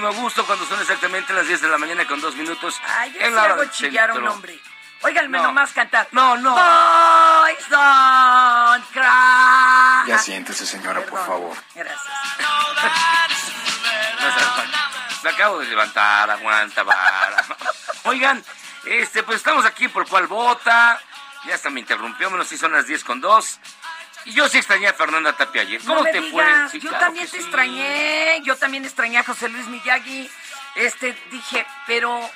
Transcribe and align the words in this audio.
Muchísimo 0.00 0.22
gusto 0.24 0.44
cuando 0.44 0.64
son 0.66 0.80
exactamente 0.80 1.32
las 1.32 1.46
10 1.46 1.60
de 1.60 1.68
la 1.68 1.78
mañana 1.78 2.04
con 2.06 2.20
dos 2.20 2.34
minutos. 2.34 2.80
Ay, 2.84 3.12
yo 3.12 3.20
en 3.20 3.26
sí 3.28 3.32
la 3.34 3.42
hora 3.44 3.70
chillar 3.70 4.10
a 4.10 4.14
un 4.14 4.26
hombre. 4.26 4.58
Óiganme 5.02 5.38
No. 5.38 5.44
nomás 5.44 5.70
cantar. 5.72 6.08
No, 6.10 6.36
no. 6.36 6.50
Boys 6.52 7.68
don't 7.68 8.84
cry. 8.92 10.08
Ya 10.08 10.18
siéntese, 10.18 10.66
señora, 10.66 11.00
por 11.02 11.10
Perdón. 11.10 11.26
favor. 11.26 11.56
Gracias. 11.76 12.02
Me 15.22 15.30
acabo 15.30 15.60
de 15.60 15.66
levantar, 15.66 16.28
aguanta, 16.30 16.82
vara. 16.82 17.44
Oigan, 18.04 18.44
este, 18.86 19.22
pues 19.22 19.36
estamos 19.36 19.64
aquí 19.64 19.86
por 19.88 20.08
cuál 20.08 20.26
vota. 20.26 21.00
Ya 21.46 21.54
hasta 21.54 21.70
me 21.70 21.78
interrumpió, 21.80 22.30
menos 22.30 22.48
si 22.48 22.56
son 22.58 22.72
las 22.72 22.86
10 22.86 23.04
con 23.04 23.20
2. 23.20 23.60
Y 24.24 24.32
yo 24.32 24.48
sí 24.48 24.58
extrañé 24.58 24.88
a 24.88 24.94
Fernanda 24.94 25.36
Tapia 25.36 25.62
ayer. 25.62 25.80
¿Cómo 25.80 25.96
no 25.96 26.02
me 26.02 26.12
te 26.12 26.20
digas, 26.20 26.70
fue? 26.70 26.70
Sí, 26.70 26.80
yo 26.80 26.90
claro 26.90 27.06
también 27.06 27.26
te 27.26 27.36
sí. 27.36 27.42
extrañé, 27.42 28.40
yo 28.42 28.56
también 28.56 28.84
extrañé 28.84 29.18
a 29.18 29.24
José 29.24 29.48
Luis 29.48 29.66
Miyagi. 29.66 30.30
Este, 30.76 31.16
dije, 31.30 31.66
pero 31.86 32.30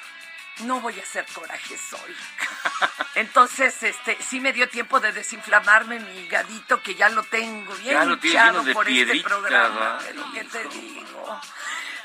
no 0.61 0.81
voy 0.81 0.99
a 0.99 1.03
hacer 1.03 1.27
corajes 1.33 1.81
hoy. 1.93 2.17
Entonces, 3.15 3.83
este, 3.83 4.19
sí 4.21 4.41
me 4.41 4.53
dio 4.53 4.69
tiempo 4.69 5.01
de 5.01 5.13
desinflamarme 5.13 5.99
mi 5.99 6.21
hígadito, 6.21 6.83
que 6.83 6.95
ya 6.95 7.09
lo 7.09 7.23
tengo 7.25 7.75
bien 7.77 7.95
Ya 7.95 8.05
hinchado 8.05 8.65
por 8.73 8.89
este 8.89 9.05
piedrita, 9.05 9.29
programa. 9.29 9.99
¿verdad? 9.99 10.03
Pero, 10.07 10.33
¿qué 10.33 10.45
te 10.45 10.69
digo? 10.69 11.41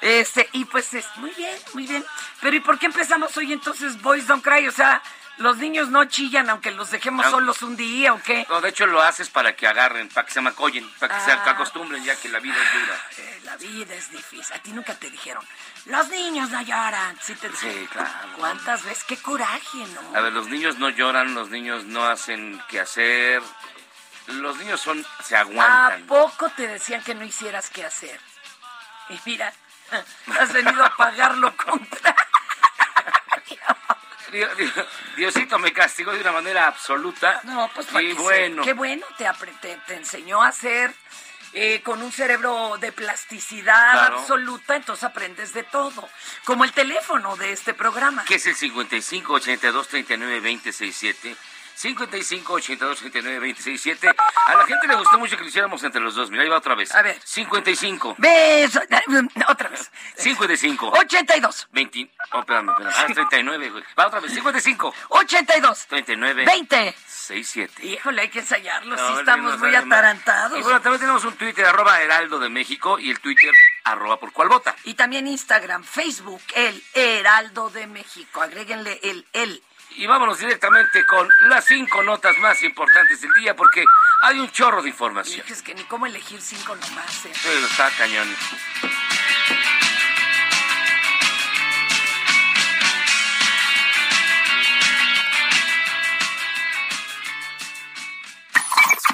Este, 0.02 0.50
y 0.54 0.66
pues, 0.66 0.94
es, 0.94 1.06
muy 1.18 1.32
bien, 1.32 1.56
muy 1.74 1.88
bien. 1.88 2.04
Pero, 2.42 2.56
¿y 2.56 2.60
por 2.60 2.80
qué 2.80 2.88
empezamos 2.88 3.36
hoy 3.38 3.54
entonces 3.54 4.02
Boys 4.02 4.28
Don't 4.28 4.44
Cry? 4.44 4.68
O 4.68 4.72
sea, 4.72 5.02
los 5.38 5.58
niños 5.58 5.90
no 5.90 6.06
chillan 6.06 6.50
aunque 6.50 6.72
los 6.72 6.92
dejemos 6.92 7.26
solos 7.30 7.62
un 7.64 7.76
día, 7.76 8.14
¿o 8.14 8.22
qué? 8.22 8.46
No, 8.50 8.62
de 8.62 8.70
hecho 8.70 8.86
lo 8.86 9.02
haces 9.02 9.30
para 9.30 9.56
que 9.56 9.68
agarren, 9.68 10.08
para 10.10 10.26
que 10.28 10.34
se 10.34 10.42
macollen, 10.42 10.90
para 11.00 11.18
que 11.18 11.26
se 11.26 11.32
Ah. 11.32 11.44
acostumbren 11.46 12.04
ya 12.04 12.16
que 12.16 12.30
la 12.30 12.40
vida 12.40 12.56
es 12.56 12.74
dura. 12.82 13.36
La 13.44 13.58
vida 13.58 13.94
es 13.96 14.12
difícil. 14.12 14.56
A 14.56 14.60
ti 14.60 14.72
nunca 14.72 14.94
te 14.96 15.10
dijeron, 15.10 15.44
los 15.86 16.08
niños 16.10 16.50
no 16.50 16.62
lloran. 16.62 17.18
Sí, 17.22 17.34
te 17.36 17.52
Sí, 17.56 17.88
claro. 17.92 18.10
¿Cuántas 18.38 18.84
veces? 18.84 19.04
Qué 19.06 19.18
coraje, 19.18 19.78
¿no? 19.96 20.18
A 20.18 20.22
ver, 20.22 20.32
los 20.34 20.48
niños 20.48 20.78
no 20.78 20.90
lloran, 20.90 21.34
los 21.34 21.50
niños 21.50 21.84
no 21.86 22.06
hacen 22.06 22.62
qué 22.70 22.80
hacer. 22.80 23.42
Los 24.28 24.58
niños 24.58 24.80
son, 24.80 25.06
se 25.24 25.36
¿A 25.36 25.42
aguantan. 25.42 26.04
poco 26.08 26.50
te 26.52 26.68
decían 26.68 27.04
que 27.04 27.14
no 27.16 27.26
hicieras 27.26 27.70
qué 27.70 27.84
hacer? 27.86 28.20
Y 29.10 29.20
mira, 29.26 29.52
has 30.40 30.54
venido 30.54 30.84
a 30.86 30.96
pagar 30.96 31.36
lo 31.38 31.54
contrario. 31.58 32.16
Dios- 34.34 34.58
Dios- 34.58 34.74
Diosito 35.16 35.58
me 35.60 35.72
castigó 35.72 36.12
de 36.12 36.20
una 36.22 36.32
manera 36.34 36.68
absoluta. 36.68 37.40
No, 37.44 37.70
pues 37.74 37.88
para 37.88 38.02
y 38.04 38.14
se- 38.14 38.20
bueno. 38.22 38.64
Qué 38.64 38.74
bueno, 38.74 39.06
te, 39.18 39.26
te, 39.62 39.78
te 39.88 39.96
enseñó 39.96 40.42
a 40.44 40.48
hacer 40.50 40.94
eh, 41.56 41.82
con 41.84 42.02
un 42.02 42.12
cerebro 42.12 42.78
de 42.80 42.92
plasticidad 42.92 43.92
Claro. 43.92 44.20
absoluta, 44.20 44.76
entonces 44.76 45.04
aprendes 45.04 45.54
de 45.54 45.62
todo. 45.64 46.10
Como 46.46 46.64
el 46.64 46.72
teléfono 46.74 47.36
de 47.36 47.52
este 47.52 47.74
programa. 47.76 48.26
que 48.26 48.36
es 48.36 48.46
el 48.48 48.56
55 48.56 49.34
82 49.34 49.88
39 49.88 50.40
20 50.40 50.72
67 50.74 51.36
55 51.76 52.54
82 52.54 53.00
39 53.00 53.40
20 53.40 53.62
67 53.62 54.10
A 54.48 54.56
la 54.56 54.66
gente 54.66 54.88
le 54.88 54.96
gustó 54.96 55.18
mucho 55.20 55.36
que 55.38 55.44
lo 55.44 55.50
hiciéramos 55.50 55.84
entre 55.84 56.02
los 56.02 56.16
dos. 56.16 56.30
Mira, 56.30 56.44
ahí 56.44 56.50
va 56.50 56.58
otra 56.58 56.76
vez. 56.76 56.94
A 56.94 57.02
ver. 57.02 57.20
55 57.24 58.16
Beso. 58.18 58.80
Otra 59.48 59.70
vez. 59.70 59.92
55 60.18 60.90
82. 60.90 61.68
20 61.72 62.10
Oh, 62.32 62.40
espérame, 62.40 62.70
espérame. 62.70 62.94
Ah, 62.98 63.06
39, 63.14 63.70
güey. 63.70 63.84
Va 64.00 64.08
otra 64.08 64.20
vez. 64.20 64.34
55 64.34 64.94
82. 65.10 65.86
39 65.88 66.46
20. 66.46 66.96
67 67.08 67.86
Híjole, 67.86 68.22
hay 68.24 68.30
que 68.30 68.40
ensayarlo, 68.40 68.96
No, 68.96 69.08
sí 69.08 69.14
no, 69.14 69.20
estamos 69.20 69.60
muy 69.60 69.74
atarantados. 69.76 70.60
Y 70.60 70.62
bueno, 70.62 70.82
también 70.82 71.00
tenemos 71.00 71.24
un 71.24 71.34
Twitter, 71.38 71.66
arroba 71.66 72.02
Heraldo 72.02 72.38
de 72.40 72.50
México, 72.50 73.00
y 73.00 73.10
el 73.12 73.20
Twitter, 73.22 73.54
arroba 73.86 74.20
por 74.20 74.34
cual 74.34 74.50
vota. 74.50 74.76
Y 74.84 74.96
también 74.96 75.28
Instagram, 75.28 75.84
Facebook, 75.84 76.42
el 76.56 76.84
Heraldo 76.94 77.70
de 77.70 77.88
México. 77.88 78.42
Agréguenle 78.42 79.00
el 79.04 79.26
el. 79.34 79.64
Y 79.96 80.08
vámonos 80.08 80.40
directamente 80.40 81.06
con 81.06 81.30
las 81.50 81.66
cinco 81.66 82.02
notas 82.04 82.38
más 82.40 82.62
importantes 82.64 83.22
del 83.22 83.34
día, 83.34 83.56
porque 83.56 83.86
hay 84.22 84.40
un 84.40 84.50
chorro 84.52 84.82
de 84.82 84.90
información. 84.90 85.42
Dije, 85.42 85.54
es 85.54 85.62
que 85.62 85.76
ni 85.76 85.84
cómo 85.84 86.06
elegir 86.06 86.42
cinco 86.42 86.76
nomás. 86.76 87.26
¿eh? 87.26 87.32
Pero 87.44 87.66
está 87.66 87.90
cañón. 87.98 88.28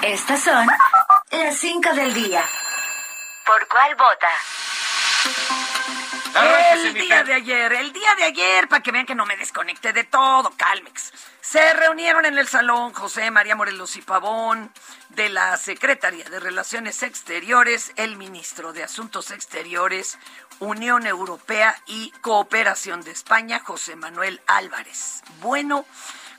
Estas 0.02 0.42
son 0.42 0.66
las 1.30 1.56
5 1.56 1.92
del 1.94 2.14
día. 2.14 2.42
¿Por 3.44 3.68
cuál 3.68 3.94
vota? 3.96 4.28
El 6.34 6.94
día 6.94 7.24
de 7.24 7.34
ayer, 7.34 7.72
el 7.72 7.92
día 7.92 8.14
de 8.16 8.24
ayer, 8.24 8.68
para 8.68 8.82
que 8.82 8.92
vean 8.92 9.06
que 9.06 9.14
no 9.14 9.26
me 9.26 9.36
desconecté 9.36 9.92
de 9.92 10.04
todo, 10.04 10.50
Calmex. 10.56 11.12
Se 11.40 11.72
reunieron 11.74 12.24
en 12.26 12.38
el 12.38 12.46
salón 12.46 12.92
José 12.92 13.30
María 13.30 13.56
Morelos 13.56 13.96
y 13.96 14.02
Pavón 14.02 14.72
de 15.08 15.28
la 15.28 15.56
Secretaría 15.56 16.24
de 16.24 16.38
Relaciones 16.38 17.02
Exteriores, 17.02 17.92
el 17.96 18.16
ministro 18.16 18.72
de 18.72 18.84
Asuntos 18.84 19.30
Exteriores, 19.30 20.18
Unión 20.60 21.06
Europea 21.06 21.76
y 21.86 22.12
Cooperación 22.20 23.02
de 23.02 23.10
España, 23.10 23.60
José 23.64 23.96
Manuel 23.96 24.40
Álvarez. 24.46 25.22
Bueno, 25.40 25.84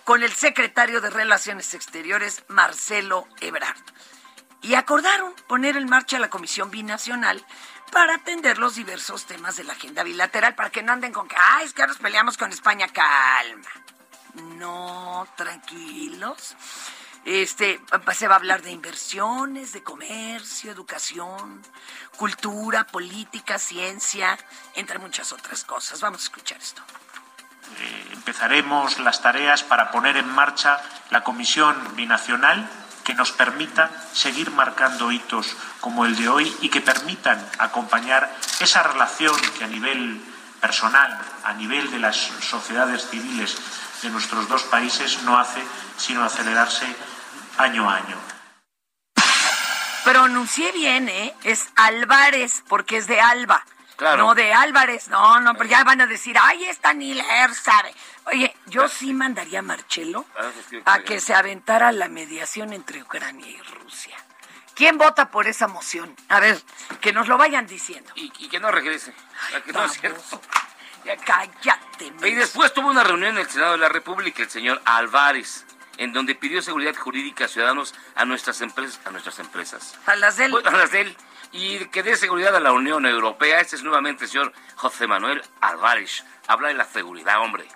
con 0.05 0.23
el 0.23 0.31
secretario 0.31 1.01
de 1.01 1.09
Relaciones 1.09 1.73
Exteriores, 1.73 2.43
Marcelo 2.47 3.27
Ebrard. 3.41 3.77
Y 4.61 4.75
acordaron 4.75 5.33
poner 5.47 5.75
en 5.75 5.89
marcha 5.89 6.19
la 6.19 6.29
Comisión 6.29 6.69
Binacional 6.69 7.43
para 7.91 8.15
atender 8.15 8.57
los 8.57 8.75
diversos 8.75 9.25
temas 9.25 9.57
de 9.57 9.63
la 9.63 9.73
agenda 9.73 10.03
bilateral, 10.03 10.55
para 10.55 10.69
que 10.69 10.81
no 10.81 10.93
anden 10.93 11.13
con 11.13 11.27
que, 11.27 11.35
ay, 11.37 11.65
es 11.65 11.73
que 11.73 11.81
ahora 11.81 11.93
nos 11.93 12.01
peleamos 12.01 12.37
con 12.37 12.51
España, 12.51 12.87
calma. 12.87 13.69
No, 14.57 15.27
tranquilos. 15.35 16.55
Este, 17.25 17.79
se 18.13 18.27
va 18.27 18.35
a 18.35 18.37
hablar 18.37 18.61
de 18.63 18.71
inversiones, 18.71 19.73
de 19.73 19.83
comercio, 19.83 20.71
educación, 20.71 21.61
cultura, 22.17 22.87
política, 22.87 23.59
ciencia, 23.59 24.37
entre 24.75 24.97
muchas 24.97 25.31
otras 25.31 25.63
cosas. 25.63 26.01
Vamos 26.01 26.21
a 26.21 26.23
escuchar 26.23 26.57
esto. 26.59 26.81
Eh, 27.77 28.09
empezaremos 28.13 28.99
las 28.99 29.21
tareas 29.21 29.63
para 29.63 29.91
poner 29.91 30.17
en 30.17 30.27
marcha 30.27 30.81
la 31.09 31.23
comisión 31.23 31.95
binacional 31.95 32.69
que 33.03 33.13
nos 33.13 33.31
permita 33.31 33.89
seguir 34.13 34.51
marcando 34.51 35.11
hitos 35.11 35.55
como 35.79 36.05
el 36.05 36.15
de 36.15 36.29
hoy 36.29 36.55
y 36.61 36.69
que 36.69 36.81
permitan 36.81 37.43
acompañar 37.57 38.31
esa 38.59 38.83
relación 38.83 39.35
que 39.57 39.63
a 39.63 39.67
nivel 39.67 40.21
personal, 40.59 41.19
a 41.43 41.53
nivel 41.53 41.89
de 41.91 41.99
las 41.99 42.15
sociedades 42.15 43.09
civiles 43.09 43.57
de 44.01 44.09
nuestros 44.09 44.47
dos 44.47 44.63
países 44.63 45.23
no 45.23 45.37
hace 45.37 45.61
sino 45.97 46.23
acelerarse 46.23 46.85
año 47.57 47.89
a 47.89 47.95
año. 47.95 48.17
Pronuncié 50.03 50.71
bien, 50.71 51.09
¿eh? 51.09 51.35
Es 51.43 51.69
Álvarez, 51.75 52.63
porque 52.67 52.97
es 52.97 53.07
de 53.07 53.21
Alba. 53.21 53.63
No 54.01 54.33
de 54.33 54.51
Álvarez, 54.51 55.09
no, 55.09 55.39
no, 55.41 55.53
pero 55.53 55.69
ya 55.69 55.83
van 55.83 56.01
a 56.01 56.07
decir, 56.07 56.35
ay, 56.39 56.65
esta 56.65 56.93
ni 56.93 57.13
leer 57.13 57.53
sabe. 57.53 57.93
Oye, 58.25 58.55
yo 58.65 58.87
sí 58.87 59.13
mandaría 59.13 59.59
a 59.59 59.61
Marcelo 59.61 60.25
a 60.85 60.99
que 60.99 61.19
se 61.19 61.35
aventara 61.35 61.91
la 61.91 62.07
mediación 62.07 62.73
entre 62.73 63.03
Ucrania 63.03 63.47
y 63.47 63.61
Rusia. 63.61 64.17
¿Quién 64.73 64.97
vota 64.97 65.29
por 65.29 65.47
esa 65.47 65.67
moción? 65.67 66.15
A 66.29 66.39
ver, 66.39 66.59
que 66.99 67.13
nos 67.13 67.27
lo 67.27 67.37
vayan 67.37 67.67
diciendo. 67.67 68.11
Y, 68.15 68.29
que 68.31 68.59
no 68.59 68.71
regrese. 68.71 69.13
que 69.65 69.73
no 69.73 69.81
cállate. 71.23 72.11
Y 72.23 72.33
después 72.33 72.73
tuvo 72.73 72.89
una 72.89 73.03
reunión 73.03 73.31
en 73.31 73.39
el 73.39 73.49
Senado 73.49 73.73
de 73.73 73.77
la 73.79 73.89
República 73.89 74.41
el 74.41 74.49
señor 74.49 74.81
Álvarez 74.85 75.65
en 75.97 76.13
donde 76.13 76.33
pidió 76.33 76.63
seguridad 76.63 76.95
jurídica 76.95 77.45
a 77.45 77.47
ciudadanos 77.47 77.93
a 78.15 78.25
nuestras 78.25 78.61
empresas, 78.61 78.99
a 79.05 79.11
nuestras 79.11 79.37
empresas. 79.37 79.95
A 80.07 80.15
las 80.15 80.37
de 80.37 80.45
él. 80.45 80.53
A 80.65 80.71
las 80.71 80.91
de 80.91 81.01
él. 81.01 81.17
Y 81.51 81.85
que 81.87 82.03
dé 82.03 82.15
seguridad 82.15 82.55
a 82.55 82.59
la 82.59 82.71
Unión 82.71 83.05
Europea. 83.05 83.59
Este 83.59 83.75
es 83.75 83.83
nuevamente 83.83 84.25
el 84.25 84.29
señor 84.29 84.53
José 84.75 85.07
Manuel 85.07 85.43
Álvarez. 85.59 86.23
Habla 86.47 86.69
de 86.69 86.75
la 86.75 86.85
seguridad, 86.85 87.41
hombre. 87.41 87.67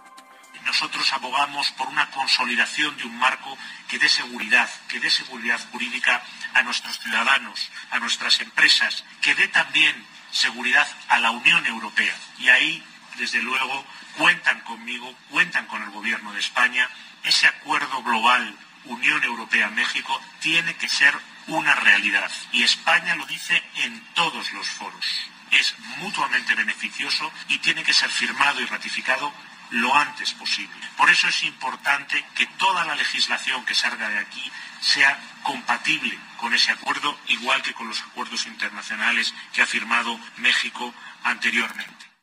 Nosotros 0.65 1.11
abogamos 1.13 1.71
por 1.71 1.87
una 1.87 2.09
consolidación 2.11 2.95
de 2.97 3.03
un 3.03 3.19
marco 3.19 3.57
que 3.87 3.99
dé 3.99 4.09
seguridad, 4.09 4.69
que 4.87 4.99
dé 4.99 5.09
seguridad 5.09 5.59
jurídica 5.71 6.23
a 6.53 6.63
nuestros 6.63 6.99
ciudadanos, 6.99 7.71
a 7.91 7.99
nuestras 7.99 8.39
empresas, 8.39 9.05
que 9.21 9.35
dé 9.35 9.47
también 9.49 9.95
seguridad 10.31 10.87
a 11.09 11.19
la 11.19 11.31
Unión 11.31 11.65
Europea. 11.67 12.15
Y 12.39 12.49
ahí, 12.49 12.83
desde 13.17 13.41
luego, 13.41 13.85
cuentan 14.17 14.61
conmigo, 14.61 15.13
cuentan 15.29 15.67
con 15.67 15.83
el 15.83 15.91
Gobierno 15.91 16.33
de 16.33 16.39
España 16.39 16.89
ese 17.23 17.47
acuerdo 17.47 18.03
global 18.03 18.55
Unión 18.85 19.23
Europea-México 19.23 20.21
tiene 20.39 20.75
que 20.75 20.87
ser 20.87 21.13
una 21.47 21.75
realidad. 21.75 22.31
Y 22.51 22.63
España 22.63 23.15
lo 23.15 23.25
dice 23.25 23.61
en 23.77 24.01
todos 24.13 24.51
los 24.53 24.67
foros. 24.67 25.05
Es 25.51 25.75
mutuamente 25.97 26.55
beneficioso 26.55 27.31
y 27.47 27.59
tiene 27.59 27.83
que 27.83 27.93
ser 27.93 28.09
firmado 28.09 28.61
y 28.61 28.65
ratificado 28.65 29.33
lo 29.71 29.95
antes 29.95 30.33
posible. 30.33 30.75
Por 30.97 31.09
eso 31.09 31.27
es 31.27 31.43
importante 31.43 32.23
que 32.35 32.45
toda 32.57 32.85
la 32.85 32.95
legislación 32.95 33.65
que 33.65 33.75
salga 33.75 34.09
de 34.09 34.19
aquí 34.19 34.51
sea 34.81 35.19
compatible 35.43 36.17
con 36.37 36.53
ese 36.53 36.71
acuerdo, 36.71 37.17
igual 37.27 37.61
que 37.61 37.73
con 37.73 37.87
los 37.87 38.01
acuerdos 38.01 38.45
internacionales 38.45 39.33
que 39.53 39.61
ha 39.61 39.65
firmado 39.65 40.19
México 40.37 40.93
anteriormente. 41.23 42.14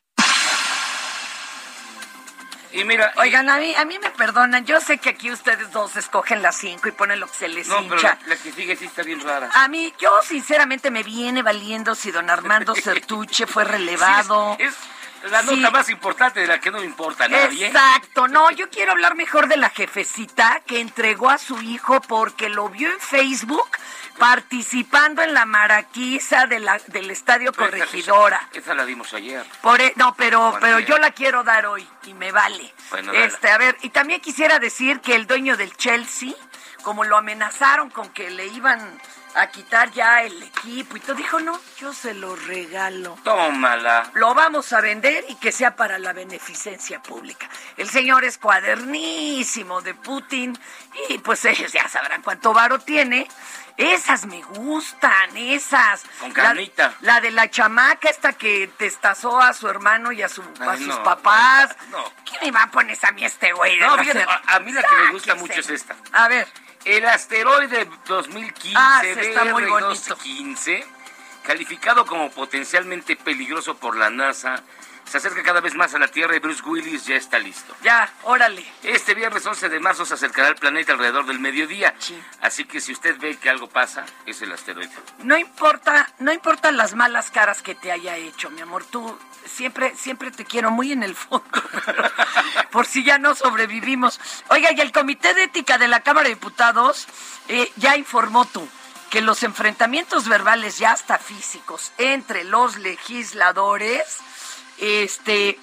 Y 2.73 2.83
mira, 2.85 3.13
oigan, 3.17 3.49
a 3.49 3.59
mí, 3.59 3.75
a 3.75 3.85
mí 3.85 3.99
me 3.99 4.09
perdonan, 4.09 4.65
yo 4.65 4.81
sé 4.81 4.97
que 4.97 5.09
aquí 5.09 5.31
ustedes 5.31 5.71
dos 5.71 5.95
escogen 5.95 6.41
las 6.41 6.57
cinco 6.57 6.87
y 6.87 6.91
ponen 6.91 7.19
lo 7.19 7.27
que 7.27 7.35
se 7.35 7.47
les 7.47 7.67
no, 7.67 7.81
hincha. 7.81 8.17
Pero 8.19 8.29
la, 8.29 8.35
que 8.35 8.51
sigue 8.51 8.75
sí 8.75 8.85
está 8.85 9.03
bien 9.03 9.21
rara. 9.21 9.49
A 9.53 9.67
mí, 9.67 9.93
yo 9.99 10.09
sinceramente 10.23 10.89
me 10.89 11.03
viene 11.03 11.43
valiendo 11.43 11.93
si 11.93 12.09
don 12.09 12.31
Armando 12.31 12.73
Certuche 12.83 13.45
fue 13.45 13.63
relevado. 13.63 14.55
es, 14.59 14.73
la 15.29 15.43
nota 15.43 15.69
más 15.69 15.89
importante 15.89 16.39
de 16.39 16.47
la 16.47 16.59
que 16.59 16.71
no 16.71 16.79
me 16.79 16.85
importa 16.85 17.25
a 17.25 17.27
nadie. 17.27 17.67
Exacto, 17.67 18.27
no, 18.27 18.49
yo 18.51 18.69
quiero 18.69 18.91
hablar 18.91 19.15
mejor 19.15 19.47
de 19.47 19.57
la 19.57 19.69
jefecita 19.69 20.61
que 20.65 20.79
entregó 20.79 21.29
a 21.29 21.37
su 21.37 21.61
hijo 21.61 22.01
porque 22.01 22.49
lo 22.49 22.69
vio 22.69 22.91
en 22.91 22.99
Facebook 22.99 23.69
participando 24.17 25.21
en 25.21 25.33
la 25.33 25.45
maraquiza 25.45 26.45
de 26.47 26.59
la, 26.59 26.79
del 26.87 27.11
Estadio 27.11 27.53
Corregidora. 27.53 28.47
Esa, 28.53 28.73
la 28.73 28.85
dimos 28.85 29.13
ayer. 29.13 29.45
Por, 29.61 29.81
e, 29.81 29.93
no, 29.95 30.15
pero, 30.15 30.57
pero 30.61 30.79
yo 30.79 30.97
la 30.97 31.11
quiero 31.11 31.43
dar 31.43 31.65
hoy 31.65 31.87
y 32.05 32.13
me 32.13 32.31
vale. 32.31 32.73
este, 33.13 33.49
a 33.49 33.57
ver, 33.57 33.77
y 33.81 33.89
también 33.89 34.21
quisiera 34.21 34.59
decir 34.59 34.99
que 35.01 35.15
el 35.15 35.27
dueño 35.27 35.57
del 35.57 35.75
Chelsea, 35.75 36.33
como 36.83 37.03
lo 37.03 37.17
amenazaron 37.17 37.89
con 37.89 38.09
que 38.09 38.29
le 38.29 38.47
iban 38.47 38.79
a 39.35 39.47
quitar 39.47 39.91
ya 39.91 40.23
el 40.23 40.43
equipo 40.43 40.97
y 40.97 40.99
todo. 40.99 41.15
Dijo, 41.15 41.39
no, 41.39 41.59
yo 41.79 41.93
se 41.93 42.13
lo 42.13 42.35
regalo. 42.35 43.17
Tómala. 43.23 44.11
Lo 44.13 44.33
vamos 44.33 44.71
a 44.73 44.81
vender 44.81 45.25
y 45.29 45.35
que 45.35 45.51
sea 45.51 45.75
para 45.75 45.97
la 45.97 46.13
beneficencia 46.13 47.01
pública. 47.01 47.49
El 47.77 47.89
señor 47.89 48.23
es 48.23 48.37
cuadernísimo 48.37 49.81
de 49.81 49.93
Putin 49.95 50.57
y 51.09 51.17
pues 51.19 51.43
ellos 51.45 51.71
ya 51.71 51.87
sabrán 51.87 52.21
cuánto 52.21 52.53
varo 52.53 52.79
tiene 52.79 53.27
esas 53.77 54.25
me 54.25 54.41
gustan, 54.41 55.35
esas. 55.35 56.03
Con 56.19 56.31
carnita. 56.31 56.93
La, 57.01 57.21
de 57.21 57.31
la 57.31 57.49
chamaca 57.49 58.09
esta 58.09 58.33
que 58.33 58.69
testazó 58.77 59.39
a 59.39 59.53
su 59.53 59.67
hermano 59.67 60.11
y 60.11 60.21
a, 60.21 60.29
su, 60.29 60.43
sus 60.77 60.95
papás. 60.97 61.75
No, 61.89 62.03
¿Qué 62.23 62.45
me 62.45 62.51
va 62.51 62.63
a 62.63 62.71
poner 62.71 62.97
a 63.01 63.11
mí 63.11 63.25
este 63.25 63.51
güey? 63.53 63.77
No, 63.79 63.93
a, 63.93 64.59
mí 64.59 64.71
la 64.71 64.83
que 64.83 64.95
me 64.95 65.11
gusta 65.11 65.35
mucho 65.35 65.59
es 65.59 65.69
esta. 65.69 65.95
A 66.11 66.27
ver. 66.27 66.47
El 66.85 67.05
asteroide 67.05 67.87
2015 68.07 68.77
ah, 68.77 69.01
está 69.05 69.45
muy 69.45 69.63
bonito. 69.63 70.17
calificado 71.43 72.05
como 72.05 72.29
potencialmente 72.29 73.15
peligroso 73.15 73.77
por 73.77 73.95
la 73.95 74.09
NASA, 74.09 74.61
se 75.05 75.17
acerca 75.17 75.43
cada 75.43 75.61
vez 75.61 75.75
más 75.75 75.93
a 75.93 75.99
la 75.99 76.07
Tierra 76.07 76.35
y 76.35 76.39
Bruce 76.39 76.63
Willis 76.63 77.05
ya 77.05 77.15
está 77.15 77.39
listo. 77.39 77.75
Ya, 77.83 78.11
órale. 78.23 78.65
Este 78.83 79.13
viernes 79.13 79.45
11 79.45 79.69
de 79.69 79.79
marzo 79.79 80.05
se 80.05 80.13
acercará 80.13 80.47
al 80.47 80.55
planeta 80.55 80.93
alrededor 80.93 81.25
del 81.25 81.39
mediodía. 81.39 81.93
Sí. 81.99 82.19
Así 82.41 82.65
que 82.65 82.81
si 82.81 82.91
usted 82.91 83.17
ve 83.19 83.37
que 83.37 83.49
algo 83.49 83.67
pasa, 83.67 84.05
es 84.25 84.41
el 84.41 84.51
asteroide. 84.51 84.91
No 85.19 85.37
importa, 85.37 86.09
no 86.19 86.31
importan 86.31 86.77
las 86.77 86.95
malas 86.95 87.31
caras 87.31 87.61
que 87.61 87.75
te 87.75 87.91
haya 87.91 88.17
hecho, 88.17 88.49
mi 88.49 88.61
amor. 88.61 88.85
Tú 88.85 89.17
siempre, 89.45 89.95
siempre 89.95 90.31
te 90.31 90.45
quiero 90.45 90.71
muy 90.71 90.91
en 90.91 91.03
el 91.03 91.15
fondo. 91.15 91.45
por 92.71 92.85
si 92.85 93.03
ya 93.03 93.17
no 93.17 93.35
sobrevivimos. 93.35 94.19
Oiga, 94.49 94.71
y 94.71 94.81
el 94.81 94.91
Comité 94.91 95.33
de 95.33 95.43
Ética 95.43 95.77
de 95.77 95.87
la 95.87 96.01
Cámara 96.01 96.27
de 96.27 96.35
Diputados 96.35 97.07
eh, 97.47 97.71
ya 97.75 97.95
informó 97.95 98.45
tú 98.45 98.67
que 99.09 99.21
los 99.21 99.43
enfrentamientos 99.43 100.27
verbales 100.27 100.79
ya 100.79 100.91
hasta 100.91 101.19
físicos 101.19 101.91
entre 101.99 102.43
los 102.43 102.77
legisladores 102.79 104.01
este, 104.83 105.57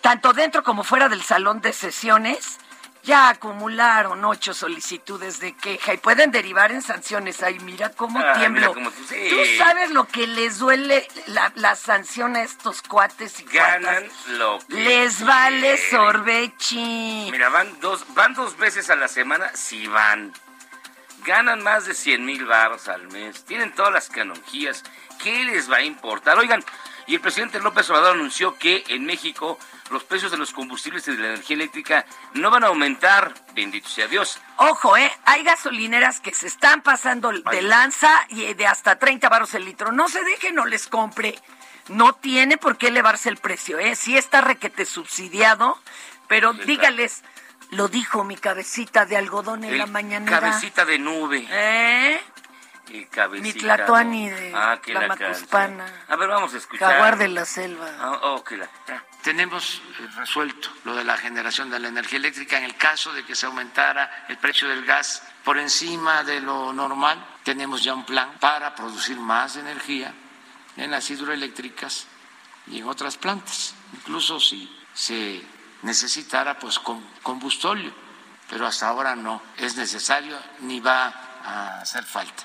tanto 0.00 0.32
dentro 0.32 0.62
como 0.62 0.84
fuera 0.84 1.08
del 1.08 1.22
salón 1.22 1.60
de 1.60 1.72
sesiones, 1.72 2.58
ya 3.02 3.30
acumularon 3.30 4.24
ocho 4.24 4.54
solicitudes 4.54 5.40
de 5.40 5.56
queja 5.56 5.94
y 5.94 5.96
pueden 5.96 6.30
derivar 6.30 6.70
en 6.70 6.82
sanciones. 6.82 7.42
Ay, 7.42 7.58
mira 7.60 7.90
cómo 7.90 8.20
ah, 8.20 8.34
tiemblo. 8.38 8.72
tú, 8.74 9.38
sabes 9.58 9.90
lo 9.90 10.06
que 10.06 10.26
les 10.26 10.58
duele 10.58 11.06
la, 11.26 11.74
sanción 11.74 12.36
a 12.36 12.42
estos 12.42 12.82
cuates 12.82 13.40
y 13.40 13.44
Ganan 13.44 14.04
lo 14.28 14.58
que 14.68 14.74
Les 14.74 15.24
vale 15.24 15.76
sorbechi. 15.90 17.28
Mira, 17.32 17.48
van 17.48 17.80
dos, 17.80 18.04
van 18.14 18.34
dos 18.34 18.56
veces 18.56 18.88
a 18.90 18.96
la 18.96 19.08
semana, 19.08 19.50
si 19.54 19.86
van. 19.88 20.32
Ganan 21.24 21.62
más 21.62 21.86
de 21.86 21.94
100 21.94 22.24
mil 22.24 22.46
baros 22.46 22.88
al 22.88 23.08
mes. 23.08 23.44
Tienen 23.44 23.72
todas 23.72 23.92
las 23.92 24.08
canonjías. 24.08 24.82
¿Qué 25.22 25.44
les 25.44 25.70
va 25.70 25.76
a 25.76 25.82
importar? 25.82 26.38
Oigan, 26.38 26.64
y 27.12 27.16
el 27.16 27.20
presidente 27.20 27.60
López 27.60 27.90
Obrador 27.90 28.14
anunció 28.14 28.56
que 28.56 28.84
en 28.88 29.04
México 29.04 29.58
los 29.90 30.02
precios 30.02 30.30
de 30.30 30.38
los 30.38 30.50
combustibles 30.50 31.06
y 31.08 31.12
de 31.12 31.18
la 31.18 31.28
energía 31.28 31.56
eléctrica 31.56 32.06
no 32.32 32.50
van 32.50 32.64
a 32.64 32.68
aumentar, 32.68 33.34
bendito 33.54 33.86
sea 33.86 34.06
Dios. 34.06 34.38
Ojo, 34.56 34.96
¿eh? 34.96 35.12
Hay 35.26 35.42
gasolineras 35.42 36.20
que 36.20 36.32
se 36.32 36.46
están 36.46 36.80
pasando 36.80 37.30
de 37.30 37.60
lanza 37.60 38.08
y 38.30 38.54
de 38.54 38.66
hasta 38.66 38.98
30 38.98 39.28
baros 39.28 39.52
el 39.52 39.66
litro. 39.66 39.92
No 39.92 40.08
se 40.08 40.24
dejen, 40.24 40.54
no 40.54 40.64
les 40.64 40.86
compre. 40.86 41.38
no 41.88 42.14
tiene 42.14 42.56
por 42.56 42.78
qué 42.78 42.88
elevarse 42.88 43.28
el 43.28 43.36
precio, 43.36 43.78
¿eh? 43.78 43.94
Sí 43.94 44.16
está 44.16 44.40
requete 44.40 44.86
subsidiado, 44.86 45.78
pero 46.28 46.54
dígales, 46.54 47.24
lo 47.72 47.88
dijo 47.88 48.24
mi 48.24 48.36
cabecita 48.36 49.04
de 49.04 49.18
algodón 49.18 49.64
en 49.64 49.72
El 49.72 49.78
la 49.80 49.86
mañanera. 49.86 50.40
Cabecita 50.40 50.86
de 50.86 50.98
nube. 50.98 51.46
¿Eh? 51.50 52.18
Cabecita. 53.10 53.60
Tlatoani 53.60 54.28
de 54.30 54.52
Ah, 54.54 54.78
que 54.82 54.92
la 54.92 55.08
canción. 55.08 55.30
macuspana. 55.30 55.86
A 56.08 56.16
ver, 56.16 56.28
vamos 56.28 56.52
a 56.54 56.56
escuchar. 56.58 56.92
Jaguar 56.92 57.16
de 57.16 57.28
la 57.28 57.44
selva. 57.44 57.88
Ah, 57.98 58.18
oh, 58.22 58.42
que 58.44 58.56
la- 58.56 58.68
Tenemos 59.22 59.80
eh, 60.00 60.08
resuelto 60.16 60.68
lo 60.84 60.94
de 60.96 61.04
la 61.04 61.16
generación 61.16 61.70
de 61.70 61.78
la 61.78 61.88
energía 61.88 62.18
eléctrica 62.18 62.58
en 62.58 62.64
el 62.64 62.76
caso 62.76 63.12
de 63.12 63.24
que 63.24 63.36
se 63.36 63.46
aumentara 63.46 64.24
el 64.28 64.36
precio 64.36 64.68
del 64.68 64.84
gas 64.84 65.22
por 65.44 65.58
encima 65.58 66.24
de 66.24 66.40
lo 66.40 66.72
normal. 66.72 67.24
Tenemos 67.44 67.82
ya 67.84 67.94
un 67.94 68.04
plan 68.04 68.32
para 68.40 68.74
producir 68.74 69.16
más 69.18 69.56
energía 69.56 70.12
en 70.76 70.90
las 70.90 71.08
hidroeléctricas 71.08 72.06
y 72.66 72.78
en 72.80 72.88
otras 72.88 73.16
plantas, 73.16 73.74
incluso 73.94 74.40
si 74.40 74.68
se 74.92 75.42
necesitara 75.82 76.58
pues 76.58 76.78
con 76.80 77.00
combustóleo, 77.22 77.92
pero 78.50 78.66
hasta 78.66 78.88
ahora 78.88 79.14
no 79.16 79.40
es 79.56 79.76
necesario 79.76 80.36
ni 80.60 80.80
va 80.80 81.12
a 81.44 81.80
hacer 81.80 82.04
falta. 82.04 82.42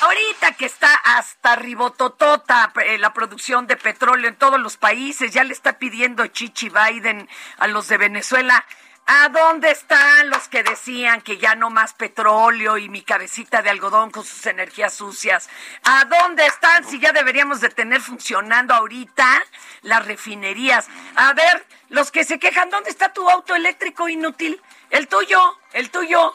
Ahorita 0.00 0.52
que 0.52 0.66
está 0.66 0.94
hasta 0.94 1.56
ribototota 1.56 2.72
eh, 2.84 2.98
la 2.98 3.14
producción 3.14 3.66
de 3.66 3.76
petróleo 3.76 4.28
en 4.28 4.36
todos 4.36 4.60
los 4.60 4.76
países, 4.76 5.32
ya 5.32 5.42
le 5.42 5.54
está 5.54 5.78
pidiendo 5.78 6.26
Chichi 6.26 6.68
Biden 6.68 7.28
a 7.58 7.66
los 7.66 7.88
de 7.88 7.96
Venezuela. 7.96 8.64
¿A 9.08 9.28
dónde 9.28 9.70
están 9.70 10.30
los 10.30 10.48
que 10.48 10.64
decían 10.64 11.20
que 11.20 11.38
ya 11.38 11.54
no 11.54 11.70
más 11.70 11.94
petróleo 11.94 12.76
y 12.76 12.88
mi 12.88 13.02
cabecita 13.02 13.62
de 13.62 13.70
algodón 13.70 14.10
con 14.10 14.24
sus 14.24 14.44
energías 14.46 14.94
sucias? 14.94 15.48
¿A 15.84 16.04
dónde 16.04 16.44
están 16.44 16.84
si 16.84 16.98
ya 16.98 17.12
deberíamos 17.12 17.60
de 17.60 17.68
tener 17.70 18.00
funcionando 18.00 18.74
ahorita 18.74 19.44
las 19.82 20.04
refinerías? 20.04 20.88
A 21.14 21.32
ver, 21.34 21.64
los 21.88 22.10
que 22.10 22.24
se 22.24 22.40
quejan, 22.40 22.68
¿dónde 22.68 22.90
está 22.90 23.12
tu 23.12 23.30
auto 23.30 23.54
eléctrico 23.54 24.08
inútil? 24.08 24.60
El 24.90 25.06
tuyo, 25.06 25.40
el 25.72 25.90
tuyo. 25.90 26.34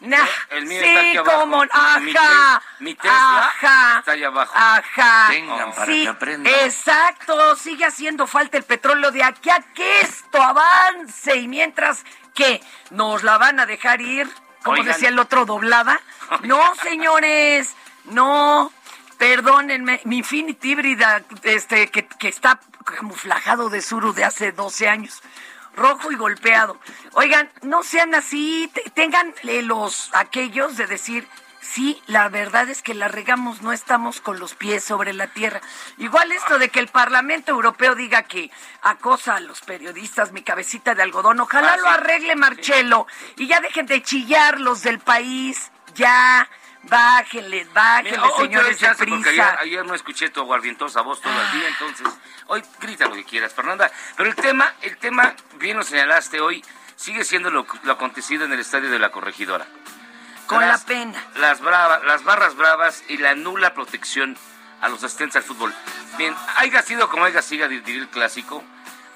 Nah, 0.00 0.24
El 0.48 0.64
mío 0.66 0.80
sí, 0.82 0.88
está 0.88 1.00
aquí 1.00 1.16
abajo. 1.18 1.40
cómo, 1.40 1.62
Mi 1.62 1.68
ajá, 1.70 2.62
Tes- 2.62 2.80
mi 2.80 2.94
Tesla 2.94 3.46
ajá, 3.48 3.98
está 3.98 4.12
allá 4.12 4.26
abajo. 4.28 4.52
Ajá. 4.56 5.30
Para 5.76 5.86
sí, 5.86 6.02
que 6.02 6.08
aprendan. 6.08 6.54
Exacto, 6.64 7.56
sigue 7.56 7.84
haciendo 7.84 8.26
falta 8.26 8.56
el 8.56 8.64
petróleo 8.64 9.10
de 9.10 9.22
aquí 9.22 9.50
a 9.50 9.60
que 9.74 10.00
esto 10.00 10.42
avance 10.42 11.36
y 11.36 11.48
mientras 11.48 12.04
que 12.34 12.62
nos 12.90 13.22
la 13.22 13.36
van 13.36 13.60
a 13.60 13.66
dejar 13.66 14.00
ir, 14.00 14.26
como 14.62 14.78
Oigan. 14.78 14.86
decía 14.94 15.10
el 15.10 15.18
otro 15.18 15.44
doblada. 15.44 16.00
No, 16.44 16.74
señores, 16.76 17.74
no. 18.04 18.72
Perdónenme, 19.18 20.00
mi 20.04 20.18
Infinity 20.18 20.70
híbrida, 20.70 21.22
este, 21.42 21.90
que, 21.90 22.06
que 22.06 22.28
está 22.28 22.58
camuflajado 22.86 23.68
de 23.68 23.82
suru 23.82 24.14
de 24.14 24.24
hace 24.24 24.52
12 24.52 24.88
años 24.88 25.22
rojo 25.80 26.12
y 26.12 26.16
golpeado. 26.16 26.78
Oigan, 27.14 27.50
no 27.62 27.82
sean 27.82 28.14
así, 28.14 28.70
te- 28.74 28.88
tengan 28.90 29.34
eh, 29.44 29.62
los 29.62 30.10
aquellos 30.12 30.76
de 30.76 30.86
decir, 30.86 31.26
sí, 31.60 32.00
la 32.06 32.28
verdad 32.28 32.68
es 32.68 32.82
que 32.82 32.94
la 32.94 33.08
regamos, 33.08 33.62
no 33.62 33.72
estamos 33.72 34.20
con 34.20 34.38
los 34.38 34.54
pies 34.54 34.84
sobre 34.84 35.12
la 35.12 35.28
tierra. 35.28 35.60
Igual 35.98 36.32
esto 36.32 36.58
de 36.58 36.68
que 36.68 36.80
el 36.80 36.88
Parlamento 36.88 37.52
Europeo 37.52 37.94
diga 37.94 38.22
que 38.24 38.50
acosa 38.82 39.36
a 39.36 39.40
los 39.40 39.60
periodistas, 39.62 40.32
mi 40.32 40.42
cabecita 40.42 40.94
de 40.94 41.02
algodón, 41.02 41.40
ojalá 41.40 41.72
Ah, 41.74 41.76
lo 41.78 41.88
arregle 41.88 42.36
Marchelo 42.36 43.06
y 43.36 43.46
ya 43.46 43.60
dejen 43.60 43.86
de 43.86 44.02
chillar 44.02 44.60
los 44.60 44.82
del 44.82 44.98
país, 44.98 45.70
ya. 45.94 46.48
Bájenle, 46.82 47.66
bájenle, 47.74 48.10
Mira, 48.10 48.22
hoy 48.24 48.30
te 48.36 48.42
señores 48.44 48.80
de 48.80 48.86
porque 48.88 49.04
prisa. 49.04 49.30
ayer, 49.30 49.58
ayer 49.60 49.86
no 49.86 49.94
escuché 49.94 50.30
tu 50.30 50.40
aguardientosa 50.40 51.02
voz 51.02 51.20
todo 51.20 51.32
el 51.32 51.52
día, 51.60 51.68
entonces 51.68 52.06
hoy 52.46 52.62
grita 52.80 53.06
lo 53.06 53.14
que 53.14 53.24
quieras, 53.24 53.52
Fernanda. 53.52 53.90
Pero 54.16 54.30
el 54.30 54.34
tema, 54.34 54.72
el 54.82 54.96
tema, 54.96 55.34
bien 55.58 55.76
lo 55.76 55.82
señalaste 55.82 56.40
hoy, 56.40 56.64
sigue 56.96 57.24
siendo 57.24 57.50
lo, 57.50 57.66
lo 57.82 57.92
acontecido 57.92 58.44
en 58.46 58.52
el 58.52 58.60
estadio 58.60 58.90
de 58.90 58.98
la 58.98 59.10
corregidora. 59.10 59.66
Con 60.46 60.60
Las- 60.60 60.80
la 60.80 60.86
pena. 60.86 61.24
Las, 61.36 61.60
bravas, 61.60 62.02
las 62.04 62.24
barras 62.24 62.56
bravas 62.56 63.04
y 63.08 63.18
la 63.18 63.34
nula 63.34 63.74
protección 63.74 64.36
a 64.80 64.88
los 64.88 65.04
asistentes 65.04 65.36
al 65.36 65.42
fútbol. 65.42 65.74
Bien, 66.16 66.34
haya 66.56 66.82
sido 66.82 67.08
como 67.10 67.24
haya 67.26 67.42
siga 67.42 67.68
diría 67.68 68.00
el 68.00 68.08
clásico, 68.08 68.64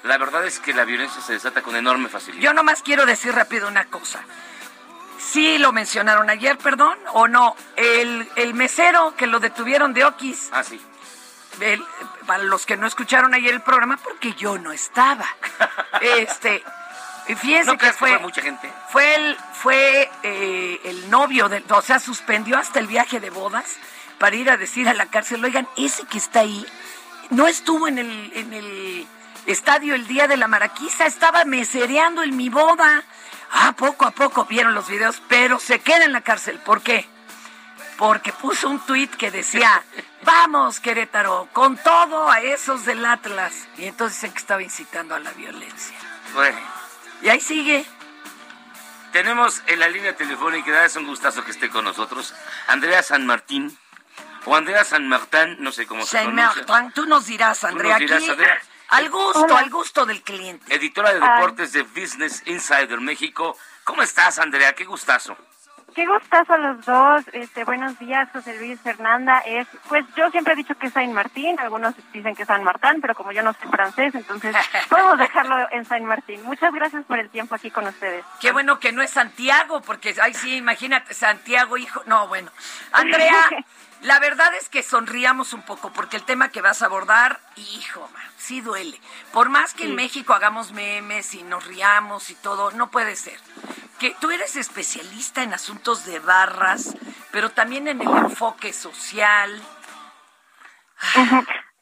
la 0.03 0.17
verdad 0.19 0.45
es 0.45 0.59
que 0.59 0.71
la 0.73 0.85
violencia 0.85 1.19
se 1.21 1.33
desata 1.33 1.63
con 1.63 1.75
enorme 1.75 2.09
facilidad. 2.09 2.43
Yo 2.43 2.53
nomás 2.53 2.83
quiero 2.83 3.05
decir 3.07 3.33
rápido 3.33 3.67
una 3.67 3.85
cosa. 3.85 4.21
Sí 5.31 5.57
lo 5.57 5.71
mencionaron 5.73 6.29
ayer, 6.29 6.57
perdón, 6.57 6.97
o 7.13 7.27
no. 7.27 7.55
El, 7.75 8.29
el 8.35 8.53
mesero 8.53 9.15
que 9.15 9.27
lo 9.27 9.39
detuvieron 9.39 9.93
de 9.93 10.05
Oquis, 10.05 10.49
Ah, 10.51 10.63
sí. 10.63 10.79
el- 11.59 11.83
para 12.27 12.43
los 12.43 12.65
que 12.65 12.77
no 12.77 12.87
escucharon 12.87 13.33
ayer 13.33 13.53
el 13.53 13.61
programa, 13.61 13.97
porque 13.97 14.33
yo 14.33 14.57
no 14.57 14.71
estaba. 14.71 15.25
Este, 16.01 16.61
fíjense 17.37 17.71
¿No 17.71 17.77
que 17.77 17.93
fue, 17.93 18.09
fue 18.11 18.19
mucha 18.19 18.41
gente? 18.41 18.71
fue 18.89 19.15
el, 19.15 19.37
fue 19.53 20.09
eh, 20.23 20.81
el 20.83 21.09
novio 21.09 21.47
del, 21.49 21.63
o 21.69 21.81
sea, 21.81 21.99
suspendió 21.99 22.57
hasta 22.57 22.79
el 22.79 22.87
viaje 22.87 23.19
de 23.21 23.29
bodas 23.29 23.65
para 24.19 24.35
ir 24.35 24.49
a 24.49 24.57
decir 24.57 24.87
a 24.89 24.93
la 24.93 25.05
cárcel, 25.07 25.43
oigan, 25.43 25.67
ese 25.77 26.05
que 26.05 26.17
está 26.17 26.41
ahí 26.41 26.65
no 27.29 27.47
estuvo 27.47 27.87
en 27.87 27.97
el, 27.97 28.31
en 28.35 28.53
el 28.53 29.07
estadio 29.45 29.95
el 29.95 30.05
día 30.07 30.27
de 30.27 30.37
la 30.37 30.47
maraquiza, 30.47 31.05
estaba 31.05 31.45
mesereando 31.45 32.23
en 32.23 32.35
mi 32.35 32.49
boda. 32.49 33.03
Ah, 33.57 33.73
poco 33.77 34.05
a 34.05 34.11
poco 34.11 34.45
vieron 34.45 34.75
los 34.75 34.87
videos, 34.89 35.21
pero 35.29 35.59
se 35.59 35.79
queda 35.79 36.03
en 36.03 36.11
la 36.11 36.21
cárcel. 36.21 36.59
¿Por 36.59 36.81
qué? 36.81 37.07
Porque 37.97 38.33
puso 38.33 38.67
un 38.69 38.79
tuit 38.85 39.15
que 39.15 39.31
decía, 39.31 39.81
vamos 40.23 40.81
Querétaro, 40.81 41.47
con 41.53 41.77
todo 41.77 42.29
a 42.29 42.41
esos 42.41 42.83
del 42.85 43.05
Atlas. 43.05 43.53
Y 43.77 43.85
entonces 43.85 44.17
dicen 44.17 44.33
que 44.33 44.39
estaba 44.39 44.61
incitando 44.61 45.15
a 45.15 45.19
la 45.19 45.31
violencia. 45.31 45.95
Bueno, 46.33 46.57
Y 47.21 47.29
ahí 47.29 47.39
sigue. 47.39 47.85
tenemos 49.13 49.63
en 49.67 49.79
la 49.79 49.87
línea 49.87 50.13
telefónica, 50.17 50.83
es 50.83 50.97
un 50.97 51.07
gustazo 51.07 51.45
que 51.45 51.51
esté 51.51 51.69
con 51.69 51.85
nosotros, 51.85 52.33
Andrea 52.67 53.01
San 53.03 53.25
Martín, 53.25 53.77
o 54.43 54.53
Andrea 54.53 54.83
San 54.83 55.07
Martín, 55.07 55.55
no 55.59 55.71
sé 55.71 55.87
cómo 55.87 56.05
se 56.05 56.17
pronuncia. 56.21 56.63
Martin, 56.67 56.91
tú 56.91 57.05
nos 57.05 57.25
dirás, 57.25 57.63
Andrea, 57.63 57.97
dirás, 57.97 58.21
aquí, 58.21 58.31
Andrea. 58.31 58.59
Al 58.89 59.09
gusto, 59.09 59.55
al 59.55 59.69
gusto 59.69 60.05
del 60.05 60.21
cliente. 60.21 60.73
editora 60.73 61.13
de 61.13 61.19
deportes 61.19 61.73
de 61.73 61.83
Business 61.83 62.43
Insider 62.45 62.99
México. 63.01 63.57
¿Cómo 63.83 64.01
estás, 64.01 64.39
Andrea? 64.39 64.73
Qué 64.73 64.85
gustazo. 64.85 65.37
Qué 65.95 66.05
gustazo 66.05 66.53
a 66.53 66.57
los 66.57 66.85
dos. 66.85 67.23
Este, 67.31 67.63
buenos 67.63 67.97
días, 67.99 68.27
José 68.33 68.57
Luis 68.59 68.81
Fernanda. 68.81 69.39
Es, 69.45 69.65
pues 69.87 70.03
yo 70.17 70.29
siempre 70.29 70.51
he 70.51 70.57
dicho 70.57 70.75
que 70.75 70.87
es 70.87 70.93
Saint 70.93 71.13
Martín, 71.13 71.57
algunos 71.57 71.93
dicen 72.11 72.35
que 72.35 72.41
es 72.41 72.47
San 72.49 72.65
Martín, 72.65 72.99
pero 72.99 73.15
como 73.15 73.31
yo 73.31 73.41
no 73.41 73.53
soy 73.53 73.69
francés, 73.69 74.13
entonces 74.13 74.53
podemos 74.89 75.17
dejarlo 75.17 75.55
en 75.71 75.85
Saint 75.85 76.05
Martín. 76.05 76.43
Muchas 76.43 76.73
gracias 76.73 77.05
por 77.05 77.17
el 77.17 77.29
tiempo 77.29 77.55
aquí 77.55 77.71
con 77.71 77.87
ustedes. 77.87 78.25
Qué 78.41 78.51
bueno 78.51 78.77
que 78.77 78.91
no 78.91 79.01
es 79.01 79.11
Santiago, 79.11 79.81
porque, 79.83 80.13
ay, 80.21 80.33
sí, 80.33 80.57
imagínate, 80.57 81.13
Santiago, 81.13 81.77
hijo. 81.77 82.03
No, 82.07 82.27
bueno. 82.27 82.51
Andrea, 82.91 83.47
la 84.01 84.19
verdad 84.19 84.53
es 84.55 84.69
que 84.69 84.83
sonríamos 84.83 85.53
un 85.53 85.63
poco, 85.63 85.91
porque 85.91 86.17
el 86.17 86.23
tema 86.23 86.49
que 86.49 86.61
vas 86.61 86.81
a 86.81 86.85
abordar, 86.85 87.39
hijo, 87.55 88.07
man, 88.13 88.31
sí 88.37 88.61
duele. 88.61 88.99
Por 89.31 89.49
más 89.49 89.73
que 89.73 89.85
en 89.85 89.95
México 89.95 90.33
hagamos 90.33 90.71
memes 90.71 91.33
y 91.33 91.43
nos 91.43 91.65
riamos 91.65 92.29
y 92.29 92.35
todo, 92.35 92.71
no 92.71 92.91
puede 92.91 93.15
ser. 93.15 93.39
Que 93.99 94.15
tú 94.19 94.31
eres 94.31 94.55
especialista 94.55 95.43
en 95.43 95.53
asuntos 95.53 96.05
de 96.05 96.19
barras, 96.19 96.95
pero 97.31 97.49
también 97.49 97.87
en 97.87 98.01
el 98.01 98.09
enfoque 98.09 98.73
social. 98.73 99.61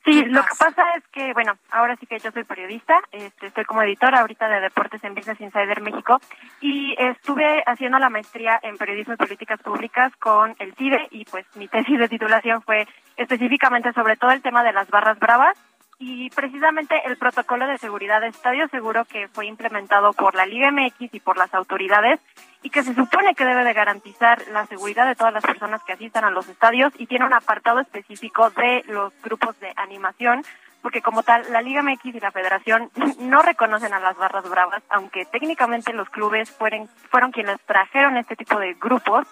Sí, 0.05 0.21
¿Qué 0.23 0.29
lo 0.29 0.41
que 0.41 0.49
pasa? 0.49 0.75
pasa 0.75 0.83
es 0.97 1.03
que, 1.13 1.31
bueno, 1.33 1.53
ahora 1.71 1.95
sí 1.95 2.05
que 2.05 2.19
yo 2.19 2.29
soy 2.31 2.43
periodista, 2.43 2.99
este, 3.11 3.47
estoy 3.47 3.63
como 3.63 3.81
editora 3.83 4.19
ahorita 4.19 4.49
de 4.49 4.59
deportes 4.59 5.01
en 5.03 5.15
Business 5.15 5.39
Insider 5.39 5.81
México 5.81 6.19
y 6.59 6.93
estuve 6.97 7.63
haciendo 7.65 7.99
la 7.99 8.09
maestría 8.09 8.59
en 8.63 8.77
periodismo 8.77 9.13
y 9.13 9.17
políticas 9.17 9.61
públicas 9.61 10.11
con 10.17 10.55
el 10.59 10.73
CIDE 10.75 11.07
y 11.11 11.23
pues 11.25 11.45
mi 11.55 11.69
tesis 11.69 11.97
de 11.97 12.09
titulación 12.09 12.61
fue 12.63 12.85
específicamente 13.15 13.93
sobre 13.93 14.17
todo 14.17 14.31
el 14.31 14.41
tema 14.41 14.63
de 14.63 14.73
las 14.73 14.89
barras 14.89 15.17
bravas 15.19 15.57
y 15.99 16.29
precisamente 16.31 16.95
el 17.05 17.17
protocolo 17.17 17.67
de 17.67 17.77
seguridad 17.77 18.21
de 18.21 18.27
estadio 18.27 18.67
seguro 18.69 19.05
que 19.05 19.27
fue 19.27 19.45
implementado 19.45 20.13
por 20.13 20.35
la 20.35 20.45
Liga 20.45 20.71
MX 20.71 21.13
y 21.13 21.19
por 21.19 21.37
las 21.37 21.53
autoridades 21.53 22.19
y 22.61 22.69
que 22.69 22.83
se 22.83 22.95
supone 22.95 23.35
que 23.35 23.45
debe 23.45 23.63
de 23.63 23.73
garantizar 23.73 24.41
la 24.51 24.65
seguridad 24.67 25.07
de 25.07 25.15
todas 25.15 25.33
las 25.33 25.43
personas 25.43 25.83
que 25.83 25.93
asistan 25.93 26.23
a 26.23 26.31
los 26.31 26.47
estadios 26.49 26.93
y 26.97 27.07
tiene 27.07 27.25
un 27.25 27.33
apartado 27.33 27.79
específico 27.79 28.49
de 28.51 28.83
los 28.87 29.13
grupos 29.21 29.59
de 29.59 29.71
animación 29.75 30.43
porque 30.81 31.01
como 31.01 31.23
tal 31.23 31.43
la 31.51 31.61
Liga 31.61 31.81
MX 31.81 32.05
y 32.05 32.19
la 32.19 32.31
Federación 32.31 32.91
no 33.19 33.41
reconocen 33.41 33.93
a 33.93 33.99
las 33.99 34.17
barras 34.17 34.47
bravas, 34.49 34.83
aunque 34.89 35.25
técnicamente 35.25 35.93
los 35.93 36.09
clubes 36.09 36.51
fueron, 36.51 36.87
fueron 37.09 37.31
quienes 37.31 37.59
trajeron 37.61 38.17
este 38.17 38.35
tipo 38.35 38.59
de 38.59 38.73
grupos 38.75 39.25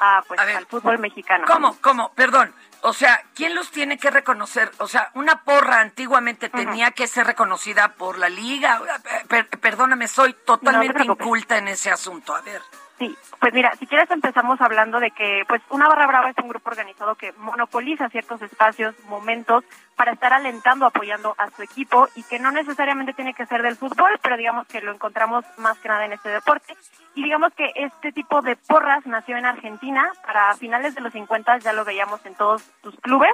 a, 0.00 0.22
pues, 0.26 0.38
A 0.40 0.44
ver, 0.44 0.56
al 0.56 0.66
fútbol 0.66 0.98
mexicano. 0.98 1.44
¿Cómo? 1.46 1.76
¿Cómo? 1.80 2.12
Perdón. 2.14 2.54
O 2.82 2.92
sea, 2.92 3.20
¿quién 3.34 3.54
los 3.54 3.70
tiene 3.70 3.98
que 3.98 4.10
reconocer? 4.10 4.70
O 4.78 4.86
sea, 4.86 5.10
una 5.14 5.42
porra 5.42 5.80
antiguamente 5.80 6.48
tenía 6.50 6.90
que 6.92 7.06
ser 7.08 7.26
reconocida 7.26 7.94
por 7.94 8.18
la 8.18 8.28
liga. 8.28 8.80
Per- 9.28 9.48
perdóname, 9.48 10.06
soy 10.08 10.34
totalmente 10.44 11.02
inculta 11.04 11.58
en 11.58 11.68
ese 11.68 11.90
asunto. 11.90 12.34
A 12.34 12.42
ver. 12.42 12.62
Sí, 12.98 13.14
pues 13.40 13.52
mira, 13.52 13.74
si 13.78 13.86
quieres 13.86 14.10
empezamos 14.10 14.58
hablando 14.62 14.98
de 15.00 15.10
que 15.10 15.44
pues 15.46 15.60
una 15.68 15.86
barra 15.86 16.06
brava 16.06 16.30
es 16.30 16.38
un 16.38 16.48
grupo 16.48 16.70
organizado 16.70 17.14
que 17.14 17.32
monopoliza 17.32 18.08
ciertos 18.08 18.40
espacios, 18.40 18.94
momentos 19.04 19.64
para 19.96 20.12
estar 20.12 20.32
alentando, 20.32 20.86
apoyando 20.86 21.34
a 21.36 21.50
su 21.50 21.62
equipo 21.62 22.08
y 22.14 22.22
que 22.22 22.38
no 22.38 22.50
necesariamente 22.52 23.12
tiene 23.12 23.34
que 23.34 23.44
ser 23.44 23.60
del 23.60 23.76
fútbol, 23.76 24.18
pero 24.22 24.38
digamos 24.38 24.66
que 24.66 24.80
lo 24.80 24.92
encontramos 24.92 25.44
más 25.58 25.78
que 25.78 25.88
nada 25.88 26.06
en 26.06 26.12
este 26.12 26.30
deporte. 26.30 26.74
Y 27.14 27.22
digamos 27.22 27.52
que 27.52 27.70
este 27.74 28.12
tipo 28.12 28.40
de 28.40 28.56
porras 28.56 29.04
nació 29.04 29.36
en 29.36 29.44
Argentina, 29.44 30.10
para 30.24 30.54
finales 30.54 30.94
de 30.94 31.02
los 31.02 31.12
50 31.12 31.58
ya 31.58 31.74
lo 31.74 31.84
veíamos 31.84 32.24
en 32.24 32.34
todos 32.34 32.62
sus 32.82 32.98
clubes. 33.00 33.32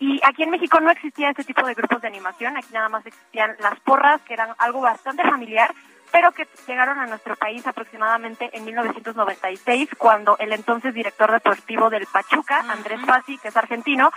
Y 0.00 0.20
aquí 0.26 0.42
en 0.42 0.50
México 0.50 0.80
no 0.80 0.90
existía 0.90 1.30
este 1.30 1.44
tipo 1.44 1.64
de 1.64 1.74
grupos 1.74 2.02
de 2.02 2.08
animación, 2.08 2.56
aquí 2.56 2.72
nada 2.72 2.88
más 2.88 3.06
existían 3.06 3.56
las 3.60 3.78
porras, 3.80 4.20
que 4.22 4.34
eran 4.34 4.50
algo 4.58 4.80
bastante 4.80 5.22
familiar, 5.22 5.72
pero 6.10 6.32
que 6.32 6.48
llegaron 6.66 6.98
a 6.98 7.06
nuestro 7.06 7.36
país 7.36 7.66
aproximadamente 7.66 8.50
en 8.52 8.64
1996, 8.64 9.90
cuando 9.98 10.36
el 10.38 10.52
entonces 10.52 10.94
director 10.94 11.30
deportivo 11.30 11.90
del 11.90 12.06
Pachuca, 12.06 12.64
Andrés 12.68 13.00
Fassi, 13.04 13.38
que 13.38 13.48
es 13.48 13.56
argentino, 13.56 14.10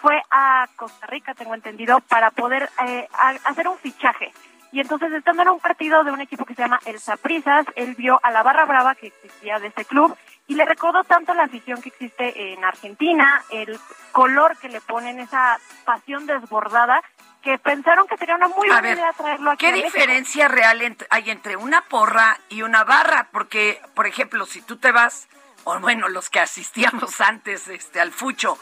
fue 0.00 0.22
a 0.30 0.68
Costa 0.76 1.06
Rica, 1.06 1.34
tengo 1.34 1.54
entendido, 1.54 2.00
para 2.00 2.30
poder 2.30 2.68
eh, 2.86 3.08
hacer 3.44 3.68
un 3.68 3.78
fichaje. 3.78 4.32
Y 4.72 4.80
entonces, 4.80 5.12
estando 5.12 5.42
en 5.42 5.48
un 5.48 5.60
partido 5.60 6.04
de 6.04 6.10
un 6.10 6.20
equipo 6.20 6.44
que 6.44 6.54
se 6.54 6.62
llama 6.62 6.80
El 6.84 6.98
Saprisas, 7.00 7.66
él 7.76 7.94
vio 7.94 8.20
a 8.22 8.30
la 8.30 8.42
barra 8.42 8.66
brava 8.66 8.94
que 8.94 9.06
existía 9.06 9.58
de 9.58 9.68
ese 9.68 9.84
club 9.84 10.14
y 10.48 10.54
le 10.54 10.64
recordó 10.64 11.02
tanto 11.04 11.34
la 11.34 11.44
afición 11.44 11.80
que 11.80 11.88
existe 11.88 12.52
en 12.52 12.64
Argentina, 12.64 13.42
el 13.50 13.78
color 14.12 14.56
que 14.58 14.68
le 14.68 14.80
ponen, 14.80 15.18
esa 15.20 15.58
pasión 15.84 16.26
desbordada, 16.26 17.02
que 17.46 17.58
pensaron 17.58 18.08
que 18.08 18.16
sería 18.16 18.34
una 18.34 18.48
muy 18.48 18.68
buena 18.68 18.90
idea 18.90 19.12
traerlo 19.12 19.52
aquí. 19.52 19.66
¿Qué 19.66 19.72
diferencia 19.72 20.48
real 20.48 20.96
hay 21.10 21.30
entre 21.30 21.54
una 21.54 21.80
porra 21.82 22.40
y 22.48 22.62
una 22.62 22.82
barra? 22.82 23.28
Porque, 23.30 23.80
por 23.94 24.08
ejemplo, 24.08 24.46
si 24.46 24.62
tú 24.62 24.78
te 24.78 24.90
vas, 24.90 25.28
o 25.62 25.78
bueno, 25.78 26.08
los 26.08 26.28
que 26.28 26.40
asistíamos 26.40 27.20
antes 27.20 27.68
este, 27.68 28.00
al 28.00 28.10
fucho, 28.10 28.58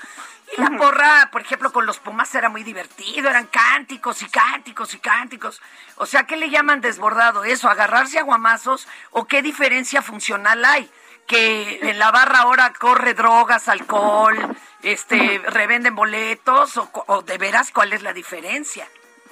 y 0.55 0.61
la 0.61 0.76
porra, 0.76 1.31
por 1.33 1.41
ejemplo, 1.41 1.73
con 1.73 1.87
los 1.87 1.99
Pumas 1.99 2.35
era 2.35 2.50
muy 2.50 2.62
divertido, 2.62 3.31
eran 3.31 3.47
cánticos 3.47 4.21
y 4.21 4.29
cánticos 4.29 4.93
y 4.93 4.99
cánticos. 4.99 5.62
O 5.97 6.05
sea, 6.05 6.25
¿qué 6.26 6.37
le 6.37 6.50
llaman 6.50 6.83
desbordado 6.83 7.45
eso? 7.45 7.71
¿Agarrarse 7.71 8.19
a 8.19 8.23
guamazos? 8.23 8.87
¿O 9.12 9.26
qué 9.26 9.41
diferencia 9.41 10.03
funcional 10.03 10.62
hay? 10.62 10.91
Que 11.26 11.88
en 11.88 11.99
la 11.99 12.11
barra 12.11 12.41
ahora 12.41 12.75
corre 12.75 13.14
drogas, 13.14 13.67
alcohol, 13.69 14.55
este, 14.85 15.41
revenden 15.47 15.95
boletos 15.95 16.81
o, 17.07 17.23
de 17.23 17.38
veras 17.38 17.71
cuál 17.71 17.93
es 17.93 18.03
la 18.03 18.12
diferencia? 18.12 18.87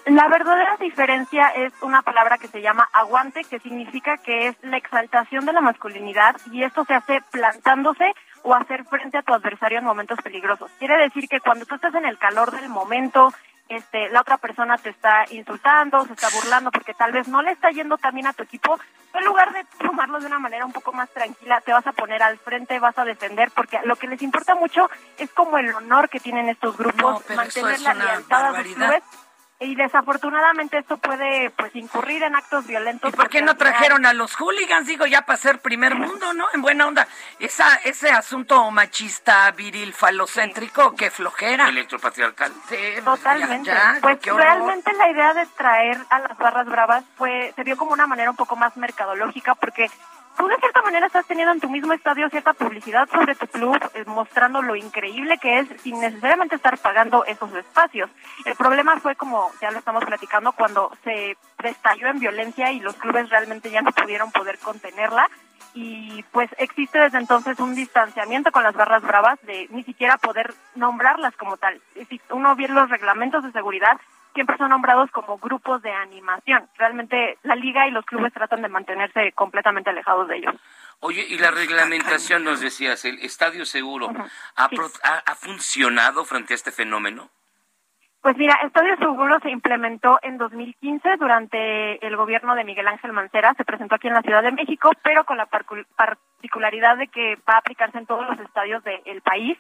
La 0.07 0.27
verdadera 0.27 0.77
diferencia 0.79 1.49
es 1.51 1.73
una 1.81 2.03
palabra 2.03 2.37
que 2.39 2.49
se 2.49 2.61
llama 2.61 2.89
aguante, 2.93 3.45
que 3.45 3.61
significa 3.61 4.17
que 4.17 4.49
es 4.49 4.57
la 4.63 4.77
exaltación 4.77 5.47
de 5.47 5.53
la 5.53 5.61
masculinidad 5.61 6.37
y 6.51 6.65
esto 6.65 6.85
se 6.85 6.95
hace 6.95 7.21
plantándose 7.31 8.13
o 8.43 8.53
hacer 8.55 8.85
frente 8.85 9.19
a 9.19 9.23
tu 9.23 9.33
adversario 9.33 9.79
en 9.79 9.85
momentos 9.85 10.19
peligrosos. 10.21 10.71
Quiere 10.81 10.97
decir 10.99 11.29
que 11.29 11.41
cuando 11.41 11.67
tú 11.67 11.77
estás 11.77 11.95
en 11.95 12.05
el 12.05 12.19
calor 12.19 12.51
del 12.51 12.69
momento, 12.69 13.33
este, 13.73 14.09
la 14.11 14.21
otra 14.21 14.38
persona 14.38 14.79
te 14.79 14.91
está 14.91 15.25
insultando, 15.31 16.05
se 16.07 16.12
está 16.12 16.29
burlando 16.31 16.71
porque 16.71 16.95
tal 16.95 17.12
vez 17.12 17.29
no 17.29 17.43
le 17.43 17.52
está 17.52 17.71
yendo 17.71 17.99
también 17.99 18.26
a 18.26 18.33
tu 18.33 18.43
equipo, 18.43 18.79
en 19.14 19.25
lugar 19.25 19.52
de 19.52 19.64
tomarlo 19.79 20.21
de 20.21 20.26
una 20.26 20.38
manera 20.38 20.64
un 20.64 20.73
poco 20.73 20.93
más 20.93 21.11
tranquila, 21.11 21.61
te 21.61 21.73
vas 21.73 21.87
a 21.87 21.93
poner 21.93 22.23
al 22.23 22.38
frente, 22.38 22.79
vas 22.79 22.99
a 22.99 23.05
defender, 23.05 23.50
porque 23.55 23.79
lo 23.85 23.97
que 23.97 24.07
les 24.07 24.23
importa 24.23 24.55
mucho 24.55 24.88
es 25.19 25.31
como 25.33 25.59
el 25.59 25.73
honor 25.75 26.09
que 26.09 26.21
tienen 26.21 26.49
estos 26.49 26.76
grupos, 26.76 27.23
mantener 27.31 27.81
la 27.81 27.95
lealtad 27.95 28.57
a 28.57 28.62
sus 28.62 28.75
clubes 28.75 29.02
y 29.62 29.75
desafortunadamente 29.75 30.78
esto 30.78 30.97
puede 30.97 31.50
pues 31.50 31.75
incurrir 31.76 32.23
en 32.23 32.35
actos 32.35 32.66
violentos. 32.66 33.12
¿Y 33.12 33.16
por 33.16 33.28
qué 33.28 33.42
no 33.42 33.57
trajeron 33.57 34.04
a 34.07 34.12
los 34.12 34.35
hooligans? 34.35 34.87
Digo, 34.87 35.07
ya 35.07 35.23
para 35.23 35.37
ser 35.37 35.61
primer 35.61 35.95
mundo, 35.95 36.33
¿no? 36.35 36.47
En 36.52 36.62
buena 36.62 36.87
onda. 36.87 37.07
Esa, 37.38 37.76
ese 37.85 38.11
asunto 38.11 38.71
machista, 38.71 39.50
viril, 39.52 39.92
falocéntrico, 39.92 40.95
qué 40.97 41.11
flojera. 41.11 41.69
Electropatriarcal. 41.69 42.52
Sí, 42.69 42.76
Totalmente. 43.04 43.73
pues 44.00 44.23
realmente 44.25 44.92
la 44.95 45.11
idea 45.11 45.35
de 45.35 45.47
traer 45.47 45.99
a 46.11 46.19
las 46.19 46.37
barras 46.37 46.66
bravas 46.66 47.04
fue, 47.16 47.52
se 47.54 47.62
vio 47.64 47.76
como 47.76 47.92
una 47.92 48.07
manera 48.07 48.31
un 48.31 48.37
poco 48.37 48.57
más 48.57 48.76
mercadológica 48.76 49.54
porque 49.54 49.90
tú 50.37 50.47
de 50.47 50.57
cierta 50.57 50.83
manera 50.83 51.07
estás 51.07 51.27
teniendo 51.27 51.53
en 51.53 51.61
tu 51.61 51.69
mismo 51.69 51.93
estadio 51.93 52.29
cierta 52.31 52.53
publicidad 52.53 53.09
sobre 53.11 53.35
tu 53.35 53.47
club, 53.47 53.79
eh, 53.95 54.05
mostrando 54.07 54.62
lo 54.62 54.77
increíble 54.77 55.38
que 55.38 55.61
es 55.61 55.68
sin 55.83 56.01
necesariamente 56.01 56.57
estar 56.57 56.79
pagando 56.79 57.25
esos 57.25 57.53
espacios. 57.55 58.11
El 58.45 58.55
problema 58.57 58.99
fue, 59.01 59.16
como 59.16 59.51
ya 59.61 59.71
lo 59.71 59.79
estamos 59.79 60.05
platicando, 60.05 60.53
cuando 60.53 60.90
se 61.05 61.37
estalló 61.62 62.09
en 62.09 62.18
violencia 62.18 62.73
y 62.73 62.81
los 62.81 62.97
clubes 62.97 63.31
realmente 63.31 63.71
ya 63.71 63.83
no 63.83 63.92
pudieron 63.92 64.31
poder 64.33 64.59
contenerla. 64.59 65.29
Y 65.75 66.23
pues 66.33 66.51
existe 66.59 66.99
desde 66.99 67.19
entonces 67.19 67.59
un 67.59 67.75
distanciamiento 67.75 68.53
con 68.53 68.63
las 68.63 68.75
barras 68.75 69.03
bravas 69.03 69.39
de 69.43 69.69
ni 69.71 69.83
siquiera 69.85 70.19
poder 70.19 70.53
nombrarlas 70.75 71.35
como 71.37 71.57
tal. 71.57 71.81
Si 72.09 72.21
uno 72.31 72.55
ve 72.57 72.69
los 72.69 72.91
reglamentos 72.91 73.43
de 73.43 73.53
seguridad, 73.53 73.99
siempre 74.35 74.57
son 74.59 74.71
nombrados 74.71 75.11
como 75.11 75.39
grupos 75.39 75.83
de 75.83 75.93
animación. 75.93 76.69
Realmente 76.77 77.39
la 77.43 77.55
liga 77.55 77.87
y 77.87 77.91
los 77.91 78.05
clubes 78.05 78.33
tratan 78.33 78.63
de 78.63 78.69
mantenerse 78.69 79.33
completamente 79.33 79.91
alejados 79.91 80.29
de 80.29 80.39
ellos. 80.39 80.55
Oye, 81.01 81.27
y 81.29 81.39
la 81.39 81.51
reglamentación, 81.51 82.45
nos 82.45 82.61
decías, 82.61 83.05
el 83.05 83.19
estadio 83.21 83.67
seguro, 83.67 84.13
¿ha, 84.57 84.65
¿ha, 84.65 85.35
funcionado 85.35 86.25
frente 86.25 86.55
a 86.55 86.57
este 86.57 86.71
fenómeno? 86.71 87.29
Pues 88.23 88.37
mira, 88.37 88.55
Estadio 88.63 88.97
Seguro 88.99 89.41
se 89.41 89.51
implementó 89.51 90.21
en 90.23 90.39
2015 90.39 91.17
durante 91.19 92.07
el 92.07 92.17
gobierno 92.17 92.55
de 92.55 92.63
Miguel 92.63 92.87
Ángel 92.87 93.13
Mancera, 93.13 93.53
se 93.57 93.65
presentó 93.65 93.97
aquí 93.97 94.07
en 94.07 94.15
la 94.15 94.23
Ciudad 94.23 94.45
de 94.45 94.53
México, 94.53 94.93
pero 95.03 95.25
con 95.25 95.37
la 95.37 95.47
particularidad 95.47 96.99
de 96.99 97.09
que 97.09 97.35
va 97.49 97.55
a 97.55 97.59
aplicarse 97.59 97.99
en 97.99 98.07
todos 98.07 98.25
los 98.29 98.39
estadios 98.39 98.85
del 98.85 99.21
país 99.23 99.59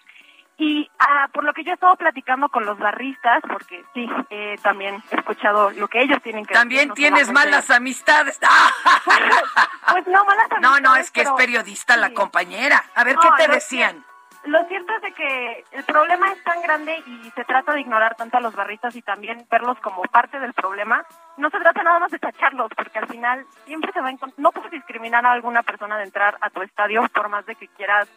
y 0.58 0.88
ah, 1.00 1.28
por 1.32 1.42
lo 1.42 1.52
que 1.52 1.64
yo 1.64 1.72
he 1.72 1.74
estado 1.74 1.96
platicando 1.96 2.48
con 2.50 2.64
los 2.64 2.78
barristas, 2.78 3.42
porque 3.48 3.84
sí, 3.94 4.08
eh, 4.30 4.56
también 4.62 5.02
he 5.10 5.16
escuchado 5.16 5.70
lo 5.70 5.88
que 5.88 6.00
ellos 6.00 6.22
tienen 6.22 6.44
que 6.44 6.54
También 6.54 6.92
tienes 6.92 7.32
malas 7.32 7.68
amistades. 7.70 8.38
pues 9.90 10.06
no, 10.06 10.24
malas 10.24 10.52
amistades. 10.52 10.60
No, 10.60 10.78
no, 10.80 10.94
es 10.94 11.10
que 11.10 11.22
es 11.22 11.30
periodista 11.32 11.96
la 11.96 12.12
compañera. 12.12 12.84
A 12.94 13.02
ver, 13.02 13.16
¿qué 13.16 13.28
te 13.44 13.50
decían? 13.50 14.04
Lo 14.44 14.64
cierto 14.66 14.92
es 14.96 15.02
de 15.02 15.12
que 15.12 15.64
el 15.70 15.84
problema 15.84 16.32
es 16.32 16.42
tan 16.42 16.60
grande 16.62 17.00
y 17.06 17.30
se 17.30 17.44
trata 17.44 17.74
de 17.74 17.80
ignorar 17.80 18.16
tanto 18.16 18.38
a 18.38 18.40
los 18.40 18.54
barristas 18.54 18.96
y 18.96 19.02
también 19.02 19.46
verlos 19.48 19.78
como 19.80 20.02
parte 20.02 20.40
del 20.40 20.52
problema. 20.52 21.06
No 21.36 21.48
se 21.50 21.58
trata 21.58 21.82
nada 21.82 21.98
más 21.98 22.10
de 22.10 22.18
tacharlos, 22.18 22.70
porque 22.76 22.98
al 22.98 23.08
final 23.08 23.46
siempre 23.64 23.90
se 23.92 24.00
va 24.00 24.08
a 24.08 24.14
No 24.36 24.52
puedes 24.52 24.70
discriminar 24.70 25.24
a 25.24 25.32
alguna 25.32 25.62
persona 25.62 25.96
de 25.96 26.04
entrar 26.04 26.36
a 26.40 26.50
tu 26.50 26.62
estadio 26.62 27.02
por 27.14 27.28
más 27.28 27.46
de 27.46 27.54
que 27.54 27.68
quieras 27.68 28.08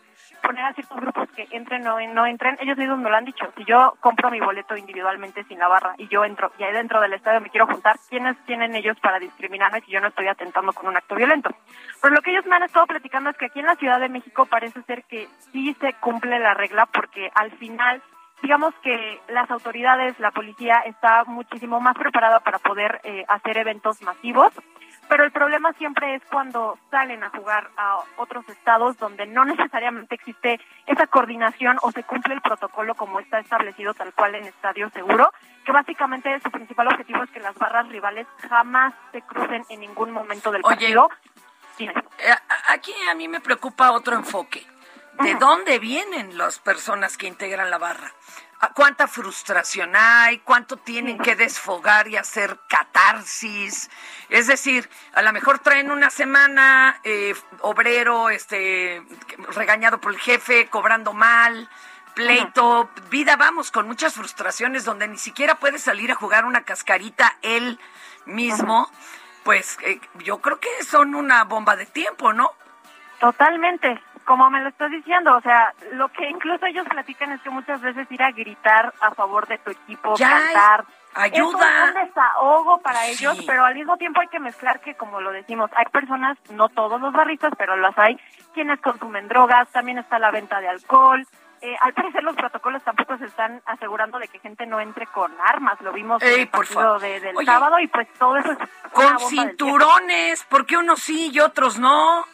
poner 0.41 0.65
a 0.65 0.73
ciertos 0.73 0.97
grupos 0.97 1.30
que 1.32 1.47
entren 1.51 1.88
o 1.88 1.99
no 2.13 2.25
entren. 2.25 2.58
Ellos 2.60 2.78
mismos 2.78 2.99
me 2.99 3.10
lo 3.10 3.15
han 3.15 3.25
dicho. 3.25 3.51
Si 3.58 3.63
yo 3.65 3.95
compro 3.99 4.30
mi 4.30 4.39
boleto 4.39 4.75
individualmente 4.75 5.43
sin 5.45 5.60
la 5.60 5.67
barra 5.67 5.95
y 5.97 6.08
yo 6.08 6.23
entro 6.23 6.51
y 6.58 6.63
ahí 6.63 6.73
dentro 6.73 7.01
del 7.01 7.13
estadio 7.13 7.41
me 7.41 7.49
quiero 7.49 7.67
juntar, 7.67 7.97
¿quiénes 8.10 8.38
tienen 8.45 8.75
ellos 8.75 8.99
para 8.99 9.19
discriminarme 9.19 9.82
si 9.82 9.91
yo 9.91 10.01
no 10.01 10.08
estoy 10.08 10.28
atentando 10.28 10.73
con 10.73 10.88
un 10.88 10.97
acto 10.97 11.15
violento? 11.15 11.49
Pero 12.01 12.13
lo 12.13 12.21
que 12.21 12.32
ellos 12.32 12.45
me 12.45 12.56
han 12.56 12.63
estado 12.63 12.86
platicando 12.86 13.30
es 13.30 13.38
que 13.38 13.45
aquí 13.45 13.60
en 13.60 13.65
la 13.65 13.75
Ciudad 13.75 13.99
de 13.99 14.10
México 14.10 14.45
parece 14.45 14.82
ser 14.84 15.04
que 15.06 15.28
sí 15.51 15.73
se 15.80 15.93
cumple 15.93 16.39
la 16.39 16.54
regla 16.54 16.86
porque 16.86 17.32
al 17.34 17.51
final 17.51 18.01
digamos 18.41 18.74
que 18.84 19.21
las 19.30 19.50
autoridades, 19.50 20.19
la 20.19 20.32
policía 20.32 20.80
está 20.86 21.24
muchísimo 21.26 21.80
más 21.80 21.95
preparada 21.95 22.39
para 22.41 22.60
poder 22.60 23.02
eh, 23.04 23.26
hacer 23.28 23.58
eventos 23.58 24.02
masivos, 24.02 24.52
pero 25.08 25.24
el 25.24 25.32
problema 25.32 25.74
siempre 25.74 26.15
es 26.15 26.24
cuando 26.32 26.80
salen 26.89 27.24
a 27.24 27.30
jugar 27.30 27.69
a 27.78 28.00
otros 28.17 28.48
estados 28.50 28.98
donde 28.98 29.28
no 29.28 29.45
necesariamente 29.45 30.15
existe 30.15 30.60
esa 30.88 31.08
coordinación 31.08 31.78
o 31.82 31.91
se 31.91 32.04
cumple 32.04 32.34
el 32.34 32.41
protocolo 32.41 32.95
como 32.95 33.19
está 33.19 33.39
establecido 33.39 33.93
tal 33.93 34.13
cual 34.13 34.36
en 34.36 34.45
Estadio 34.45 34.89
Seguro, 34.89 35.32
que 35.63 35.71
básicamente 35.71 36.39
su 36.39 36.50
principal 36.50 36.88
objetivo 36.88 37.24
es 37.24 37.30
que 37.30 37.39
las 37.39 37.56
barras 37.56 37.88
rivales 37.89 38.28
jamás 38.50 38.93
se 39.12 39.21
crucen 39.21 39.63
en 39.69 39.80
ningún 39.80 40.12
momento 40.12 40.52
del 40.52 40.62
partido. 40.62 41.10
Eh, 41.78 41.89
aquí 42.69 42.93
a 43.10 43.15
mí 43.15 43.28
me 43.28 43.41
preocupa 43.41 43.91
otro 43.91 44.15
enfoque. 44.15 44.65
¿De 45.21 45.36
dónde 45.36 45.80
vienen 45.80 46.38
las 46.38 46.60
personas 46.60 47.17
que 47.17 47.28
integran 47.28 47.69
la 47.69 47.78
barra? 47.78 48.13
¿Cuánta 48.73 49.08
frustración 49.08 49.95
hay? 49.95 50.39
¿Cuánto 50.39 50.78
tienen 50.78 51.17
que 51.19 51.36
desfogar 51.36 52.08
y 52.08 52.17
hacer 52.17 52.60
catarsis? 52.67 53.89
Es 54.30 54.47
decir, 54.47 54.89
a 55.13 55.21
lo 55.21 55.32
mejor 55.34 55.60
traen 55.60 55.91
una 55.91 56.10
semana 56.10 56.99
eh, 57.04 57.36
obrero 57.62 58.30
este, 58.30 59.04
regañado 59.54 59.99
por 59.99 60.13
el 60.13 60.19
jefe, 60.19 60.67
cobrando 60.67 61.13
mal, 61.13 61.69
pleito, 62.15 62.89
vida, 63.10 63.36
vamos, 63.36 63.71
con 63.71 63.88
muchas 63.88 64.15
frustraciones 64.15 64.84
donde 64.84 65.08
ni 65.08 65.17
siquiera 65.17 65.56
puede 65.56 65.78
salir 65.78 66.12
a 66.12 66.15
jugar 66.15 66.45
una 66.45 66.63
cascarita 66.63 67.38
él 67.41 67.80
mismo. 68.25 68.89
Pues 69.43 69.78
eh, 69.84 69.99
yo 70.23 70.39
creo 70.39 70.60
que 70.60 70.84
son 70.84 71.13
una 71.13 71.43
bomba 71.43 71.75
de 71.75 71.86
tiempo, 71.86 72.34
¿no? 72.34 72.51
Totalmente, 73.19 74.01
como 74.26 74.50
me 74.50 74.62
lo 74.62 74.70
estás 74.70 74.92
diciendo, 74.92 75.36
o 75.36 75.42
sea, 75.42 75.74
lo 75.94 76.10
que 76.10 76.28
incluso 76.30 76.66
ellos 76.66 76.88
platican 76.88 77.32
es 77.32 77.42
que 77.42 77.50
muchas 77.50 77.80
veces 77.82 78.12
ir 78.12 78.22
a 78.24 78.32
gritar 78.32 78.94
a 79.02 79.12
favor 79.12 79.48
de 79.48 79.58
tu 79.60 79.72
equipo, 79.72 80.16
cantar, 80.16 80.86
Ayuda. 81.18 81.60
Es 81.88 81.96
un 81.96 82.08
desahogo 82.08 82.82
para 82.82 83.06
ellos, 83.06 83.42
pero 83.48 83.64
al 83.64 83.74
mismo 83.74 83.96
tiempo 83.96 84.20
hay 84.20 84.28
que 84.28 84.40
mezclar 84.42 84.82
que, 84.82 84.96
como 84.96 85.22
lo 85.22 85.32
decimos, 85.32 85.72
hay 85.78 85.86
personas, 85.86 86.38
no 86.50 86.68
todos 86.68 87.00
los 87.00 87.14
barristas, 87.14 87.54
pero 87.58 87.78
las 87.78 87.98
hay, 87.98 88.20
quienes 88.54 88.82
consumen 88.82 89.30
drogas, 89.30 89.70
también 89.72 89.98
está 89.98 90.20
la 90.20 90.32
venta 90.32 90.60
de 90.60 90.68
alcohol. 90.68 91.26
Eh, 91.62 91.74
al 91.80 91.94
parecer 91.94 92.22
los 92.22 92.36
protocolos 92.36 92.84
tampoco 92.84 93.18
se 93.18 93.26
están 93.28 93.62
asegurando 93.66 94.20
de 94.20 94.28
que 94.28 94.40
gente 94.40 94.66
no 94.66 94.82
entre 94.82 95.08
con 95.08 95.32
armas, 95.40 95.80
lo 95.80 95.94
vimos 95.94 96.22
en 96.22 96.42
el 96.42 96.48
por 96.50 96.68
partido 96.68 97.00
de- 97.00 97.22
del 97.22 97.46
sábado 97.46 97.80
y 97.80 97.88
pues 97.88 98.08
todo 98.20 98.36
eso 98.36 98.52
es 98.52 98.58
Con 98.92 99.18
cinturones, 99.20 100.46
porque 100.50 100.76
unos 100.78 101.00
sí 101.00 101.32
y 101.34 101.40
otros 101.40 101.80
no. 101.80 102.26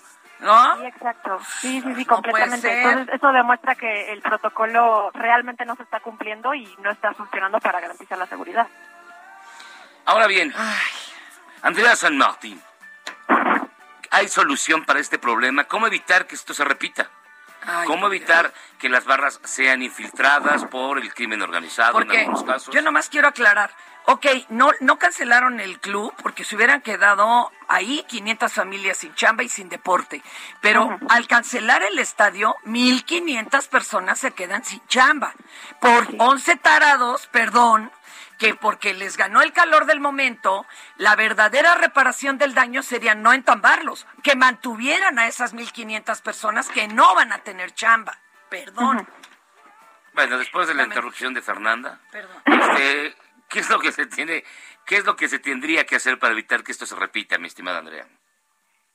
¿No? 0.41 0.77
Sí, 0.77 0.85
exacto. 0.85 1.39
Sí, 1.59 1.81
sí, 1.81 1.95
sí, 1.95 2.05
completamente. 2.05 2.81
Entonces, 2.81 3.15
eso 3.15 3.31
demuestra 3.31 3.75
que 3.75 4.11
el 4.11 4.21
protocolo 4.21 5.11
realmente 5.13 5.65
no 5.65 5.75
se 5.75 5.83
está 5.83 5.99
cumpliendo 5.99 6.53
y 6.53 6.65
no 6.79 6.91
está 6.91 7.13
funcionando 7.13 7.59
para 7.59 7.79
garantizar 7.79 8.17
la 8.17 8.25
seguridad. 8.25 8.67
Ahora 10.05 10.25
bien, 10.25 10.51
Andrea 11.61 11.95
San 11.95 12.17
Martín, 12.17 12.59
¿hay 14.09 14.27
solución 14.27 14.83
para 14.83 14.99
este 14.99 15.19
problema? 15.19 15.65
¿Cómo 15.65 15.85
evitar 15.85 16.25
que 16.25 16.33
esto 16.33 16.55
se 16.55 16.63
repita? 16.63 17.09
¿Cómo 17.85 18.07
evitar 18.07 18.51
que 18.79 18.89
las 18.89 19.05
barras 19.05 19.39
sean 19.43 19.83
infiltradas 19.83 20.65
por 20.65 20.97
el 20.97 21.13
crimen 21.13 21.43
organizado 21.43 22.01
en 22.01 22.09
algunos 22.09 22.43
casos? 22.43 22.73
yo 22.73 22.81
nomás 22.81 23.09
quiero 23.09 23.27
aclarar. 23.27 23.71
Ok, 24.05 24.25
no, 24.49 24.71
no 24.79 24.97
cancelaron 24.97 25.59
el 25.59 25.79
club 25.79 26.13
porque 26.21 26.43
se 26.43 26.55
hubieran 26.55 26.81
quedado 26.81 27.51
ahí 27.67 28.03
500 28.07 28.51
familias 28.51 28.97
sin 28.97 29.13
chamba 29.13 29.43
y 29.43 29.49
sin 29.49 29.69
deporte. 29.69 30.23
Pero 30.59 30.97
al 31.09 31.27
cancelar 31.27 31.83
el 31.83 31.99
estadio, 31.99 32.55
1.500 32.65 33.69
personas 33.69 34.19
se 34.19 34.31
quedan 34.31 34.63
sin 34.65 34.85
chamba. 34.87 35.33
Por 35.79 36.07
11 36.17 36.55
tarados, 36.57 37.27
perdón, 37.27 37.91
que 38.41 38.55
porque 38.55 38.95
les 38.95 39.17
ganó 39.17 39.43
el 39.43 39.53
calor 39.53 39.85
del 39.85 39.99
momento, 39.99 40.65
la 40.97 41.15
verdadera 41.15 41.75
reparación 41.75 42.39
del 42.39 42.55
daño 42.55 42.81
sería 42.81 43.13
no 43.13 43.33
entambarlos, 43.33 44.07
que 44.23 44.35
mantuvieran 44.35 45.19
a 45.19 45.27
esas 45.27 45.53
1.500 45.53 46.21
personas 46.23 46.67
que 46.69 46.87
no 46.87 47.13
van 47.13 47.33
a 47.33 47.37
tener 47.39 47.71
chamba. 47.75 48.17
Perdón. 48.49 49.07
Bueno, 50.13 50.39
después 50.39 50.67
de 50.67 50.73
la 50.73 50.83
interrupción 50.83 51.33
de 51.35 51.41
Fernanda, 51.41 51.99
este, 52.45 53.15
¿qué 53.51 53.59
es 53.59 53.69
lo 53.69 53.79
que 53.79 53.91
se 53.91 54.05
tiene, 54.07 54.43
qué 54.85 54.97
es 54.97 55.05
lo 55.05 55.15
que 55.15 55.27
se 55.27 55.39
tendría 55.39 55.85
que 55.85 55.97
hacer 55.97 56.17
para 56.17 56.33
evitar 56.33 56.63
que 56.63 56.71
esto 56.71 56.85
se 56.85 56.95
repita, 56.95 57.37
mi 57.37 57.47
estimada 57.47 57.79
Andrea? 57.79 58.07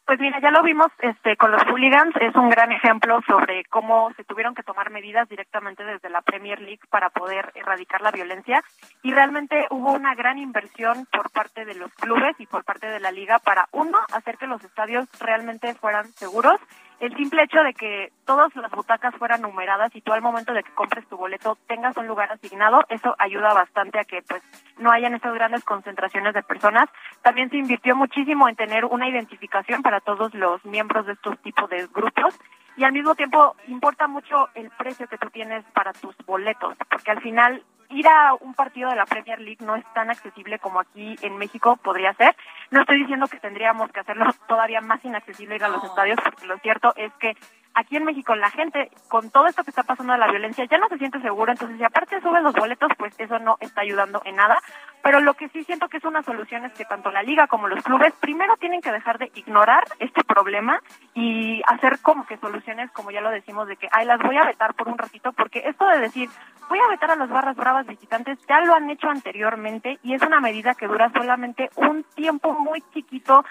Pues 0.07 0.21
mira, 0.21 0.40
ya 0.40 0.53
lo 0.53 0.62
vimos 0.62 0.87
este, 1.01 1.37
con 1.37 1.51
los 1.51 1.64
hooligans, 1.64 2.14
es 2.21 2.33
un 2.37 2.49
gran 2.49 2.71
ejemplo 2.71 3.21
sobre 3.27 3.64
cómo 3.64 4.12
se 4.14 4.23
tuvieron 4.23 4.55
que 4.55 4.62
tomar 4.62 4.88
medidas 4.90 5.29
directamente 5.29 5.85
desde 5.85 6.11
la 6.11 6.23
Premier 6.23 6.61
League 6.61 6.83
para 6.90 7.11
poder 7.11 7.51
erradicar 7.57 8.01
la 8.03 8.12
violencia 8.12 8.62
y 9.03 9.12
realmente 9.12 9.66
hubo 9.71 9.90
una 9.90 10.14
gran 10.14 10.38
inversión 10.38 11.09
por 11.11 11.31
parte 11.31 11.64
de 11.64 11.75
los 11.75 11.92
clubes 11.95 12.37
y 12.38 12.47
por 12.47 12.62
parte 12.62 12.87
de 12.87 13.01
la 13.01 13.11
liga 13.11 13.40
para, 13.40 13.69
uno, 13.73 13.99
hacer 14.12 14.38
que 14.38 14.47
los 14.47 14.62
estadios 14.62 15.09
realmente 15.19 15.75
fueran 15.75 16.07
seguros, 16.12 16.61
el 17.01 17.15
simple 17.15 17.43
hecho 17.43 17.63
de 17.63 17.75
que 17.75 18.13
todas 18.25 18.55
las 18.57 18.71
butacas 18.71 19.15
fueran 19.17 19.43
numeradas 19.43 19.95
y 19.95 20.01
tú 20.01 20.13
al 20.13 20.23
momento 20.23 20.53
de 20.53 20.63
que 20.63 20.73
compres 20.73 21.07
tu 21.09 21.17
boleto 21.17 21.59
tengas 21.67 21.97
un 21.97 22.07
lugar 22.07 22.33
asignado, 22.33 22.81
eso 22.89 23.15
ayuda 23.19 23.53
bastante 23.53 23.99
a 23.99 24.05
que 24.05 24.23
pues 24.23 24.43
no 24.79 24.91
hayan 24.91 25.15
estas 25.15 25.35
grandes 25.35 25.63
concentraciones 25.65 26.35
de 26.35 26.43
personas. 26.43 26.89
También 27.23 27.51
se 27.51 27.59
invirtió 27.59 27.95
muchísimo 27.95 28.49
en 28.49 28.57
tener 28.57 28.85
una 28.87 29.09
identificación 29.09 29.83
para 29.83 30.01
todos 30.01 30.33
los 30.35 30.65
miembros 30.65 31.07
de 31.07 31.13
estos 31.13 31.39
tipos 31.41 31.69
de 31.69 31.87
grupos 31.89 32.35
y 32.77 32.85
al 32.85 32.93
mismo 32.93 33.15
tiempo 33.15 33.57
importa 33.69 34.07
mucho 34.07 34.49
el 34.55 34.71
precio 34.71 35.09
que 35.09 35.19
tú 35.19 35.31
tienes 35.31 35.65
para 35.73 35.93
tus 35.93 36.17
boletos, 36.27 36.77
porque 36.91 37.11
al 37.11 37.21
final 37.21 37.62
ir 37.91 38.07
a 38.09 38.35
un 38.35 38.55
partido 38.55 38.91
de 38.91 38.97
la 38.97 39.07
Premier 39.07 39.41
League 39.41 39.65
no 39.65 39.77
es 39.77 39.85
tan 39.95 40.11
accesible 40.11 40.59
como 40.59 40.81
aquí 40.81 41.17
en 41.23 41.37
México 41.39 41.77
podría 41.77 42.12
ser. 42.15 42.37
No 42.71 42.81
estoy 42.81 42.99
diciendo 42.99 43.27
que 43.29 43.39
tendríamos 43.39 43.91
que 43.93 44.01
hacerlo 44.01 44.27
todavía 44.49 44.81
más 44.81 45.05
inaccesible 45.05 45.57
ir 45.57 45.65
a 45.65 45.69
los 45.69 45.85
estadios, 45.85 46.19
porque 46.23 46.47
lo 46.47 46.59
cierto 46.59 46.93
es 46.97 47.12
que 47.15 47.37
aquí 47.77 47.97
en 47.97 48.05
México 48.05 48.35
la 48.35 48.51
gente, 48.51 48.91
con 49.09 49.31
todo 49.31 49.47
esto 49.47 49.62
que 49.62 49.71
está 49.71 49.85
pasando 49.85 50.15
de 50.15 50.19
la 50.19 50.31
violencia, 50.31 50.65
ya 50.65 50.79
no 50.79 50.89
se 50.89 50.99
siente 50.99 51.21
segura, 51.21 51.53
entonces 51.53 51.77
si 51.77 51.85
aparte 51.85 52.21
suben 52.21 52.43
los 52.43 52.55
boletos, 52.55 52.91
pues 52.99 53.15
eso 53.19 53.39
no 53.39 53.57
está 53.61 53.83
ayudando 53.83 54.21
en 54.25 54.37
nada. 54.37 54.59
Pero 55.03 55.21
lo 55.21 55.35
que 55.35 55.49
sí 55.51 55.62
siento 55.62 55.89
que 55.89 55.99
es 55.99 56.05
una 56.05 56.23
solución 56.23 56.65
es 56.65 56.73
que 56.73 56.85
tanto 56.85 57.12
la 57.12 57.23
liga 57.23 57.47
como 57.47 57.69
los 57.69 57.85
clubes 57.85 58.12
primero 58.15 58.57
tienen 58.57 58.81
que 58.81 58.91
dejar 58.91 59.19
de 59.19 59.31
ignorar 59.35 59.85
este 60.01 60.25
problema 60.25 60.81
y 61.15 61.62
hacer 61.67 62.01
como 62.01 62.27
que 62.27 62.39
soluciones, 62.39 62.91
como 62.91 63.11
ya 63.11 63.21
lo 63.21 63.31
decimos, 63.31 63.69
de 63.69 63.77
que, 63.77 63.89
ay, 63.93 64.07
las 64.07 64.21
voy 64.21 64.37
a 64.37 64.47
vetar 64.47 64.75
por 64.75 64.89
un 64.89 64.99
ratito, 64.99 65.33
porque 65.33 65.62
esto 65.67 65.87
de 65.87 66.01
decir, 66.01 66.29
voy 66.69 66.81
a 66.81 66.89
vetar 66.89 67.11
a 67.11 67.17
las 67.17 67.29
barras 67.29 67.57
bravas 67.57 67.87
visitantes, 67.87 68.39
ya 68.49 68.61
lo 68.62 68.75
han 68.75 68.91
hecho 68.91 69.09
anteriormente 69.09 69.99
y 70.03 70.15
es 70.15 70.23
una 70.23 70.41
medida 70.41 70.75
que 70.75 70.89
dura 70.89 71.11
solamente 71.11 71.71
un 71.77 72.03
tiempo 72.15 72.55
muy 72.55 72.83
chiquito 72.93 73.45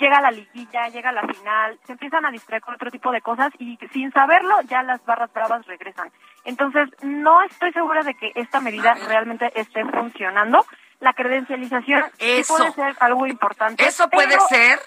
llega 0.00 0.20
la 0.20 0.30
liguilla, 0.30 0.88
llega 0.88 1.12
la 1.12 1.22
final, 1.22 1.78
se 1.86 1.92
empiezan 1.92 2.24
a 2.24 2.30
distraer 2.30 2.62
con 2.62 2.74
otro 2.74 2.90
tipo 2.90 3.12
de 3.12 3.20
cosas 3.20 3.52
y 3.58 3.78
sin 3.92 4.10
saberlo 4.12 4.60
ya 4.62 4.82
las 4.82 5.04
barras 5.04 5.32
bravas 5.32 5.64
regresan. 5.66 6.10
Entonces, 6.44 6.88
no 7.02 7.42
estoy 7.42 7.72
segura 7.72 8.02
de 8.02 8.14
que 8.14 8.32
esta 8.34 8.60
medida 8.60 8.94
realmente 9.06 9.52
esté 9.54 9.84
funcionando. 9.84 10.64
La 11.00 11.12
credencialización 11.12 12.04
sí 12.18 12.30
Eso. 12.40 12.56
puede 12.56 12.72
ser 12.72 12.96
algo 13.00 13.26
importante. 13.26 13.86
Eso 13.86 14.08
puede 14.08 14.28
pero- 14.28 14.46
ser. 14.48 14.80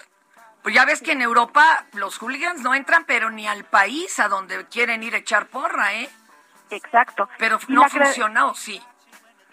Pues 0.62 0.74
ya 0.74 0.86
ves 0.86 1.02
que 1.02 1.12
en 1.12 1.20
Europa 1.20 1.84
los 1.92 2.16
hooligans 2.18 2.62
no 2.62 2.74
entran, 2.74 3.04
pero 3.04 3.28
ni 3.30 3.46
al 3.46 3.64
país 3.64 4.18
a 4.18 4.28
donde 4.28 4.66
quieren 4.68 5.02
ir 5.02 5.14
a 5.14 5.18
echar 5.18 5.46
porra, 5.48 5.92
¿eh? 5.92 6.08
Exacto. 6.70 7.28
Pero 7.38 7.58
no 7.68 7.86
funcionó, 7.88 8.54
sí. 8.54 8.82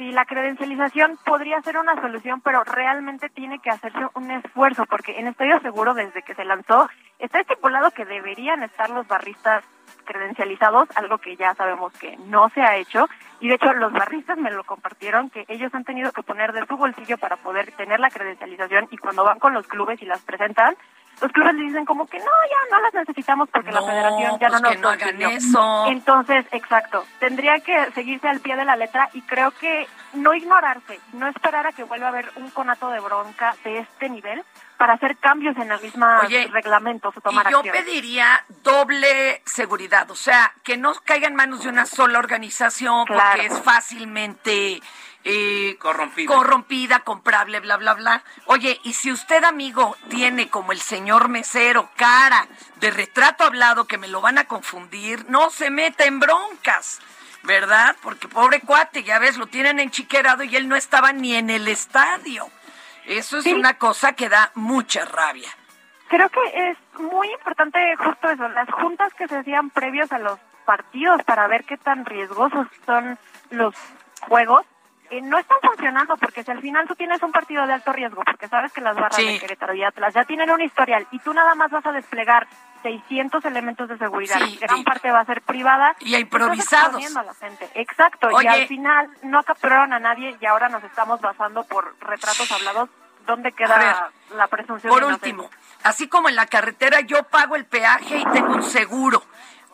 Sí, 0.01 0.11
la 0.11 0.25
credencialización 0.25 1.19
podría 1.23 1.61
ser 1.61 1.77
una 1.77 1.93
solución, 2.01 2.41
pero 2.41 2.63
realmente 2.63 3.29
tiene 3.29 3.59
que 3.59 3.69
hacerse 3.69 3.99
un 4.15 4.31
esfuerzo, 4.31 4.87
porque 4.87 5.19
en 5.19 5.27
Estadio 5.27 5.59
Seguro, 5.59 5.93
desde 5.93 6.23
que 6.23 6.33
se 6.33 6.43
lanzó, 6.43 6.89
está 7.19 7.39
estipulado 7.39 7.91
que 7.91 8.05
deberían 8.05 8.63
estar 8.63 8.89
los 8.89 9.07
barristas 9.07 9.63
credencializados, 10.05 10.89
algo 10.95 11.19
que 11.19 11.35
ya 11.35 11.53
sabemos 11.53 11.93
que 11.99 12.17
no 12.17 12.49
se 12.49 12.63
ha 12.63 12.77
hecho, 12.77 13.07
y 13.41 13.49
de 13.49 13.53
hecho 13.53 13.73
los 13.73 13.93
barristas 13.93 14.39
me 14.39 14.49
lo 14.49 14.63
compartieron, 14.63 15.29
que 15.29 15.45
ellos 15.47 15.71
han 15.75 15.83
tenido 15.83 16.11
que 16.11 16.23
poner 16.23 16.51
de 16.51 16.65
su 16.65 16.77
bolsillo 16.77 17.19
para 17.19 17.35
poder 17.35 17.71
tener 17.73 17.99
la 17.99 18.09
credencialización, 18.09 18.87
y 18.89 18.97
cuando 18.97 19.23
van 19.23 19.37
con 19.37 19.53
los 19.53 19.67
clubes 19.67 20.01
y 20.01 20.07
las 20.07 20.23
presentan, 20.23 20.75
los 21.19 21.31
clubes 21.31 21.53
les 21.55 21.67
dicen 21.67 21.85
como 21.85 22.07
que 22.07 22.17
no, 22.19 22.25
ya 22.25 22.75
no 22.77 22.81
las 22.83 22.93
necesitamos 22.93 23.49
porque 23.49 23.71
la 23.71 23.81
federación 23.83 24.39
ya 24.39 24.47
pues 24.47 24.61
no 24.61 24.69
que 24.69 24.75
nos 24.75 24.81
no 24.81 24.89
hagan 24.89 25.09
consiguió". 25.17 25.29
eso. 25.29 25.85
Entonces, 25.87 26.45
exacto, 26.51 27.05
tendría 27.19 27.59
que 27.59 27.91
seguirse 27.93 28.27
al 28.27 28.39
pie 28.39 28.55
de 28.55 28.65
la 28.65 28.75
letra 28.75 29.09
y 29.13 29.21
creo 29.23 29.51
que 29.51 29.87
no 30.13 30.33
ignorarse, 30.33 30.99
no 31.13 31.27
esperar 31.27 31.67
a 31.67 31.71
que 31.73 31.83
vuelva 31.83 32.07
a 32.07 32.09
haber 32.09 32.31
un 32.37 32.49
conato 32.51 32.89
de 32.89 32.99
bronca 32.99 33.55
de 33.63 33.79
este 33.79 34.09
nivel 34.09 34.43
para 34.77 34.93
hacer 34.93 35.15
cambios 35.17 35.55
en 35.57 35.69
los 35.69 35.81
mismos 35.83 36.09
Oye, 36.25 36.47
reglamentos 36.51 37.15
o 37.15 37.21
tomar 37.21 37.45
y 37.47 37.51
yo 37.51 37.61
pediría 37.61 38.43
doble 38.63 39.43
seguridad, 39.45 40.09
o 40.09 40.15
sea, 40.15 40.51
que 40.63 40.75
no 40.75 40.93
caiga 41.05 41.27
en 41.27 41.35
manos 41.35 41.61
de 41.63 41.69
una 41.69 41.85
sola 41.85 42.17
organización 42.17 43.05
Claro. 43.05 43.23
porque 43.31 43.45
es 43.45 43.61
fácilmente 43.61 44.81
eh, 45.23 45.77
Corrompida. 45.79 46.33
corrompida, 46.33 46.99
comprable, 47.01 47.59
bla, 47.59 47.77
bla, 47.77 47.93
bla. 47.93 48.23
Oye, 48.45 48.79
y 48.83 48.93
si 48.93 49.11
usted, 49.11 49.43
amigo, 49.43 49.95
tiene 50.09 50.49
como 50.49 50.71
el 50.71 50.79
señor 50.81 51.29
mesero 51.29 51.89
cara 51.95 52.47
de 52.77 52.91
retrato 52.91 53.43
hablado 53.43 53.85
que 53.85 53.97
me 53.97 54.07
lo 54.07 54.21
van 54.21 54.37
a 54.37 54.45
confundir, 54.45 55.29
no 55.29 55.49
se 55.49 55.69
meta 55.69 56.05
en 56.05 56.19
broncas. 56.19 56.99
¿Verdad? 57.43 57.95
Porque 58.03 58.27
pobre 58.27 58.61
cuate, 58.61 59.01
ya 59.03 59.17
ves, 59.17 59.35
lo 59.37 59.47
tienen 59.47 59.79
enchiquerado 59.79 60.43
y 60.43 60.55
él 60.55 60.67
no 60.69 60.75
estaba 60.75 61.11
ni 61.11 61.35
en 61.35 61.49
el 61.49 61.67
estadio. 61.67 62.47
Eso 63.05 63.39
es 63.39 63.45
Sí. 63.45 63.53
una 63.53 63.79
cosa 63.79 64.13
que 64.13 64.29
da 64.29 64.51
mucha 64.53 65.05
rabia. 65.05 65.49
Creo 66.07 66.29
que 66.29 66.69
es 66.69 66.77
muy 66.99 67.27
importante 67.31 67.79
justo 67.97 68.29
eso, 68.29 68.47
las 68.49 68.69
juntas 68.69 69.11
que 69.15 69.27
se 69.27 69.37
hacían 69.39 69.71
previos 69.71 70.11
a 70.11 70.19
los 70.19 70.37
partidos 70.65 71.23
para 71.23 71.47
ver 71.47 71.63
qué 71.63 71.77
tan 71.77 72.05
riesgosos 72.05 72.67
son 72.85 73.17
los 73.49 73.73
juegos. 74.27 74.63
Eh, 75.11 75.21
no 75.21 75.37
están 75.37 75.57
funcionando 75.61 76.17
porque 76.17 76.43
si 76.43 76.49
al 76.51 76.61
final 76.61 76.87
tú 76.87 76.95
tienes 76.95 77.21
un 77.21 77.31
partido 77.31 77.67
de 77.67 77.73
alto 77.73 77.91
riesgo, 77.93 78.23
porque 78.23 78.47
sabes 78.47 78.71
que 78.73 78.81
las 78.81 78.95
barras 78.95 79.15
Sí. 79.17 79.25
de 79.25 79.39
Querétaro 79.39 79.73
y 79.75 79.83
Atlas 79.83 80.13
ya 80.13 80.23
tienen 80.25 80.49
un 80.49 80.61
historial 80.61 81.05
y 81.11 81.19
tú 81.19 81.33
nada 81.33 81.53
más 81.53 81.69
vas 81.69 81.85
a 81.85 81.91
desplegar 81.91 82.47
600 82.81 83.45
elementos 83.45 83.87
de 83.89 83.97
seguridad, 83.97 84.39
Sí, 84.39 84.57
gran 84.59 84.77
sí. 84.77 84.83
parte 84.83 85.11
va 85.11 85.19
a 85.19 85.25
ser 85.25 85.41
privada. 85.43 85.95
Y 85.99 86.15
improvisados. 86.15 87.15
a 87.15 87.23
la 87.23 87.33
gente. 87.35 87.69
Exacto, 87.75 88.27
Oye. 88.33 88.45
y 88.45 88.47
al 88.61 88.67
final 88.67 89.09
no 89.23 89.43
capturaron 89.43 89.93
a 89.93 89.99
nadie 89.99 90.35
y 90.39 90.45
ahora 90.47 90.69
nos 90.69 90.83
estamos 90.83 91.21
basando 91.21 91.63
por 91.65 91.95
retratos 91.99 92.51
hablados. 92.51 92.89
¿Dónde 93.27 93.51
queda 93.51 94.09
la 94.35 94.47
presunción 94.47 94.91
Por 94.91 95.05
de 95.05 95.13
último, 95.13 95.47
así 95.83 96.07
como 96.09 96.27
en 96.27 96.35
la 96.35 96.47
carretera 96.47 97.01
yo 97.01 97.21
pago 97.23 97.55
el 97.55 97.65
peaje 97.65 98.17
y 98.17 98.25
tengo 98.33 98.53
un 98.55 98.63
seguro, 98.63 99.21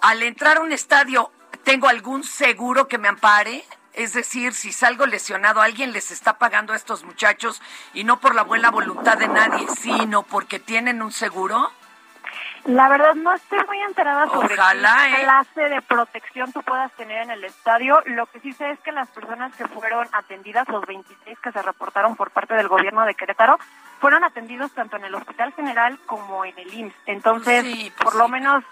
al 0.01 0.21
entrar 0.21 0.57
a 0.57 0.59
un 0.59 0.73
estadio, 0.73 1.31
¿tengo 1.63 1.87
algún 1.87 2.25
seguro 2.25 2.89
que 2.89 2.97
me 2.97 3.07
ampare? 3.07 3.63
Es 3.97 4.13
decir, 4.13 4.53
si 4.53 4.71
salgo 4.71 5.07
lesionado, 5.07 5.59
alguien 5.59 5.91
les 5.91 6.11
está 6.11 6.37
pagando 6.37 6.73
a 6.73 6.75
estos 6.75 7.03
muchachos 7.03 7.63
y 7.95 8.03
no 8.03 8.19
por 8.19 8.35
la 8.35 8.43
buena 8.43 8.69
voluntad 8.69 9.17
de 9.17 9.27
nadie, 9.27 9.67
sino 9.81 10.21
porque 10.21 10.59
tienen 10.59 11.01
un 11.01 11.11
seguro. 11.11 11.71
La 12.65 12.89
verdad 12.89 13.15
no 13.15 13.33
estoy 13.33 13.59
muy 13.65 13.79
enterada 13.81 14.27
sobre 14.27 14.53
Ojalá, 14.53 14.97
qué 15.07 15.21
¿eh? 15.21 15.23
clase 15.23 15.61
de 15.69 15.81
protección 15.81 16.51
tú 16.53 16.61
puedas 16.61 16.91
tener 16.93 17.23
en 17.23 17.31
el 17.31 17.43
estadio. 17.43 17.99
Lo 18.05 18.27
que 18.27 18.39
sí 18.41 18.53
sé 18.53 18.69
es 18.69 18.79
que 18.81 18.91
las 18.91 19.07
personas 19.09 19.55
que 19.55 19.65
fueron 19.67 20.07
atendidas, 20.11 20.67
los 20.67 20.85
26 20.85 21.39
que 21.39 21.51
se 21.51 21.61
reportaron 21.63 22.15
por 22.15 22.29
parte 22.29 22.53
del 22.53 22.67
gobierno 22.67 23.03
de 23.03 23.15
Querétaro, 23.15 23.57
fueron 23.99 24.23
atendidos 24.23 24.73
tanto 24.73 24.97
en 24.97 25.05
el 25.05 25.15
Hospital 25.15 25.53
General 25.53 25.97
como 26.05 26.45
en 26.45 26.59
el 26.59 26.71
IMSS. 26.71 26.95
Entonces, 27.07 27.63
Sí, 27.63 27.91
pues 27.97 28.03
por 28.11 28.15
lo 28.15 28.27
menos, 28.27 28.63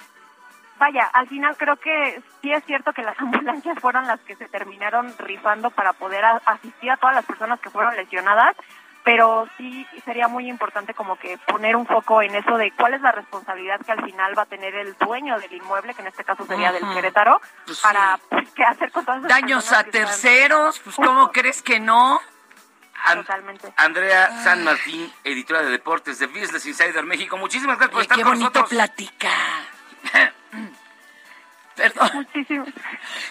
vaya, 0.77 1.05
al 1.13 1.27
final 1.27 1.55
creo 1.57 1.77
que 1.77 2.21
sí 2.41 2.51
es 2.51 2.63
cierto 2.65 2.93
que 2.93 3.01
las 3.03 3.19
ambulancias 3.21 3.77
fueron 3.79 4.07
las 4.07 4.19
que 4.21 4.35
se 4.35 4.47
terminaron 4.49 5.13
rifando 5.19 5.69
para 5.71 5.93
poder 5.93 6.23
a- 6.25 6.41
asistir 6.45 6.91
a 6.91 6.97
todas 6.97 7.15
las 7.15 7.25
personas 7.25 7.59
que 7.59 7.69
fueron 7.69 7.95
lesionadas, 7.95 8.55
pero 9.03 9.47
sí 9.57 9.85
sería 10.03 10.27
muy 10.27 10.49
importante 10.49 10.95
como 10.95 11.15
que 11.17 11.37
poner 11.47 11.75
un 11.75 11.85
foco 11.85 12.23
en 12.23 12.33
eso 12.33 12.57
de 12.57 12.71
cuál 12.71 12.95
es 12.95 13.01
la 13.01 13.11
responsabilidad 13.11 13.79
que 13.85 13.91
al 13.91 14.03
final 14.03 14.35
va 14.35 14.41
a 14.43 14.47
tener 14.47 14.73
el 14.73 14.95
dueño 14.97 15.37
del 15.39 15.53
inmueble, 15.53 15.93
que 15.93 16.01
en 16.01 16.07
este 16.07 16.23
caso 16.23 16.43
sería 16.47 16.71
del. 16.71 16.81
Querétaro, 16.91 17.39
Pues 17.67 17.79
para 17.81 18.17
sí. 18.17 18.23
pues, 18.31 18.49
qué 18.55 18.63
hacer 18.63 18.91
con 18.91 19.05
todas 19.05 19.19
esas 19.19 19.29
Daños 19.29 19.71
a 19.71 19.83
terceros, 19.83 20.79
pues 20.79 20.95
¿cómo 20.95 21.31
crees 21.31 21.61
que 21.61 21.79
no? 21.79 22.19
Totalmente. 23.13 23.71
Andrea 23.77 24.31
San 24.43 24.63
Martín, 24.63 25.13
editora 25.23 25.61
de 25.61 25.69
deportes 25.69 26.17
de 26.17 26.25
Business 26.25 26.65
Insider 26.65 27.03
México. 27.03 27.37
Muchísimas 27.37 27.77
gracias 27.77 27.91
por 27.91 27.97
Oye, 27.99 28.03
estar 28.05 28.17
qué 28.17 28.23
con 28.23 28.31
bonito 28.31 28.49
nosotros. 28.49 28.69
platicar. 28.69 29.31
Perdón. 31.75 32.09
Muchísimo. 32.13 32.65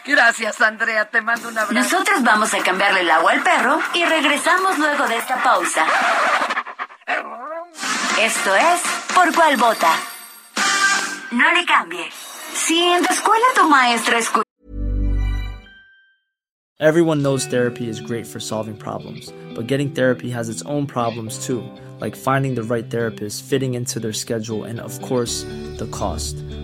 Gracias, 0.04 0.60
Andrea. 0.60 1.06
Te 1.06 1.20
mando 1.20 1.48
un 1.48 1.58
abrazo. 1.58 1.74
Nosotros 1.74 2.22
vamos 2.22 2.52
a 2.54 2.62
cambiarle 2.62 3.00
el 3.00 3.10
agua 3.10 3.32
al 3.32 3.42
perro 3.42 3.80
y 3.94 4.04
regresamos 4.04 4.78
luego 4.78 5.06
de 5.08 5.16
esta 5.16 5.42
pausa. 5.42 5.86
Esto 8.20 8.54
es 8.54 8.80
Por 9.14 9.32
cuál 9.34 9.56
vota. 9.56 9.92
No 11.30 11.52
le 11.52 11.64
cambie. 11.64 12.10
Si 12.52 12.80
en 12.80 13.04
tu 13.04 13.12
escuela 13.12 13.44
tu 13.54 13.68
maestra 13.68 14.18
escucha 14.18 14.44
Everyone 16.80 17.22
knows 17.22 17.46
therapy 17.46 17.88
is 17.88 18.00
great 18.00 18.26
for 18.26 18.40
solving 18.40 18.76
problems, 18.76 19.32
but 19.54 19.68
getting 19.68 19.94
therapy 19.94 20.28
has 20.30 20.48
its 20.48 20.62
own 20.62 20.86
problems 20.86 21.46
too, 21.46 21.62
like 22.00 22.16
finding 22.16 22.56
the 22.56 22.64
right 22.64 22.90
therapist, 22.90 23.44
fitting 23.44 23.74
into 23.74 24.00
their 24.00 24.12
schedule, 24.12 24.64
and 24.64 24.80
of 24.80 25.00
course, 25.00 25.44
the 25.78 25.86
cost. 25.92 26.36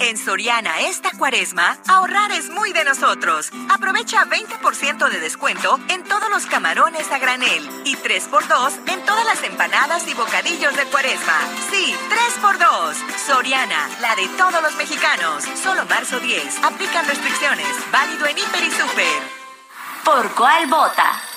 En 0.00 0.16
Soriana 0.16 0.80
esta 0.82 1.10
cuaresma, 1.18 1.76
ahorrar 1.88 2.30
es 2.30 2.50
muy 2.50 2.72
de 2.72 2.84
nosotros. 2.84 3.50
Aprovecha 3.68 4.24
20% 4.26 5.08
de 5.10 5.18
descuento 5.18 5.80
en 5.88 6.04
todos 6.04 6.30
los 6.30 6.46
camarones 6.46 7.10
a 7.10 7.18
granel 7.18 7.68
y 7.84 7.96
3x2 7.96 8.90
en 8.92 9.04
todas 9.04 9.24
las 9.24 9.42
empanadas 9.42 10.06
y 10.06 10.14
bocadillos 10.14 10.76
de 10.76 10.84
cuaresma. 10.84 11.40
Sí, 11.70 11.96
3x2. 12.10 12.94
Soriana, 13.26 13.88
la 14.00 14.14
de 14.14 14.28
todos 14.36 14.62
los 14.62 14.76
mexicanos. 14.76 15.44
Solo 15.60 15.84
marzo 15.86 16.20
10. 16.20 16.62
Aplican 16.62 17.06
restricciones. 17.06 17.66
Válido 17.90 18.26
en 18.26 18.38
Hiper 18.38 18.62
y 18.62 18.70
Super. 18.70 19.22
¿Por 20.04 20.32
cuál 20.34 20.68
vota? 20.68 21.27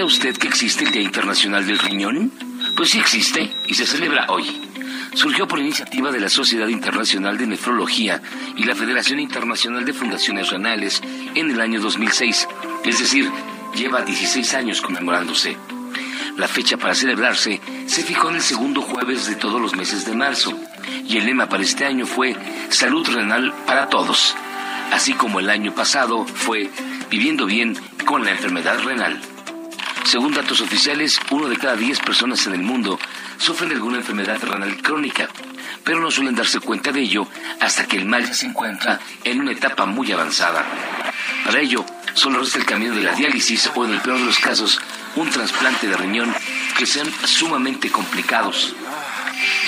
¿Sabía 0.00 0.14
usted 0.14 0.38
que 0.38 0.48
existe 0.48 0.84
el 0.84 0.92
Día 0.92 1.02
Internacional 1.02 1.66
del 1.66 1.78
Riñón? 1.78 2.32
Pues 2.74 2.88
sí 2.88 2.98
existe 2.98 3.52
y 3.66 3.74
se 3.74 3.86
celebra 3.86 4.28
hoy. 4.30 4.46
Surgió 5.12 5.46
por 5.46 5.58
iniciativa 5.58 6.10
de 6.10 6.20
la 6.20 6.30
Sociedad 6.30 6.68
Internacional 6.68 7.36
de 7.36 7.46
Nefrología 7.46 8.22
y 8.56 8.64
la 8.64 8.74
Federación 8.74 9.20
Internacional 9.20 9.84
de 9.84 9.92
Fundaciones 9.92 10.48
Renales 10.48 11.02
en 11.34 11.50
el 11.50 11.60
año 11.60 11.82
2006, 11.82 12.48
es 12.82 12.98
decir, 12.98 13.30
lleva 13.74 14.00
16 14.00 14.54
años 14.54 14.80
conmemorándose. 14.80 15.58
La 16.38 16.48
fecha 16.48 16.78
para 16.78 16.94
celebrarse 16.94 17.60
se 17.84 18.02
fijó 18.02 18.30
en 18.30 18.36
el 18.36 18.42
segundo 18.42 18.80
jueves 18.80 19.26
de 19.26 19.36
todos 19.36 19.60
los 19.60 19.76
meses 19.76 20.06
de 20.06 20.14
marzo 20.14 20.58
y 21.06 21.18
el 21.18 21.26
lema 21.26 21.50
para 21.50 21.62
este 21.62 21.84
año 21.84 22.06
fue 22.06 22.34
Salud 22.70 23.06
Renal 23.06 23.52
para 23.66 23.90
Todos, 23.90 24.34
así 24.92 25.12
como 25.12 25.40
el 25.40 25.50
año 25.50 25.74
pasado 25.74 26.24
fue 26.24 26.70
Viviendo 27.10 27.44
bien 27.44 27.76
con 28.06 28.24
la 28.24 28.30
enfermedad 28.30 28.78
renal. 28.84 29.20
Según 30.10 30.34
datos 30.34 30.60
oficiales, 30.60 31.20
uno 31.30 31.46
de 31.46 31.56
cada 31.56 31.76
diez 31.76 32.00
personas 32.00 32.44
en 32.48 32.54
el 32.54 32.62
mundo 32.62 32.98
sufren 33.38 33.68
de 33.68 33.76
alguna 33.76 33.98
enfermedad 33.98 34.42
renal 34.42 34.82
crónica, 34.82 35.28
pero 35.84 36.00
no 36.00 36.10
suelen 36.10 36.34
darse 36.34 36.58
cuenta 36.58 36.90
de 36.90 37.00
ello 37.00 37.28
hasta 37.60 37.86
que 37.86 37.96
el 37.96 38.06
mal 38.06 38.26
ya 38.26 38.34
se 38.34 38.46
encuentra 38.46 38.98
en 39.22 39.40
una 39.40 39.52
etapa 39.52 39.86
muy 39.86 40.10
avanzada. 40.10 40.66
Para 41.44 41.60
ello, 41.60 41.86
solo 42.14 42.40
resta 42.40 42.58
el 42.58 42.64
camino 42.64 42.92
de 42.92 43.04
la 43.04 43.14
diálisis 43.14 43.70
o, 43.76 43.84
en 43.84 43.92
el 43.92 44.00
peor 44.00 44.18
de 44.18 44.24
los 44.24 44.40
casos, 44.40 44.80
un 45.14 45.30
trasplante 45.30 45.86
de 45.86 45.96
riñón 45.96 46.34
que 46.76 46.86
sean 46.86 47.08
sumamente 47.24 47.88
complicados. 47.92 48.74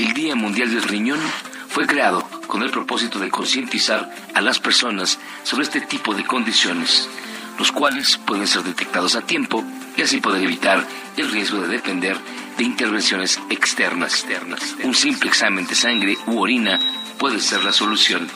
El 0.01 0.13
Día 0.13 0.35
Mundial 0.35 0.73
del 0.73 0.83
Riñón 0.83 1.21
fue 1.69 1.87
creado 1.87 2.29
con 2.49 2.65
el 2.65 2.71
propósito 2.73 3.21
de 3.21 3.31
concientizar 3.31 4.13
a 4.35 4.41
las 4.41 4.59
personas 4.59 5.21
sobre 5.45 5.63
este 5.63 5.83
tipo 5.83 6.15
de 6.15 6.25
condiciones, 6.25 7.09
los 7.63 7.71
cuales 7.71 8.19
pueden 8.27 8.49
ser 8.49 8.65
detectados 8.65 9.15
a 9.15 9.21
tiempo 9.21 9.63
y 9.97 10.03
así 10.03 10.21
poder 10.21 10.43
evitar 10.43 10.85
el 11.17 11.31
riesgo 11.31 11.61
de 11.61 11.69
depender 11.69 12.17
de 12.59 12.65
intervenciones 12.65 13.39
externas. 13.51 14.15
externas. 14.15 14.75
Un 14.83 14.97
simple 14.97 15.29
examen 15.29 15.65
de 15.69 15.77
sangre 15.77 16.19
u 16.27 16.41
orina 16.41 16.81
puede 17.21 17.39
ser 17.39 17.63
la 17.63 17.73
solución. 17.73 18.29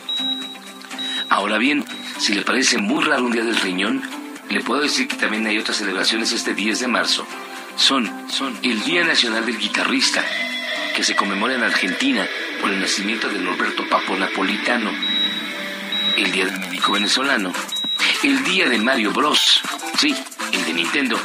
Ahora 1.29 1.59
bien, 1.59 1.85
si 2.21 2.35
le 2.35 2.43
parece 2.43 2.79
muy 2.79 3.03
raro 3.03 3.25
un 3.25 3.33
día 3.33 3.43
del 3.43 3.57
riñón, 3.57 4.01
le 4.49 4.61
puedo 4.61 4.83
decir 4.83 5.09
que 5.09 5.17
también 5.17 5.45
hay 5.49 5.59
otras 5.59 5.79
celebraciones 5.79 6.31
este 6.31 6.55
10 6.55 6.79
de 6.79 6.87
marzo. 6.87 7.27
Son, 7.75 8.09
son 8.31 8.57
el 8.63 8.81
Día 8.85 9.03
Nacional 9.03 9.45
del 9.45 9.59
Guitarrista, 9.59 10.23
que 10.95 11.03
se 11.03 11.17
conmemora 11.17 11.57
en 11.57 11.65
Argentina 11.65 12.25
por 12.61 12.71
el 12.71 12.79
nacimiento 12.79 13.29
de 13.29 13.41
Norberto 13.41 13.89
Papo 13.89 14.17
Napolitano, 14.17 14.93
el 16.17 16.31
Día 16.31 16.47
del 16.47 16.61
Médico 16.61 16.93
Venezolano, 16.93 17.53
el 18.23 18.45
Día 18.45 18.69
de 18.69 18.79
Mario 18.79 19.13
Bros, 19.13 19.63
sí, 19.99 20.15
el 20.53 20.65
de 20.65 20.73
Nintendo, 20.73 21.21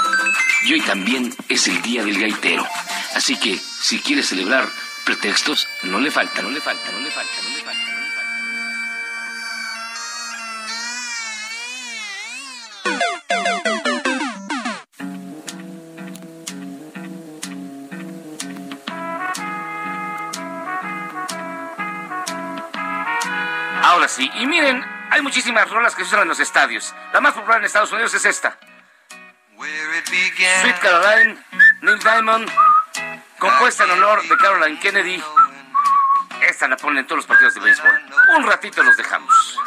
y 0.64 0.74
hoy 0.74 0.82
también 0.82 1.34
es 1.48 1.68
el 1.68 1.82
Día 1.82 2.04
del 2.04 2.20
Gaitero. 2.20 2.68
Así 3.16 3.38
que, 3.38 3.58
si 3.58 4.00
quiere 4.00 4.24
celebrar 4.24 4.68
pretextos, 5.06 5.68
no 5.84 6.00
le 6.00 6.12
falta, 6.12 6.42
no 6.42 6.50
le 6.50 6.60
falta, 6.62 6.92
no 6.92 7.00
le 7.00 7.12
falta, 7.12 7.32
no 7.44 7.50
le 7.50 7.62
falta. 7.62 7.82
No 7.92 8.02
le 8.02 8.12
falta. 8.12 8.32
Ahora 23.84 24.06
así. 24.06 24.30
Y 24.40 24.46
miren, 24.46 24.91
hay 25.12 25.22
muchísimas 25.22 25.70
rolas 25.70 25.94
que 25.94 26.04
se 26.04 26.08
usan 26.08 26.22
en 26.22 26.30
los 26.30 26.40
estadios. 26.40 26.96
La 27.14 27.22
más 27.22 27.34
popular 27.34 27.60
en 27.60 27.66
Estados 27.66 27.92
Unidos 27.92 28.14
es 28.14 28.26
esta. 28.26 28.58
Sweet 29.58 30.80
Caroline, 30.80 31.38
Neil 31.82 32.00
Diamond, 32.00 32.50
compuesta 33.38 33.84
en 33.84 33.92
honor 33.92 34.24
de 34.28 34.38
Caroline 34.38 34.80
Kennedy. 34.80 35.22
Esta 36.42 36.68
la 36.68 36.78
ponen 36.78 37.00
en 37.00 37.08
todos 37.08 37.18
los 37.18 37.26
partidos 37.28 37.54
de 37.54 37.60
béisbol. 37.60 38.02
Un 38.38 38.48
ratito 38.48 38.82
los 38.82 38.98
dejamos. 38.98 39.60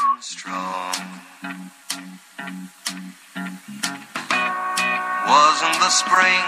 Wasn't 5.26 5.80
the 5.80 5.90
spring, 5.90 6.44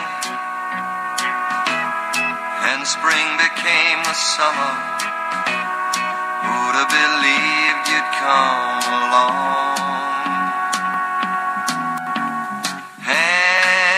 and 2.73 2.87
spring 2.87 3.37
became 3.39 4.03
the 4.05 4.15
summer. 4.15 5.06
Have 6.77 6.93
believed 6.93 7.89
you'd 7.89 8.11
come 8.21 8.85
along? 9.01 9.81
Hand, 13.01 13.97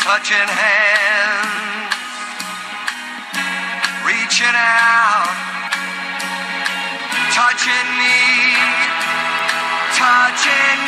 touching 0.00 0.48
hands, 0.48 1.92
reaching 4.08 4.56
out, 4.56 5.28
touching 7.36 7.88
me, 8.00 8.56
touching 10.00 10.85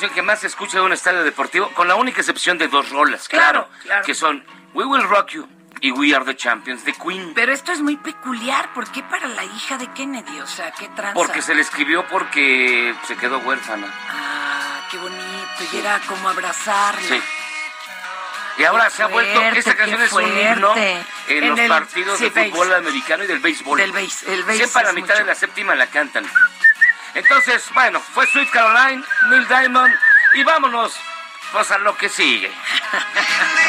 canción 0.00 0.14
que 0.14 0.22
más 0.22 0.40
se 0.40 0.46
escucha 0.46 0.78
en 0.78 0.84
un 0.84 0.92
estadio 0.94 1.22
deportivo, 1.22 1.68
con 1.74 1.86
la 1.86 1.94
única 1.94 2.20
excepción 2.22 2.56
de 2.56 2.68
dos 2.68 2.88
rolas, 2.88 3.28
claro, 3.28 3.66
Claro, 3.68 3.82
claro. 3.82 4.04
que 4.06 4.14
son 4.14 4.42
We 4.72 4.84
Will 4.86 5.02
Rock 5.02 5.28
You 5.32 5.48
y 5.82 5.90
We 5.92 6.14
Are 6.14 6.24
the 6.24 6.34
Champions 6.36 6.84
de 6.86 6.94
Queen. 6.94 7.32
Pero 7.34 7.52
esto 7.52 7.70
es 7.72 7.82
muy 7.82 7.96
peculiar. 7.98 8.72
¿Por 8.72 8.90
qué 8.90 9.02
para 9.02 9.28
la 9.28 9.44
hija 9.44 9.76
de 9.76 9.88
Kennedy? 9.92 10.40
O 10.40 10.46
sea, 10.46 10.70
¿qué 10.72 10.88
tranza? 10.88 11.12
Porque 11.12 11.42
se 11.42 11.54
le 11.54 11.60
escribió 11.60 12.06
porque 12.08 12.94
se 13.06 13.14
quedó 13.16 13.38
huérfana. 13.40 13.88
Ah, 14.10 14.88
qué 14.90 14.96
bonito. 14.96 15.20
Y 15.72 15.76
era 15.76 16.00
como 16.06 16.30
abrazarla. 16.30 17.00
Sí. 17.02 17.20
Y 18.58 18.64
ahora 18.64 18.88
se 18.90 19.02
ha 19.02 19.06
vuelto, 19.06 19.40
esta 19.42 19.74
canción 19.74 20.00
es 20.02 20.12
un 20.12 20.22
himno 20.22 20.72
fuerte. 20.72 21.04
en, 21.28 21.44
En 21.44 21.50
los 21.50 21.58
el- 21.58 21.68
partidos 21.68 22.18
sí, 22.18 22.28
de 22.30 22.50
fútbol 22.50 22.72
americano 22.74 23.24
y 23.24 23.26
del 23.26 23.38
béisbol. 23.40 23.78
Del 23.78 23.92
béis, 23.92 24.22
el 24.24 24.44
béis 24.44 24.58
Siempre 24.60 24.80
a 24.80 24.84
la 24.84 24.92
mitad 24.92 25.08
mucho. 25.14 25.18
de 25.20 25.24
la 25.26 25.34
séptima 25.34 25.74
la 25.74 25.86
cantan. 25.88 26.24
Entonces, 27.14 27.64
bueno, 27.74 28.00
fue 28.00 28.26
Sweet 28.26 28.50
Caroline, 28.50 29.04
Neil 29.28 29.48
Diamond, 29.48 29.94
y 30.34 30.44
vámonos 30.44 30.94
pues 31.52 31.70
a 31.70 31.78
lo 31.78 31.96
que 31.96 32.08
sigue. 32.08 32.50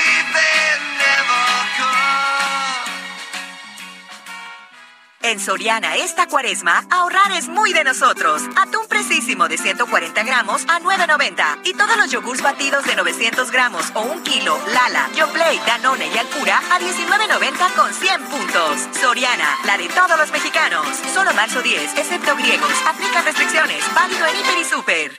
En 5.23 5.39
Soriana 5.39 5.95
esta 5.97 6.27
cuaresma, 6.27 6.83
ahorrar 6.89 7.31
es 7.33 7.47
muy 7.47 7.73
de 7.73 7.83
nosotros. 7.83 8.41
Atún 8.55 8.87
precisísimo 8.87 9.47
de 9.47 9.57
140 9.57 10.23
gramos 10.23 10.63
a 10.67 10.79
9.90. 10.79 11.59
Y 11.63 11.73
todos 11.73 11.95
los 11.95 12.09
yogurts 12.09 12.41
batidos 12.41 12.83
de 12.85 12.95
900 12.95 13.51
gramos 13.51 13.91
o 13.93 14.01
un 14.01 14.23
kilo, 14.23 14.57
Lala, 14.73 15.09
Yoplait, 15.15 15.61
Danone 15.65 16.07
y 16.07 16.17
Alpura 16.17 16.57
a 16.71 16.79
19.90 16.79 17.73
con 17.75 17.93
100 17.93 18.23
puntos. 18.23 18.87
Soriana, 18.99 19.57
la 19.65 19.77
de 19.77 19.89
todos 19.89 20.17
los 20.17 20.31
mexicanos. 20.31 20.87
Solo 21.13 21.33
marzo 21.33 21.61
10, 21.61 21.97
excepto 21.97 22.35
griegos. 22.35 22.73
Aplica 22.87 23.21
restricciones. 23.21 23.83
Válido 23.93 24.25
en 24.25 24.35
Hiper 24.37 24.57
y 24.57 24.65
Super. 24.65 25.17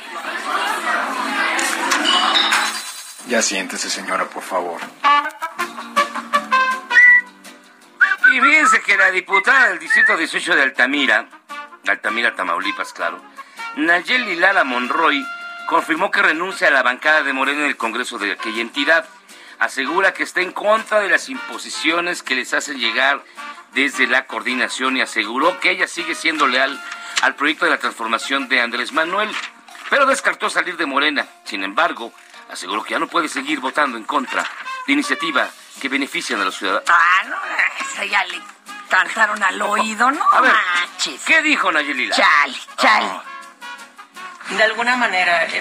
Ya 3.29 3.41
siéntese, 3.41 3.89
señora, 3.89 4.29
por 4.29 4.43
favor. 4.43 4.81
Y 8.33 8.41
fíjense 8.41 8.81
que 8.81 8.97
la 8.97 9.11
diputada 9.11 9.69
del 9.69 9.79
Distrito 9.79 10.17
18 10.17 10.57
de 10.57 10.63
Altamira, 10.63 11.29
Altamira, 11.87 12.35
Tamaulipas, 12.35 12.95
claro, 12.95 13.21
Nayeli 13.77 14.37
Lara 14.37 14.65
Monroy, 14.65 15.23
confirmó 15.67 16.11
que 16.11 16.23
renuncia 16.23 16.69
a 16.69 16.71
la 16.71 16.83
bancada 16.83 17.23
de 17.25 17.35
Morena 17.35 17.61
en 17.61 17.67
el 17.67 17.77
Congreso 17.77 18.17
de 18.17 18.33
aquella 18.33 18.63
entidad. 18.63 19.07
Asegura 19.59 20.15
que 20.15 20.23
está 20.23 20.41
en 20.41 20.51
contra 20.51 21.01
de 21.01 21.11
las 21.11 21.29
imposiciones 21.29 22.23
que 22.23 22.35
les 22.35 22.55
hacen 22.55 22.79
llegar 22.79 23.23
desde 23.75 24.07
la 24.07 24.27
coordinación 24.27 24.97
y 24.97 25.03
aseguró 25.03 25.61
que 25.61 25.71
ella 25.71 25.87
sigue 25.87 26.15
siendo 26.15 26.47
leal 26.47 26.83
al 27.21 27.35
proyecto 27.35 27.67
de 27.67 27.73
la 27.73 27.79
transformación 27.79 28.49
de 28.49 28.63
Andrés 28.63 28.93
Manuel, 28.93 29.29
pero 29.91 30.07
descartó 30.07 30.49
salir 30.49 30.79
de 30.79 30.87
Morena. 30.87 31.27
Sin 31.45 31.65
embargo, 31.65 32.15
aseguró 32.51 32.83
que 32.83 32.93
ya 32.93 32.99
no 32.99 33.09
puede 33.09 33.29
seguir 33.29 33.61
votando 33.61 33.99
en 33.99 34.05
contra 34.05 34.43
de 34.87 34.93
iniciativa 34.95 35.51
que 35.83 35.89
benefician 35.89 36.41
a 36.41 36.45
los 36.45 36.57
ciudadanos. 36.57 36.89
Ah, 36.89 37.25
no, 37.29 37.37
esa 37.85 38.05
ya 38.05 38.25
le 38.27 38.41
cantaron 38.89 39.43
al 39.43 39.61
oído, 39.63 40.13
¿no? 40.13 40.25
A 40.31 40.41
ver, 40.41 40.53
manches. 40.53 41.21
¿qué 41.27 41.43
dijo 41.43 41.73
Nayeli 41.73 42.07
Lara? 42.07 42.23
Chale, 42.23 42.59
chale. 42.77 43.11
De 44.51 44.63
alguna 44.63 44.95
manera, 44.95 45.45
eh, 45.47 45.61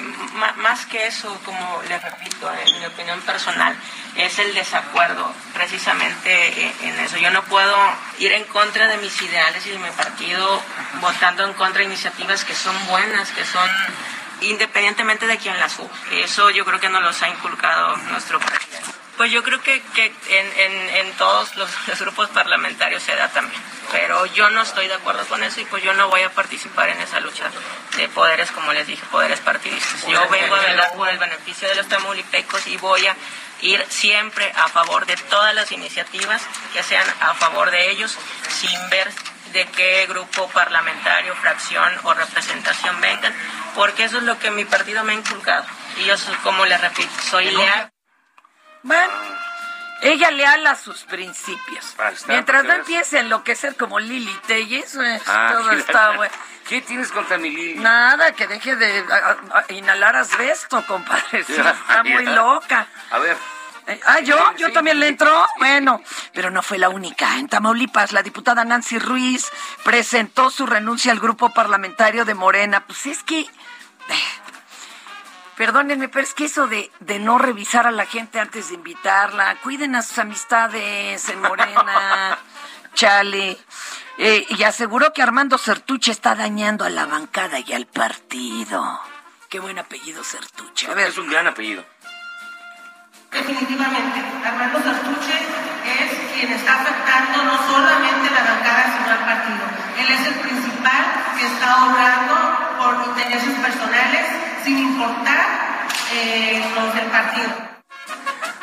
más 0.57 0.85
que 0.85 1.07
eso, 1.07 1.35
como 1.43 1.81
les 1.89 2.03
repito, 2.03 2.51
en 2.67 2.79
mi 2.79 2.85
opinión 2.85 3.19
personal, 3.21 3.75
es 4.15 4.37
el 4.37 4.53
desacuerdo 4.53 5.33
precisamente 5.55 6.65
eh, 6.67 6.75
en 6.83 6.99
eso. 6.99 7.17
Yo 7.17 7.31
no 7.31 7.41
puedo 7.45 7.75
ir 8.19 8.31
en 8.31 8.43
contra 8.43 8.87
de 8.89 8.97
mis 8.97 9.19
ideales 9.23 9.65
y 9.65 9.71
de 9.71 9.79
mi 9.79 9.89
partido 9.89 10.61
votando 10.99 11.45
en 11.45 11.53
contra 11.53 11.79
de 11.79 11.85
iniciativas 11.85 12.45
que 12.45 12.53
son 12.53 12.75
buenas, 12.85 13.31
que 13.31 13.43
son 13.43 13.69
independientemente 14.41 15.25
de 15.25 15.39
quién 15.39 15.59
las 15.59 15.71
suba. 15.71 15.89
Eso 16.11 16.51
yo 16.51 16.63
creo 16.63 16.79
que 16.79 16.89
nos 16.89 17.01
los 17.01 17.19
ha 17.23 17.29
inculcado 17.29 17.97
nuestro 17.97 18.39
presidente. 18.39 18.70
Pues 19.21 19.31
yo 19.31 19.43
creo 19.43 19.61
que, 19.61 19.79
que 19.93 20.05
en, 20.29 20.51
en- 20.57 20.89
en 20.95 21.11
todos 21.13 21.55
los, 21.55 21.69
los 21.87 21.99
grupos 21.99 22.29
parlamentarios 22.29 23.03
se 23.03 23.15
da 23.15 23.27
también. 23.27 23.61
Pero 23.91 24.25
yo 24.25 24.49
no 24.49 24.63
estoy 24.63 24.87
de 24.87 24.95
acuerdo 24.95 25.23
con 25.27 25.43
eso 25.43 25.61
y 25.61 25.65
pues 25.65 25.83
yo 25.83 25.93
no 25.93 26.09
voy 26.09 26.23
a 26.23 26.31
participar 26.31 26.89
en 26.89 26.99
esa 27.01 27.19
lucha 27.19 27.43
de 27.97 28.09
poderes, 28.09 28.49
como 28.51 28.73
les 28.73 28.87
dije, 28.87 29.03
poderes 29.11 29.39
partidistas. 29.41 30.07
Yo 30.07 30.27
vengo 30.29 30.55
a 30.55 30.59
velar 30.61 30.93
por 30.95 31.07
el 31.07 31.19
beneficio 31.19 31.67
de 31.69 31.75
los 31.75 31.87
tamaulipecos 31.87 32.65
y 32.65 32.77
voy 32.77 33.05
a 33.05 33.15
ir 33.61 33.85
siempre 33.89 34.51
a 34.55 34.69
favor 34.69 35.05
de 35.05 35.15
todas 35.17 35.53
las 35.53 35.71
iniciativas 35.71 36.41
que 36.73 36.81
sean 36.81 37.05
a 37.19 37.35
favor 37.35 37.69
de 37.69 37.91
ellos, 37.91 38.17
sin 38.49 38.89
ver 38.89 39.07
de 39.53 39.67
qué 39.67 40.07
grupo 40.07 40.49
parlamentario, 40.49 41.35
fracción 41.35 41.93
o 42.05 42.13
representación 42.15 42.99
vengan, 43.01 43.35
porque 43.75 44.05
eso 44.05 44.17
es 44.17 44.23
lo 44.23 44.39
que 44.39 44.49
mi 44.49 44.65
partido 44.65 45.03
me 45.03 45.11
ha 45.11 45.15
inculcado. 45.15 45.63
Y 45.97 46.05
yo, 46.05 46.17
soy, 46.17 46.33
como 46.37 46.65
les 46.65 46.81
repito, 46.81 47.11
soy 47.29 47.51
leal. 47.51 47.91
Bueno, 48.83 49.13
Ella 50.01 50.31
leal 50.31 50.65
a 50.65 50.75
sus 50.75 51.03
principios. 51.03 51.85
Está, 51.85 52.11
Mientras 52.27 52.63
no 52.63 52.73
empiece 52.73 53.17
a 53.17 53.21
enloquecer 53.21 53.75
como 53.75 53.99
Lili 53.99 54.33
Telles, 54.47 54.95
eh, 54.95 55.21
Ah, 55.27 55.49
todo 55.57 55.71
está 55.71 56.11
bueno. 56.17 56.33
¿Qué 56.67 56.81
tienes 56.81 57.11
contra 57.11 57.37
mi 57.37 57.49
Lili? 57.51 57.79
Nada, 57.79 58.31
que 58.31 58.47
deje 58.47 58.75
de 58.75 59.05
a- 59.11 59.37
a- 59.59 59.73
inhalar 59.73 60.15
asbesto, 60.15 60.83
compadre. 60.87 61.43
Sí, 61.43 61.53
está 61.55 62.03
muy 62.03 62.25
loca. 62.25 62.87
A 63.11 63.19
ver. 63.19 63.37
Eh, 63.87 63.99
Ah, 64.05 64.19
yo, 64.21 64.37
yo 64.57 64.67
sí, 64.67 64.73
también 64.73 64.99
le 64.99 65.07
entró. 65.09 65.45
Bueno, 65.59 66.01
pero 66.33 66.49
no 66.49 66.61
fue 66.63 66.77
la 66.79 66.89
única. 66.89 67.37
En 67.37 67.47
Tamaulipas, 67.47 68.11
la 68.13 68.23
diputada 68.23 68.63
Nancy 68.65 68.97
Ruiz 68.99 69.51
presentó 69.83 70.49
su 70.49 70.65
renuncia 70.65 71.11
al 71.11 71.19
grupo 71.19 71.49
parlamentario 71.49 72.23
de 72.25 72.33
Morena. 72.35 72.85
Pues 72.85 73.05
es 73.07 73.21
que. 73.23 73.45
Perdónenme, 75.61 76.09
pero 76.09 76.23
es 76.23 76.33
que 76.33 76.45
eso 76.45 76.65
de, 76.65 76.89
de 77.01 77.19
no 77.19 77.37
revisar 77.37 77.85
a 77.85 77.91
la 77.91 78.07
gente 78.07 78.39
antes 78.39 78.69
de 78.69 78.73
invitarla, 78.73 79.57
cuiden 79.61 79.93
a 79.93 80.01
sus 80.01 80.17
amistades 80.17 81.29
en 81.29 81.39
Morena, 81.39 82.39
chale. 82.95 83.59
Eh, 84.17 84.43
y 84.49 84.63
aseguró 84.63 85.13
que 85.13 85.21
Armando 85.21 85.59
Sertuche 85.59 86.11
está 86.11 86.33
dañando 86.33 86.83
a 86.83 86.89
la 86.89 87.05
bancada 87.05 87.59
y 87.59 87.73
al 87.73 87.85
partido. 87.85 89.01
Qué 89.49 89.59
buen 89.59 89.77
apellido 89.77 90.23
Sertuche. 90.23 90.89
A 90.89 90.95
ver. 90.95 91.09
Es 91.09 91.19
un 91.19 91.29
gran 91.29 91.45
apellido. 91.45 91.85
Definitivamente, 93.31 94.19
Armando 94.43 94.81
Sartuche 94.81 95.37
es 95.85 96.33
quien 96.33 96.53
está 96.53 96.81
afectando 96.81 97.43
no 97.43 97.71
solamente 97.71 98.31
la 98.31 98.43
bancada, 98.45 98.97
sino 98.97 99.11
al 99.11 99.25
partido. 99.25 99.63
Él 99.99 100.11
es 100.11 100.25
el 100.25 100.33
principal 100.39 101.05
que 101.37 101.45
está 101.45 101.85
obrando 101.85 102.35
por 102.79 103.09
intereses 103.09 103.59
personales, 103.59 104.40
sin 104.63 104.77
importar 104.77 105.87
eh, 106.13 106.63
los 106.75 106.95
del 106.95 107.05
partido. 107.07 107.71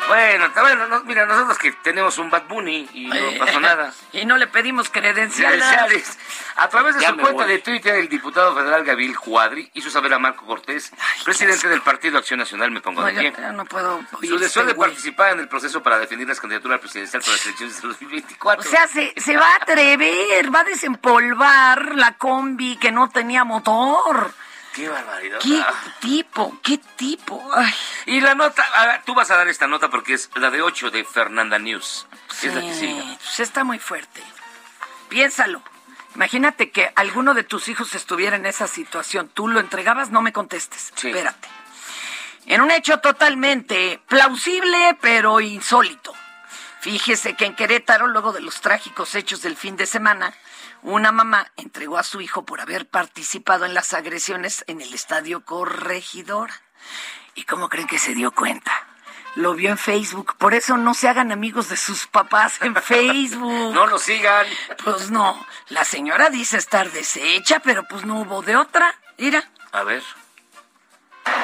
Bueno, 0.07 0.45
está 0.47 0.61
bueno, 0.61 0.87
no, 0.87 1.03
mira, 1.03 1.27
nosotros 1.27 1.59
que 1.59 1.71
tenemos 1.83 2.17
un 2.17 2.31
Bad 2.31 2.47
Bunny 2.47 2.89
y 2.95 3.05
no 3.05 3.15
pasó 3.45 3.59
nada. 3.59 3.93
Y 4.11 4.25
no 4.25 4.37
le 4.37 4.47
pedimos 4.47 4.89
credenciales. 4.89 6.17
A 6.55 6.67
través 6.67 6.95
de 6.95 7.01
Ya 7.01 7.09
su 7.09 7.17
cuenta 7.17 7.43
voy. 7.43 7.51
de 7.53 7.59
Twitter, 7.59 7.93
el 7.95 8.09
diputado 8.09 8.55
federal 8.55 8.83
Gabriel 8.83 9.15
Cuadri 9.19 9.69
hizo 9.75 9.91
saber 9.91 10.11
a 10.15 10.17
Marco 10.19 10.47
Cortés, 10.47 10.91
presidente 11.23 11.67
del 11.69 11.81
Partido 11.83 12.17
Acción 12.17 12.39
Nacional, 12.39 12.71
me 12.71 12.81
pongo 12.81 13.01
No, 13.01 13.07
de 13.07 13.13
pie. 13.13 13.33
no 13.53 13.65
puedo 13.65 14.01
Su 14.19 14.39
deseo 14.39 14.63
este 14.63 14.65
de 14.65 14.73
güey. 14.73 14.89
participar 14.89 15.33
en 15.33 15.41
el 15.41 15.47
proceso 15.47 15.83
para 15.83 15.99
definir 15.99 16.27
las 16.27 16.39
candidaturas 16.41 16.79
presidenciales 16.79 17.23
para 17.27 17.37
las 17.37 17.45
elecciones 17.45 17.79
de 17.79 17.87
2024. 17.87 18.67
O 18.67 18.71
sea, 18.71 18.87
se, 18.87 19.13
se 19.15 19.37
va 19.37 19.47
a 19.47 19.55
atrever, 19.57 20.53
va 20.53 20.61
a 20.61 20.63
desempolvar 20.63 21.93
la 21.95 22.17
combi 22.17 22.77
que 22.77 22.91
no 22.91 23.09
tenía 23.09 23.43
motor. 23.43 24.33
¡Qué 24.73 24.87
barbaridad! 24.87 25.39
¿Qué 25.39 25.61
Ah. 25.65 25.73
tipo? 25.99 26.59
¿Qué 26.63 26.77
tipo? 26.95 27.43
Ay, 27.55 27.73
Y 28.05 28.21
la 28.21 28.35
nota, 28.35 28.63
a 28.75 28.85
ver, 28.85 29.01
tú 29.05 29.13
vas 29.13 29.29
a 29.31 29.35
dar 29.37 29.47
esta 29.47 29.67
nota 29.67 29.89
porque 29.89 30.13
es 30.13 30.29
la 30.35 30.49
de 30.51 30.61
8 30.61 30.89
de 30.91 31.03
Fernanda 31.03 31.57
News. 31.59 32.07
Es 32.43 32.53
la 32.53 32.61
que 32.61 32.73
sí, 32.73 32.79
sigue. 32.81 33.17
pues 33.17 33.39
está 33.39 33.63
muy 33.63 33.79
fuerte. 33.79 34.21
Piénsalo. 35.09 35.61
Imagínate 36.15 36.71
que 36.71 36.91
alguno 36.95 37.33
de 37.33 37.43
tus 37.43 37.67
hijos 37.67 37.93
estuviera 37.95 38.35
en 38.35 38.45
esa 38.45 38.67
situación. 38.67 39.29
Tú 39.29 39.47
lo 39.47 39.59
entregabas, 39.59 40.09
no 40.11 40.21
me 40.21 40.33
contestes. 40.33 40.91
Sí. 40.95 41.07
Espérate. 41.09 41.47
En 42.45 42.61
un 42.61 42.71
hecho 42.71 42.99
totalmente 42.99 44.01
plausible, 44.07 44.97
pero 45.01 45.39
insólito. 45.39 46.13
Fíjese 46.81 47.35
que 47.35 47.45
en 47.45 47.55
Querétaro, 47.55 48.07
luego 48.07 48.31
de 48.33 48.41
los 48.41 48.61
trágicos 48.61 49.13
hechos 49.15 49.41
del 49.41 49.55
fin 49.57 49.75
de 49.75 49.85
semana, 49.85 50.33
una 50.83 51.11
mamá 51.11 51.51
entregó 51.57 51.97
a 51.97 52.03
su 52.03 52.21
hijo 52.21 52.45
por 52.45 52.61
haber 52.61 52.87
participado 52.87 53.65
en 53.65 53.73
las 53.73 53.93
agresiones 53.93 54.63
en 54.67 54.81
el 54.81 54.93
estadio 54.93 55.43
Corregidora. 55.45 56.53
¿Y 57.35 57.43
cómo 57.43 57.69
creen 57.69 57.87
que 57.87 57.99
se 57.99 58.13
dio 58.13 58.31
cuenta? 58.31 58.71
Lo 59.35 59.53
vio 59.53 59.69
en 59.69 59.77
Facebook. 59.77 60.35
Por 60.37 60.53
eso 60.53 60.77
no 60.77 60.93
se 60.93 61.07
hagan 61.07 61.31
amigos 61.31 61.69
de 61.69 61.77
sus 61.77 62.07
papás 62.07 62.61
en 62.61 62.75
Facebook. 62.81 63.73
No 63.73 63.87
lo 63.87 63.99
sigan. 63.99 64.45
Pues 64.83 65.11
no. 65.11 65.45
La 65.69 65.85
señora 65.85 66.29
dice 66.29 66.57
estar 66.57 66.91
deshecha, 66.91 67.59
pero 67.59 67.87
pues 67.87 68.05
no 68.05 68.21
hubo 68.21 68.41
de 68.41 68.55
otra. 68.55 68.93
Mira. 69.17 69.43
A 69.71 69.83
ver. 69.83 70.03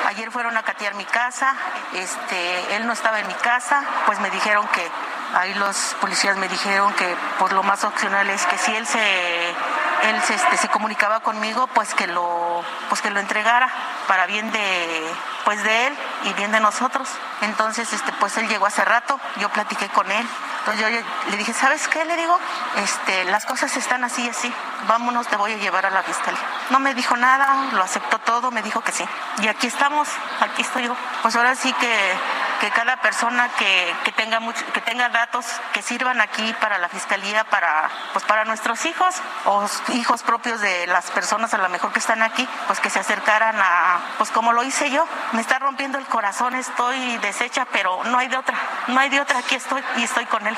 Ayer 0.05 0.31
fueron 0.31 0.55
a 0.57 0.63
catear 0.63 0.95
mi 0.95 1.05
casa, 1.05 1.55
este, 1.93 2.75
él 2.75 2.87
no 2.87 2.93
estaba 2.93 3.19
en 3.19 3.27
mi 3.27 3.33
casa, 3.35 3.83
pues 4.05 4.19
me 4.19 4.29
dijeron 4.29 4.67
que, 4.69 4.87
ahí 5.35 5.53
los 5.55 5.95
policías 5.99 6.37
me 6.37 6.47
dijeron 6.47 6.93
que 6.93 7.15
pues 7.37 7.51
lo 7.51 7.61
más 7.61 7.83
opcional 7.83 8.29
es 8.29 8.45
que 8.45 8.57
si 8.57 8.73
él 8.73 8.87
se, 8.87 9.49
él 9.49 10.21
se, 10.23 10.33
este, 10.33 10.57
se 10.57 10.69
comunicaba 10.69 11.19
conmigo, 11.19 11.67
pues 11.67 11.93
que 11.93 12.07
lo, 12.07 12.63
pues 12.89 13.01
que 13.01 13.11
lo 13.11 13.19
entregara 13.19 13.69
para 14.07 14.25
bien 14.27 14.51
de, 14.51 15.13
pues 15.43 15.61
de 15.63 15.87
él 15.87 15.97
y 16.23 16.33
bien 16.33 16.51
de 16.51 16.59
nosotros. 16.59 17.09
Entonces, 17.41 17.91
este, 17.91 18.11
pues 18.13 18.37
él 18.37 18.47
llegó 18.47 18.65
hace 18.65 18.85
rato, 18.85 19.19
yo 19.37 19.49
platiqué 19.49 19.89
con 19.89 20.09
él. 20.09 20.27
Entonces 20.59 20.81
yo 20.81 21.29
le 21.29 21.37
dije, 21.37 21.53
¿sabes 21.53 21.87
qué? 21.89 22.03
Le 22.05 22.15
digo, 22.15 22.39
este, 22.77 23.25
las 23.25 23.45
cosas 23.45 23.75
están 23.77 24.03
así 24.03 24.27
así, 24.27 24.51
vámonos, 24.87 25.27
te 25.27 25.35
voy 25.35 25.53
a 25.53 25.57
llevar 25.57 25.85
a 25.85 25.91
la 25.91 26.01
fiscalía. 26.01 26.41
No 26.71 26.79
me 26.79 26.95
dijo 26.95 27.15
nada, 27.17 27.67
lo 27.73 27.83
aceptó 27.83 28.17
todo, 28.19 28.49
me 28.51 28.63
dijo 28.63 28.81
que 28.81 28.91
sí. 28.91 29.05
Y 29.39 29.47
aquí 29.47 29.67
estamos, 29.67 30.07
aquí 30.39 30.63
estoy 30.63 30.85
yo. 30.85 30.95
Pues 31.21 31.35
ahora 31.35 31.55
sí 31.55 31.71
que, 31.73 32.13
que 32.59 32.69
cada 32.71 32.97
persona 32.97 33.49
que, 33.57 33.95
que 34.03 34.11
tenga 34.11 34.39
mucho, 34.39 34.65
que 34.73 34.81
tenga 34.81 35.09
datos 35.09 35.45
que 35.73 35.81
sirvan 35.81 36.21
aquí 36.21 36.53
para 36.59 36.77
la 36.77 36.89
fiscalía, 36.89 37.43
para, 37.45 37.89
pues 38.13 38.25
para 38.25 38.45
nuestros 38.45 38.85
hijos 38.85 39.15
o 39.45 39.65
hijos 39.93 40.23
propios 40.23 40.61
de 40.61 40.87
las 40.87 41.11
personas 41.11 41.53
a 41.53 41.57
lo 41.57 41.69
mejor 41.69 41.91
que 41.91 41.99
están 41.99 42.21
aquí, 42.21 42.47
pues 42.67 42.79
que 42.79 42.89
se 42.89 42.99
acercaran 42.99 43.55
a, 43.59 43.99
pues 44.17 44.31
como 44.31 44.53
lo 44.53 44.63
hice 44.63 44.89
yo. 44.89 45.07
Me 45.33 45.41
está 45.41 45.59
rompiendo 45.59 45.97
el 45.97 46.05
corazón, 46.05 46.55
estoy 46.55 47.17
deshecha, 47.17 47.65
pero 47.71 48.03
no 48.05 48.17
hay 48.17 48.27
de 48.27 48.37
otra, 48.37 48.57
no 48.87 48.99
hay 48.99 49.09
de 49.09 49.21
otra, 49.21 49.39
aquí 49.39 49.55
estoy 49.55 49.83
y 49.97 50.03
estoy 50.03 50.25
con 50.25 50.45
él. 50.47 50.57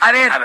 A 0.00 0.12
ver, 0.12 0.32
a, 0.32 0.38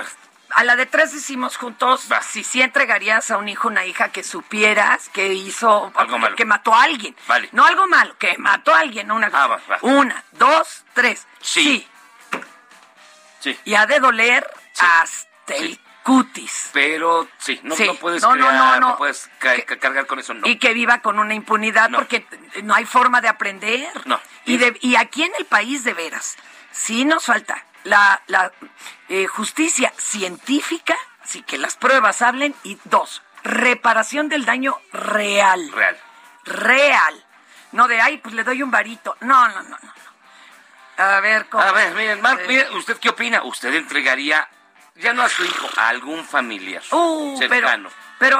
la 0.63 0.75
de 0.75 0.85
tres 0.85 1.11
decimos 1.11 1.57
juntos, 1.57 2.07
si 2.29 2.43
sí 2.43 2.61
entregarías 2.61 3.31
a 3.31 3.37
un 3.37 3.49
hijo 3.49 3.67
una 3.67 3.85
hija 3.85 4.09
que 4.09 4.23
supieras 4.23 5.09
que 5.09 5.33
hizo, 5.33 5.91
Algo 5.95 6.19
malo. 6.19 6.35
que 6.35 6.45
mató 6.45 6.73
a 6.75 6.83
alguien. 6.83 7.15
Vale. 7.27 7.49
No 7.53 7.65
algo 7.65 7.87
malo, 7.87 8.15
que 8.19 8.37
mató 8.37 8.73
a 8.75 8.79
alguien. 8.81 9.07
no 9.07 9.15
Una, 9.15 9.31
Ah, 9.33 9.47
va, 9.47 9.59
va. 9.71 9.79
una 9.81 10.23
dos, 10.33 10.83
tres. 10.93 11.25
Sí. 11.41 11.87
Sí. 13.39 13.57
Y 13.65 13.73
ha 13.75 13.85
de 13.85 13.99
doler 13.99 14.47
hasta 14.79 15.55
el 15.55 15.79
cutis. 16.03 16.69
Pero 16.73 17.27
sí, 17.37 17.59
no, 17.63 17.75
Sí. 17.75 17.85
no 17.85 17.95
puedes 17.95 18.21
No, 18.21 18.31
crear, 18.31 18.53
no, 18.53 18.79
no, 18.79 18.89
no. 18.89 18.97
puedes 18.97 19.29
ca- 19.39 19.61
ca- 19.65 19.79
cargar 19.79 20.05
con 20.05 20.19
eso, 20.19 20.33
no. 20.33 20.47
Y 20.47 20.57
que 20.57 20.73
viva 20.73 20.99
con 20.99 21.19
una 21.19 21.33
impunidad 21.33 21.89
porque 21.93 22.25
no 22.63 22.73
hay 22.75 22.85
forma 22.85 23.21
de 23.21 23.27
aprender. 23.29 23.89
No. 24.05 24.19
Y, 24.45 24.57
de- 24.57 24.77
y 24.81 24.95
aquí 24.97 25.23
en 25.23 25.31
el 25.39 25.45
país, 25.45 25.83
de 25.83 25.93
veras, 25.93 26.35
sí 26.71 27.05
nos 27.05 27.25
falta 27.25 27.65
la, 27.83 28.21
la 28.27 28.51
eh, 29.09 29.27
justicia 29.27 29.93
científica, 29.97 30.95
sí 31.25 31.41
que 31.43 31.57
las 31.57 31.75
pruebas 31.75 32.21
hablen, 32.21 32.55
y 32.63 32.77
dos, 32.85 33.21
reparación 33.43 34.29
del 34.29 34.45
daño 34.45 34.77
real. 34.91 35.71
Real. 35.71 35.97
Real. 36.45 37.25
No 37.71 37.87
de, 37.87 37.99
ay, 38.01 38.17
pues 38.17 38.35
le 38.35 38.43
doy 38.43 38.61
un 38.61 38.71
varito. 38.71 39.15
No, 39.21 39.47
no, 39.49 39.63
no, 39.63 39.77
no. 39.81 39.93
A 40.97 41.19
ver, 41.21 41.47
¿cómo? 41.49 41.63
A 41.63 41.71
ver, 41.71 41.93
miren, 41.95 42.21
Marc, 42.21 42.41
Eh, 42.41 42.45
mire, 42.47 42.69
¿usted 42.77 42.97
qué 42.99 43.09
opina? 43.09 43.43
¿Usted 43.43 43.73
entregaría, 43.73 44.47
ya 44.95 45.11
no 45.13 45.23
a 45.23 45.29
su 45.29 45.43
hijo, 45.43 45.67
a 45.77 45.87
algún 45.89 46.23
familiar 46.23 46.83
Uh, 46.91 47.35
cercano? 47.37 47.89
pero 47.89 47.91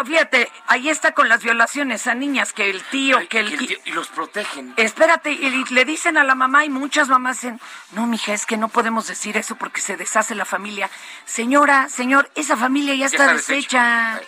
fíjate, 0.05 0.51
ahí 0.67 0.89
está 0.89 1.13
con 1.13 1.27
las 1.29 1.43
violaciones 1.43 2.07
a 2.07 2.15
niñas, 2.15 2.53
que 2.53 2.69
el 2.69 2.81
tío, 2.83 3.17
que 3.27 3.39
el... 3.39 3.49
que 3.49 3.55
el 3.55 3.67
tío- 3.67 3.79
y 3.85 3.91
los 3.91 4.07
protegen. 4.07 4.73
Espérate, 4.77 5.31
y 5.31 5.65
le 5.65 5.85
dicen 5.85 6.17
a 6.17 6.23
la 6.23 6.35
mamá 6.35 6.63
y 6.65 6.69
muchas 6.69 7.09
mamás 7.09 7.41
dicen, 7.41 7.59
no, 7.91 8.07
mija, 8.07 8.33
es 8.33 8.45
que 8.45 8.57
no 8.57 8.69
podemos 8.69 9.07
decir 9.07 9.35
eso 9.37 9.55
porque 9.55 9.81
se 9.81 9.97
deshace 9.97 10.35
la 10.35 10.45
familia. 10.45 10.89
Señora, 11.25 11.89
señor, 11.89 12.29
esa 12.35 12.55
familia 12.55 12.93
ya, 12.93 12.99
Ya 12.99 13.05
está, 13.07 13.33
está 13.33 13.53
deshecha. 13.53 14.21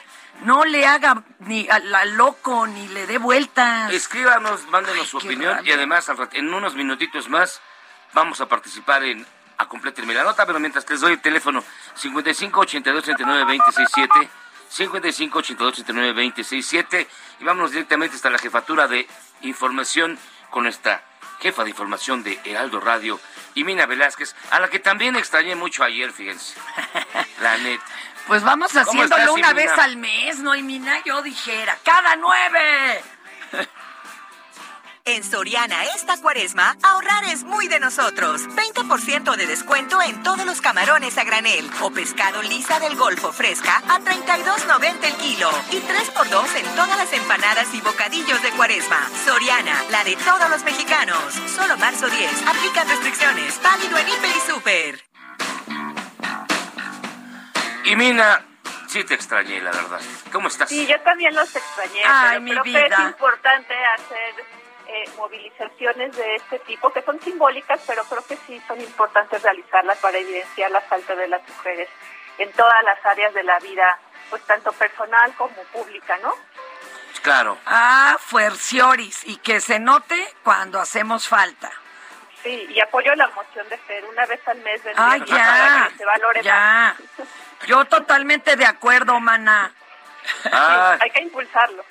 No 0.43 0.66
le 0.66 0.86
haga 0.86 1.24
ni 1.39 1.70
a 1.70 1.80
la 1.80 2.03
loco 2.03 2.68
ni 2.68 2.89
le 2.89 3.08
dé 3.08 3.18
vueltas. 3.18 3.93
Escríbanos, 3.93 4.68
mándenos 4.68 5.08
su 5.08 5.18
opinión 5.18 5.56
rabia. 5.56 5.72
y 5.72 5.74
además 5.74 6.12
en 6.34 6.53
unos 6.53 6.76
minutitos 6.76 7.30
más 7.30 7.62
vamos 8.14 8.41
a 8.41 8.47
participar 8.47 9.03
en 9.03 9.26
a 9.58 9.68
completarme 9.68 10.14
la 10.14 10.26
nota, 10.26 10.45
pero 10.45 10.60
mientras 10.60 10.89
les 10.89 10.99
doy 10.99 11.14
el 11.14 11.22
teléfono 11.22 11.64
55 11.95 12.60
82 12.60 13.03
39 13.03 13.58
267 13.58 14.30
55 14.70 15.39
82 15.39 15.74
39 15.74 16.13
267 16.13 17.07
y 17.39 17.43
vámonos 17.43 17.72
directamente 17.72 18.16
hasta 18.16 18.30
la 18.30 18.38
jefatura 18.38 18.88
de 18.88 19.07
información 19.41 20.18
con 20.49 20.63
nuestra 20.63 21.03
jefa 21.39 21.63
de 21.63 21.70
información 21.70 22.24
de 22.24 22.39
Heraldo 22.45 22.80
Radio, 22.80 23.20
Mina 23.55 23.86
Velázquez, 23.86 24.36
a 24.51 24.59
la 24.59 24.70
que 24.70 24.80
también 24.80 25.16
extrañé 25.16 25.55
mucho 25.55 25.84
ayer, 25.84 26.11
fíjense. 26.11 26.55
La 27.41 27.57
neta. 27.57 27.84
Pues 28.28 28.43
vamos 28.43 28.72
¿Cómo 28.72 28.82
haciéndolo 28.82 29.22
estás, 29.22 29.36
una 29.36 29.53
vez 29.53 29.72
al 29.78 29.97
mes, 29.97 30.39
¿no? 30.39 30.51
Mina, 30.53 31.03
yo 31.03 31.22
dijera, 31.22 31.78
cada 31.84 32.16
nueve. 32.16 33.03
En 35.08 35.24
Soriana 35.24 35.84
esta 35.95 36.18
cuaresma, 36.20 36.76
ahorrar 36.82 37.26
es 37.26 37.43
muy 37.43 37.68
de 37.68 37.80
nosotros. 37.80 38.41
20% 38.49 39.36
de 39.36 39.45
descuento 39.45 40.01
en 40.01 40.24
todos 40.24 40.43
los 40.47 40.62
camarones 40.62 41.16
a 41.20 41.24
granel 41.24 41.70
o 41.82 41.91
pescado 41.91 42.41
lisa 42.41 42.80
del 42.80 42.95
Golfo 42.95 43.32
fresca 43.32 43.84
a 43.88 43.99
32.90 43.99 45.03
el 45.03 45.14
kilo 45.18 45.51
y 45.70 45.76
3x2 45.76 46.56
en 46.56 46.76
todas 46.76 46.97
las 46.97 47.14
empanadas 47.14 47.72
y 47.76 47.82
bocadillos 47.82 48.41
de 48.41 48.49
cuaresma. 48.53 48.97
Soriana, 49.26 49.84
la 49.91 50.03
de 50.03 50.16
todos 50.16 50.49
los 50.49 50.64
mexicanos. 50.64 51.36
Solo 51.56 51.78
marzo 51.78 52.10
10. 52.10 52.47
Aplican 52.47 52.89
restricciones. 52.89 53.62
Válido 53.62 53.99
en 53.99 54.08
Hiper 54.10 54.36
y 54.36 54.51
Super. 54.51 55.03
Y 57.84 57.95
Mina, 57.95 58.43
sí 58.88 59.03
te 59.03 59.14
extrañé, 59.14 59.62
la 59.62 59.70
verdad. 59.72 60.01
¿Cómo 60.32 60.47
estás? 60.47 60.68
Sí, 60.68 60.88
yo 60.88 60.99
también 61.01 61.36
los 61.36 61.56
extrañé, 61.56 62.01
Ay, 62.03 62.30
pero 62.30 62.41
mi 62.41 62.49
creo 62.49 62.64
que 62.64 62.70
vida. 62.70 62.88
es 62.88 62.99
importante 63.12 63.74
hacer 63.99 64.64
eh, 64.96 65.10
movilizaciones 65.18 66.16
de 66.16 66.36
este 66.36 66.60
tipo, 66.60 66.91
que 66.93 67.02
son 67.02 67.20
simbólicas, 67.22 67.82
pero 67.86 68.04
creo 68.06 68.26
que 68.26 68.38
sí 68.48 68.62
son 68.68 68.80
importantes 68.80 69.41
realizarlas 69.41 69.98
para 70.00 70.18
evidenciar 70.18 70.72
la 70.72 70.82
falta 70.82 71.16
de 71.16 71.28
las 71.28 71.41
mujeres 71.48 71.89
en 72.38 72.52
todas 72.54 72.84
las 72.84 73.06
áreas 73.06 73.34
de 73.34 73.43
la 73.43 73.60
vida, 73.60 74.00
pues 74.30 74.41
tanto 74.43 74.72
personal 74.74 75.34
como 75.36 75.56
pública, 75.74 76.18
¿no? 76.22 76.34
Claro. 77.22 77.58
Ah, 77.66 78.18
fuercioris. 78.20 79.26
Y 79.26 79.38
que 79.38 79.60
se 79.60 79.80
note 79.80 80.16
cuando 80.43 80.80
hacemos 80.80 81.28
falta. 81.28 81.72
Sí, 82.43 82.68
y 82.70 82.80
apoyo 82.80 83.16
la 83.16 83.28
moción 83.30 83.68
de 83.70 83.78
Fer 83.80 84.06
una 84.06 84.26
vez 84.28 84.39
al 84.48 84.60
mes. 84.60 84.84
del 84.84 84.93
viernes 84.96 85.30
ya. 85.30 85.38
para 85.74 85.88
que 85.89 85.98
se 85.98 86.06
valore 86.06 86.43
Ya. 86.43 86.96
más. 87.10 87.28
Yo 87.68 87.86
totalmente 87.86 88.56
de 88.56 88.66
acuerdo, 88.66 89.20
mana. 89.20 89.74
Ah, 90.51 90.97
Hay 91.01 91.09
que 91.11 91.21
impulsarlo. 91.21 91.84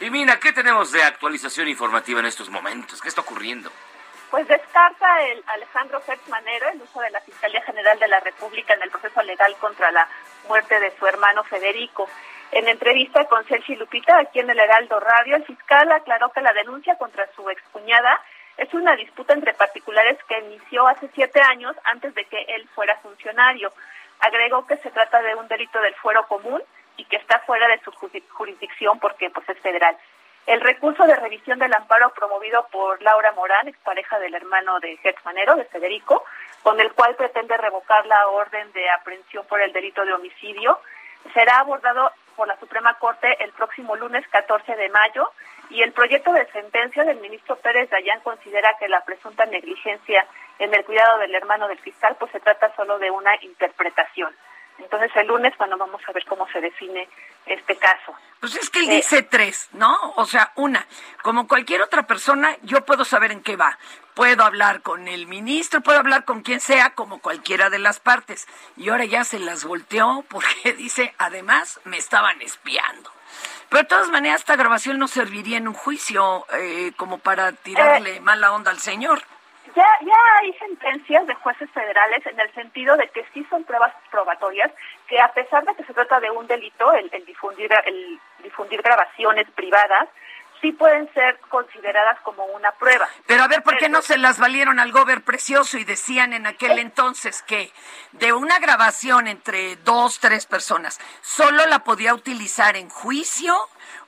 y 0.00 0.10
Mina, 0.10 0.38
¿qué 0.40 0.52
tenemos 0.52 0.92
de 0.92 1.02
actualización 1.02 1.68
informativa 1.68 2.20
en 2.20 2.26
estos 2.26 2.50
momentos? 2.50 3.00
¿Qué 3.00 3.08
está 3.08 3.20
ocurriendo? 3.20 3.70
Pues 4.30 4.46
descarta 4.46 5.22
el 5.24 5.42
Alejandro 5.46 6.02
Gertz 6.02 6.28
Manero 6.28 6.68
el 6.68 6.82
uso 6.82 7.00
de 7.00 7.10
la 7.10 7.20
Fiscalía 7.22 7.62
General 7.62 7.98
de 7.98 8.08
la 8.08 8.20
República 8.20 8.74
en 8.74 8.82
el 8.82 8.90
proceso 8.90 9.22
legal 9.22 9.56
contra 9.58 9.90
la 9.90 10.06
muerte 10.48 10.78
de 10.80 10.92
su 10.98 11.06
hermano 11.06 11.44
Federico. 11.44 12.08
En 12.50 12.68
entrevista 12.68 13.24
con 13.26 13.44
Celsi 13.46 13.74
Lupita, 13.76 14.18
aquí 14.18 14.40
en 14.40 14.50
el 14.50 14.58
Heraldo 14.58 15.00
Radio, 15.00 15.36
el 15.36 15.44
fiscal 15.44 15.90
aclaró 15.92 16.30
que 16.32 16.40
la 16.42 16.52
denuncia 16.52 16.96
contra 16.98 17.26
su 17.34 17.48
excuñada 17.48 18.20
es 18.58 18.72
una 18.74 18.96
disputa 18.96 19.32
entre 19.32 19.54
particulares 19.54 20.18
que 20.28 20.38
inició 20.40 20.86
hace 20.88 21.08
siete 21.14 21.40
años 21.40 21.76
antes 21.84 22.14
de 22.14 22.24
que 22.26 22.42
él 22.48 22.68
fuera 22.74 22.96
funcionario. 23.00 23.72
Agregó 24.20 24.66
que 24.66 24.76
se 24.78 24.90
trata 24.90 25.22
de 25.22 25.34
un 25.36 25.46
delito 25.48 25.80
del 25.80 25.94
fuero 25.94 26.26
común 26.26 26.62
y 26.98 27.04
que 27.06 27.16
está 27.16 27.38
fuera 27.40 27.66
de 27.68 27.80
su 27.80 27.90
juris- 27.92 28.28
jurisdicción 28.30 28.98
porque 29.00 29.30
pues 29.30 29.48
es 29.48 29.58
federal. 29.60 29.96
El 30.46 30.60
recurso 30.60 31.06
de 31.06 31.14
revisión 31.16 31.58
del 31.58 31.74
amparo 31.74 32.10
promovido 32.14 32.66
por 32.70 33.00
Laura 33.02 33.32
Morán, 33.32 33.68
expareja 33.68 34.18
del 34.18 34.34
hermano 34.34 34.78
de 34.80 34.96
Gertz 34.98 35.24
Manero, 35.24 35.56
de 35.56 35.64
Federico, 35.66 36.24
con 36.62 36.80
el 36.80 36.92
cual 36.92 37.14
pretende 37.16 37.56
revocar 37.56 38.04
la 38.06 38.28
orden 38.28 38.70
de 38.72 38.88
aprehensión 38.90 39.46
por 39.46 39.60
el 39.60 39.72
delito 39.72 40.04
de 40.04 40.12
homicidio, 40.14 40.80
será 41.34 41.58
abordado 41.58 42.12
por 42.34 42.46
la 42.48 42.56
Suprema 42.58 42.94
Corte 42.94 43.36
el 43.44 43.52
próximo 43.52 43.94
lunes 43.96 44.26
14 44.28 44.74
de 44.76 44.88
mayo 44.88 45.30
y 45.70 45.82
el 45.82 45.92
proyecto 45.92 46.32
de 46.32 46.46
sentencia 46.46 47.04
del 47.04 47.18
ministro 47.20 47.56
Pérez 47.56 47.90
Dayán 47.90 48.20
considera 48.20 48.74
que 48.78 48.88
la 48.88 49.04
presunta 49.04 49.44
negligencia 49.44 50.24
en 50.58 50.72
el 50.72 50.84
cuidado 50.84 51.18
del 51.18 51.34
hermano 51.34 51.68
del 51.68 51.78
fiscal 51.80 52.16
pues 52.18 52.30
se 52.32 52.40
trata 52.40 52.74
solo 52.74 52.98
de 52.98 53.10
una 53.10 53.36
interpretación. 53.42 54.34
Entonces 54.78 55.10
el 55.16 55.26
lunes, 55.26 55.52
bueno, 55.58 55.76
vamos 55.76 56.00
a 56.06 56.12
ver 56.12 56.24
cómo 56.26 56.46
se 56.48 56.60
define 56.60 57.08
este 57.46 57.76
caso. 57.76 58.14
Pues 58.40 58.54
es 58.54 58.70
que 58.70 58.80
él 58.80 58.90
Eh, 58.90 58.96
dice 58.96 59.22
tres, 59.22 59.68
¿no? 59.72 59.96
O 60.16 60.24
sea, 60.24 60.52
una, 60.54 60.86
como 61.22 61.48
cualquier 61.48 61.82
otra 61.82 62.06
persona, 62.06 62.56
yo 62.62 62.84
puedo 62.84 63.04
saber 63.04 63.32
en 63.32 63.42
qué 63.42 63.56
va. 63.56 63.78
Puedo 64.14 64.44
hablar 64.44 64.82
con 64.82 65.08
el 65.08 65.26
ministro, 65.26 65.80
puedo 65.80 65.98
hablar 65.98 66.24
con 66.24 66.42
quien 66.42 66.60
sea, 66.60 66.90
como 66.90 67.20
cualquiera 67.20 67.70
de 67.70 67.78
las 67.78 68.00
partes. 68.00 68.46
Y 68.76 68.88
ahora 68.88 69.04
ya 69.04 69.24
se 69.24 69.38
las 69.38 69.64
volteó 69.64 70.24
porque 70.28 70.72
dice, 70.76 71.14
además, 71.18 71.80
me 71.84 71.98
estaban 71.98 72.40
espiando. 72.42 73.10
Pero 73.68 73.82
de 73.82 73.88
todas 73.88 74.08
maneras, 74.08 74.40
esta 74.40 74.56
grabación 74.56 74.98
no 74.98 75.08
serviría 75.08 75.58
en 75.58 75.68
un 75.68 75.74
juicio 75.74 76.46
eh, 76.54 76.92
como 76.96 77.18
para 77.18 77.52
tirarle 77.52 78.20
mala 78.20 78.52
onda 78.52 78.70
al 78.70 78.78
señor. 78.78 79.22
Ya, 79.78 79.86
ya 80.04 80.16
hay 80.40 80.52
sentencias 80.54 81.24
de 81.28 81.34
jueces 81.36 81.70
federales 81.70 82.26
en 82.26 82.40
el 82.40 82.52
sentido 82.52 82.96
de 82.96 83.08
que 83.10 83.24
sí 83.32 83.46
son 83.48 83.62
pruebas 83.62 83.94
probatorias, 84.10 84.72
que 85.06 85.20
a 85.20 85.32
pesar 85.32 85.64
de 85.64 85.72
que 85.76 85.84
se 85.84 85.94
trata 85.94 86.18
de 86.18 86.32
un 86.32 86.48
delito, 86.48 86.92
el, 86.94 87.08
el 87.12 87.24
difundir, 87.24 87.70
el 87.86 88.18
difundir 88.42 88.82
grabaciones 88.82 89.48
privadas, 89.52 90.08
sí 90.60 90.72
pueden 90.72 91.08
ser 91.14 91.38
consideradas 91.48 92.18
como 92.24 92.44
una 92.46 92.72
prueba. 92.72 93.08
Pero 93.28 93.44
a 93.44 93.46
ver, 93.46 93.62
¿por 93.62 93.76
qué 93.76 93.88
no 93.88 94.02
se 94.02 94.18
las 94.18 94.40
valieron 94.40 94.80
al 94.80 94.90
gober 94.90 95.22
precioso 95.22 95.78
y 95.78 95.84
decían 95.84 96.32
en 96.32 96.48
aquel 96.48 96.80
entonces 96.80 97.42
que 97.42 97.70
de 98.10 98.32
una 98.32 98.58
grabación 98.58 99.28
entre 99.28 99.76
dos, 99.76 100.18
tres 100.18 100.46
personas, 100.46 100.98
solo 101.22 101.66
la 101.66 101.84
podía 101.84 102.14
utilizar 102.14 102.76
en 102.76 102.88
juicio 102.88 103.54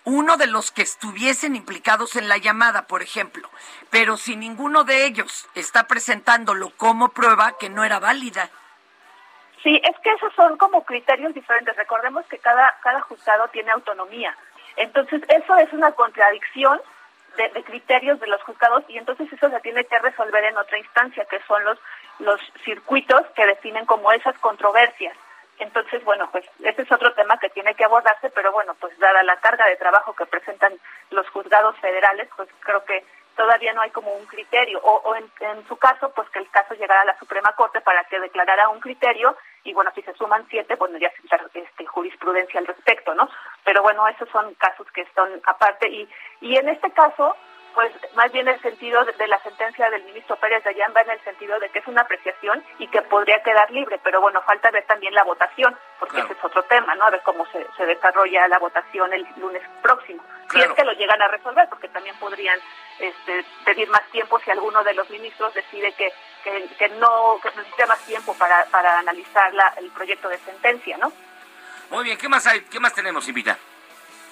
uno 0.05 0.36
de 0.36 0.46
los 0.46 0.70
que 0.70 0.82
estuviesen 0.82 1.57
implicados 1.57 2.16
en 2.16 2.28
la 2.28 2.38
llamada, 2.38 2.86
por 2.86 3.03
ejemplo? 3.03 3.48
Pero 3.90 4.16
si 4.16 4.36
ninguno 4.36 4.84
de 4.84 5.05
ellos 5.05 5.48
está 5.55 5.86
presentándolo 5.86 6.70
como 6.76 7.11
prueba, 7.11 7.57
que 7.59 7.68
no 7.68 7.84
era 7.84 7.98
válida. 7.98 8.51
Sí, 9.62 9.80
es 9.84 9.98
que 9.98 10.11
esos 10.12 10.32
son 10.34 10.57
como 10.57 10.84
criterios 10.84 11.34
diferentes. 11.34 11.76
Recordemos 11.76 12.24
que 12.26 12.38
cada, 12.38 12.78
cada 12.82 13.01
juzgado 13.03 13.48
tiene 13.48 13.70
autonomía. 13.70 14.36
Entonces, 14.76 15.22
eso 15.28 15.57
es 15.59 15.72
una 15.72 15.92
contradicción 15.92 16.80
de, 17.36 17.48
de 17.51 17.62
criterios 17.64 18.18
de 18.20 18.26
los 18.26 18.42
juzgados 18.42 18.84
y 18.88 18.96
entonces 18.96 19.30
eso 19.32 19.51
se 19.51 19.61
tiene 19.61 19.84
que 19.84 19.98
resolver 19.98 20.44
en 20.44 20.57
otra 20.57 20.78
instancia, 20.78 21.24
que 21.26 21.40
son 21.46 21.62
los, 21.64 21.78
los 22.20 22.40
circuitos 22.64 23.22
que 23.36 23.46
definen 23.46 23.86
como 23.86 24.11
esas 24.12 24.36
controversias. 24.38 25.16
Entonces, 25.61 26.03
bueno, 26.05 26.27
pues 26.33 26.45
ese 26.65 26.83
es 26.83 26.91
otro 26.91 27.13
tema 27.13 27.39
que 27.39 27.51
tiene 27.51 27.75
que 27.75 27.85
abordarse, 27.85 28.31
pero 28.31 28.51
bueno, 28.51 28.75
pues 28.81 28.99
dada 28.99 29.23
la 29.23 29.37
carga 29.37 29.67
de 29.67 29.77
trabajo 29.77 30.15
que 30.15 30.25
presentan 30.25 30.73
los 31.11 31.29
juzgados 31.29 31.77
federales, 31.81 32.29
pues 32.35 32.49
creo 32.61 32.83
que 32.85 33.05
todavía 33.37 33.75
no 33.75 33.83
hay 33.83 33.91
como 33.91 34.11
un 34.13 34.25
criterio, 34.25 34.81
o, 34.83 35.03
o 35.05 35.15
en, 35.15 35.69
su 35.69 35.77
caso, 35.77 36.13
pues 36.15 36.29
que 36.31 36.39
el 36.39 36.51
caso 36.51 36.75
llegara 36.75 37.03
a 37.03 37.05
la 37.05 37.19
Suprema 37.19 37.53
Corte 37.57 37.83
para 37.83 38.05
que 38.05 38.19
declarara 38.19 38.71
un 38.71 38.81
criterio, 38.81 39.37
y 39.63 39.75
bueno, 39.75 39.91
si 39.95 40.01
se 40.03 40.15
suman 40.15 40.47
siete, 40.49 40.77
bueno, 40.77 40.97
ya 40.99 41.11
se 41.11 41.61
este, 41.61 41.85
jurisprudencia 41.85 42.59
al 42.59 42.67
respecto, 42.67 43.15
¿no? 43.15 43.29
Pero 43.63 43.83
bueno, 43.83 44.09
esos 44.09 44.29
son 44.31 44.55
casos 44.55 44.91
que 44.93 45.03
están 45.03 45.43
aparte, 45.45 45.91
y, 45.91 46.09
y 46.41 46.57
en 46.57 46.71
este 46.71 46.91
caso, 46.93 47.37
pues 47.75 47.93
más 48.14 48.31
bien 48.33 48.49
el 48.49 48.61
sentido 48.61 49.05
de, 49.05 49.12
de 49.12 49.29
la 49.29 49.39
sentencia 49.43 49.89
del 49.91 50.03
ministro 50.05 50.37
Pérez 50.37 50.62
de 50.64 50.71
Allán 50.71 50.93
va 50.97 51.03
en 51.03 51.11
el 51.11 51.21
sentido 51.25 51.59
de 51.59 51.68
que 51.71 51.79
es 51.81 51.87
una 51.87 52.03
apreciación 52.03 52.64
y 52.79 52.87
que 52.89 53.03
podría 53.03 53.43
quedar 53.43 53.71
libre, 53.71 53.99
pero 54.03 54.21
bueno, 54.21 54.43
falta 54.43 54.71
ver 54.71 54.85
también 54.87 55.14
la 55.14 55.25
votación, 55.25 55.77
porque 55.99 56.14
Claro. 56.16 56.27
ese 56.31 56.39
es 56.39 56.45
otro 56.45 56.62
tema, 56.64 56.95
¿no? 56.95 57.05
A 57.07 57.11
ver 57.11 57.23
cómo 57.23 57.47
se, 57.47 57.66
se 57.77 57.87
desarrolla 57.87 58.49
la 58.49 58.59
votación 58.59 59.12
el 59.12 59.27
lunes 59.37 59.62
próximo. 59.83 60.23
Si 60.51 60.61
es 60.61 60.73
que 60.73 60.85
lo 60.85 60.93
llegan 60.95 61.23
a 61.23 61.29
resolver, 61.29 61.68
porque 61.68 61.89
también 61.89 62.16
podrían 62.16 62.59
este, 62.99 63.45
pedir 63.64 63.89
más 63.89 64.03
tiempo 64.11 64.41
si 64.41 64.51
alguno 64.51 64.83
de 64.83 64.95
los 64.95 65.09
ministros 65.11 65.55
decide 65.55 65.93
que, 65.93 66.12
que, 66.43 66.68
que 66.77 66.89
no, 66.89 67.39
que 67.41 67.51
necesita 67.57 67.87
más 67.87 68.01
tiempo 68.05 68.35
para, 68.37 68.64
para 68.66 68.99
analizar 68.99 69.55
la, 69.55 69.75
el 69.77 69.91
proyecto 69.93 70.29
de 70.29 70.39
sentencia, 70.39 70.97
¿no? 70.99 71.12
Muy 71.91 72.05
bien, 72.05 72.18
¿qué 72.18 72.29
más 72.29 72.47
hay? 72.47 72.62
¿Qué 72.62 72.81
más 72.81 72.93
tenemos, 72.95 73.27
Invita? 73.29 73.57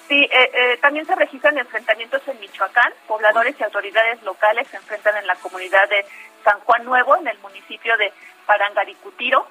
Sí, 0.09 0.27
eh, 0.31 0.51
eh, 0.53 0.77
también 0.81 1.05
se 1.05 1.13
registran 1.13 1.55
enfrentamientos 1.59 2.27
en 2.27 2.39
Michoacán. 2.39 2.91
Pobladores 3.07 3.55
y 3.59 3.63
autoridades 3.63 4.21
locales 4.23 4.67
se 4.67 4.77
enfrentan 4.77 5.15
en 5.17 5.27
la 5.27 5.35
comunidad 5.35 5.87
de 5.87 6.03
San 6.43 6.59
Juan 6.61 6.83
Nuevo, 6.83 7.15
en 7.15 7.27
el 7.27 7.37
municipio 7.37 7.95
de 7.95 8.11
Parangaricutiro. 8.47 9.47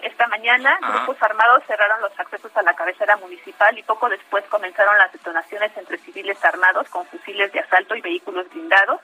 Esta 0.00 0.26
mañana, 0.28 0.78
Ajá. 0.80 1.04
grupos 1.04 1.22
armados 1.22 1.62
cerraron 1.66 2.00
los 2.00 2.18
accesos 2.18 2.50
a 2.56 2.62
la 2.62 2.74
cabecera 2.74 3.16
municipal 3.18 3.78
y 3.78 3.82
poco 3.82 4.08
después 4.08 4.42
comenzaron 4.46 4.96
las 4.96 5.12
detonaciones 5.12 5.76
entre 5.76 5.98
civiles 5.98 6.42
armados 6.42 6.88
con 6.88 7.06
fusiles 7.06 7.52
de 7.52 7.60
asalto 7.60 7.94
y 7.94 8.00
vehículos 8.00 8.48
blindados. 8.48 8.98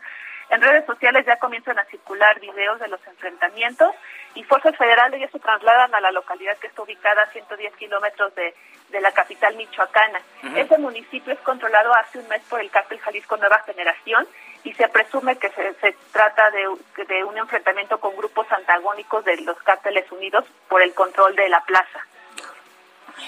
En 0.50 0.62
redes 0.62 0.86
sociales 0.86 1.26
ya 1.26 1.36
comienzan 1.36 1.78
a 1.78 1.84
circular 1.84 2.40
videos 2.40 2.80
de 2.80 2.88
los 2.88 3.06
enfrentamientos 3.06 3.94
y 4.34 4.44
fuerzas 4.44 4.76
federales 4.76 5.20
ya 5.20 5.28
se 5.28 5.38
trasladan 5.38 5.94
a 5.94 6.00
la 6.00 6.10
localidad 6.10 6.56
que 6.58 6.68
está 6.68 6.82
ubicada 6.82 7.22
a 7.22 7.32
110 7.32 7.74
kilómetros 7.76 8.34
de, 8.34 8.54
de 8.88 9.00
la 9.00 9.12
capital 9.12 9.56
michoacana. 9.56 10.20
Ujú. 10.42 10.56
Ese 10.56 10.78
municipio 10.78 11.32
es 11.32 11.40
controlado 11.40 11.94
hace 11.94 12.18
un 12.18 12.28
mes 12.28 12.42
por 12.48 12.60
el 12.60 12.70
cártel 12.70 12.98
Jalisco 13.00 13.36
Nueva 13.36 13.62
Generación 13.66 14.26
y 14.64 14.72
se 14.72 14.88
presume 14.88 15.36
que 15.36 15.50
se, 15.50 15.74
se 15.74 15.96
trata 16.12 16.50
de, 16.50 17.04
de 17.04 17.24
un 17.24 17.36
enfrentamiento 17.36 17.98
con 18.00 18.16
grupos 18.16 18.50
antagónicos 18.50 19.24
de 19.24 19.36
los 19.42 19.58
cárteles 19.62 20.10
unidos 20.10 20.44
por 20.68 20.82
el 20.82 20.94
control 20.94 21.36
de 21.36 21.48
la 21.48 21.60
plaza. 21.64 22.06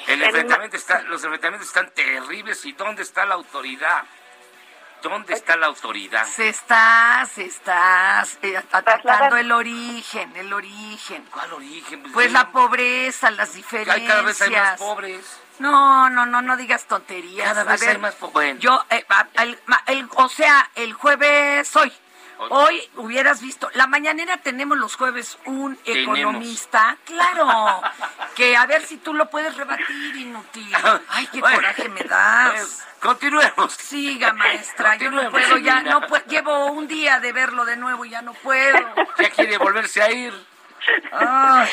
El 0.06 0.22
En 0.22 0.28
enfrentamiento 0.28 0.76
está, 0.76 1.02
los 1.02 1.22
enfrentamientos 1.24 1.68
están 1.68 1.90
terribles. 1.90 2.64
¿Y 2.64 2.72
dónde 2.72 3.02
está 3.02 3.26
la 3.26 3.34
autoridad? 3.34 4.04
¿Dónde 5.02 5.34
está 5.34 5.56
la 5.56 5.66
autoridad? 5.66 6.26
Se 6.26 6.48
está, 6.48 7.26
se 7.32 7.44
está 7.46 8.24
eh, 8.42 8.62
atacando 8.72 9.36
el 9.36 9.50
origen, 9.52 10.34
el 10.36 10.52
origen. 10.52 11.24
¿Cuál 11.30 11.52
origen? 11.54 12.02
Pues 12.12 12.30
la 12.32 12.50
pobreza, 12.50 13.30
las 13.30 13.54
diferencias. 13.54 13.96
Hay 13.96 14.06
cada 14.06 14.22
vez 14.22 14.40
hay 14.42 14.50
más 14.50 14.78
pobres. 14.78 15.40
No, 15.58 16.08
no, 16.10 16.24
no, 16.26 16.40
no 16.42 16.56
digas 16.56 16.84
tonterías. 16.84 17.48
Cada 17.48 17.64
vez 17.64 17.80
ver, 17.80 17.90
hay 17.90 17.98
más 17.98 18.14
pobres. 18.14 18.58
Yo, 18.60 18.84
eh, 18.90 19.04
el- 19.34 19.58
el- 19.86 20.08
o 20.16 20.28
sea, 20.28 20.70
el 20.74 20.92
jueves 20.94 21.74
hoy. 21.76 21.92
Hoy 22.48 22.82
hubieras 22.96 23.42
visto, 23.42 23.70
la 23.74 23.86
mañanera 23.86 24.38
tenemos 24.38 24.78
los 24.78 24.96
jueves 24.96 25.38
un 25.44 25.76
Tenemos. 25.76 26.18
economista, 26.18 26.96
claro, 27.04 27.82
que 28.34 28.56
a 28.56 28.64
ver 28.66 28.82
si 28.86 28.96
tú 28.96 29.12
lo 29.12 29.28
puedes 29.28 29.54
rebatir, 29.56 30.16
inútil. 30.16 30.74
Ay, 31.08 31.26
qué 31.26 31.40
Bueno, 31.40 31.56
coraje 31.56 31.88
me 31.90 32.00
das. 32.02 32.52
bueno, 32.52 32.68
continuemos. 33.00 33.74
Siga, 33.74 34.32
maestra, 34.32 34.96
yo 34.96 35.10
no 35.10 35.18
Continuemos, 35.24 35.48
puedo 35.50 35.56
ya, 35.58 35.82
no 35.82 36.00
puedo, 36.06 36.24
llevo 36.26 36.66
un 36.72 36.88
día 36.88 37.20
de 37.20 37.32
verlo 37.32 37.64
de 37.66 37.76
nuevo 37.76 38.04
y 38.06 38.10
ya 38.10 38.22
no 38.22 38.32
puedo. 38.32 38.78
Ya 39.18 39.30
quiere 39.30 39.58
volverse 39.58 40.00
a 40.02 40.10
ir. 40.10 40.32
Ay. 41.12 41.68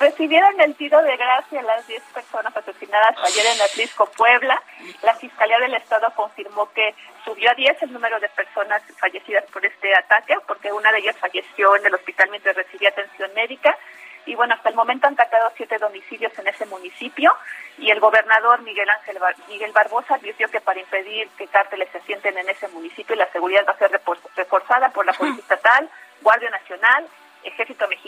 Recibieron 0.00 0.58
el 0.62 0.74
tiro 0.76 1.02
de 1.02 1.14
gracia 1.18 1.60
las 1.62 1.86
10 1.86 2.02
personas 2.14 2.56
asesinadas 2.56 3.16
ayer 3.22 3.44
en 3.54 3.60
Atlisco, 3.60 4.06
Puebla. 4.16 4.60
La 5.02 5.14
Fiscalía 5.16 5.58
del 5.58 5.74
Estado 5.74 6.10
confirmó 6.16 6.72
que 6.72 6.94
subió 7.22 7.50
a 7.50 7.54
10 7.54 7.82
el 7.82 7.92
número 7.92 8.18
de 8.18 8.30
personas 8.30 8.82
fallecidas 8.98 9.44
por 9.52 9.64
este 9.66 9.94
ataque, 9.94 10.36
porque 10.46 10.72
una 10.72 10.90
de 10.90 11.00
ellas 11.00 11.18
falleció 11.18 11.76
en 11.76 11.84
el 11.84 11.94
hospital 11.94 12.30
mientras 12.30 12.56
recibía 12.56 12.88
atención 12.88 13.30
médica. 13.34 13.76
Y 14.24 14.34
bueno, 14.36 14.54
hasta 14.54 14.70
el 14.70 14.74
momento 14.74 15.06
han 15.06 15.16
catado 15.16 15.52
siete 15.56 15.76
domicilios 15.76 16.32
en 16.38 16.48
ese 16.48 16.64
municipio 16.64 17.34
y 17.76 17.90
el 17.90 18.00
gobernador 18.00 18.62
Miguel 18.62 18.88
Ángel 18.88 19.18
Bar- 19.18 19.36
Miguel 19.48 19.72
Barbosa 19.72 20.14
advirtió 20.14 20.48
que 20.48 20.60
para 20.62 20.80
impedir 20.80 21.28
que 21.36 21.46
cárteles 21.46 21.88
se 21.92 21.98
asienten 21.98 22.38
en 22.38 22.48
ese 22.48 22.68
municipio 22.68 23.16
la 23.16 23.30
seguridad 23.32 23.66
va 23.68 23.72
a 23.72 23.78
ser 23.78 23.90
reforzada 24.36 24.88
por 24.90 25.04
la 25.04 25.12
Policía 25.12 25.40
Estatal, 25.42 25.90
Guardia 26.22 26.50
Nacional, 26.50 27.06
Ejército 27.42 27.88
Mexicano 27.88 27.99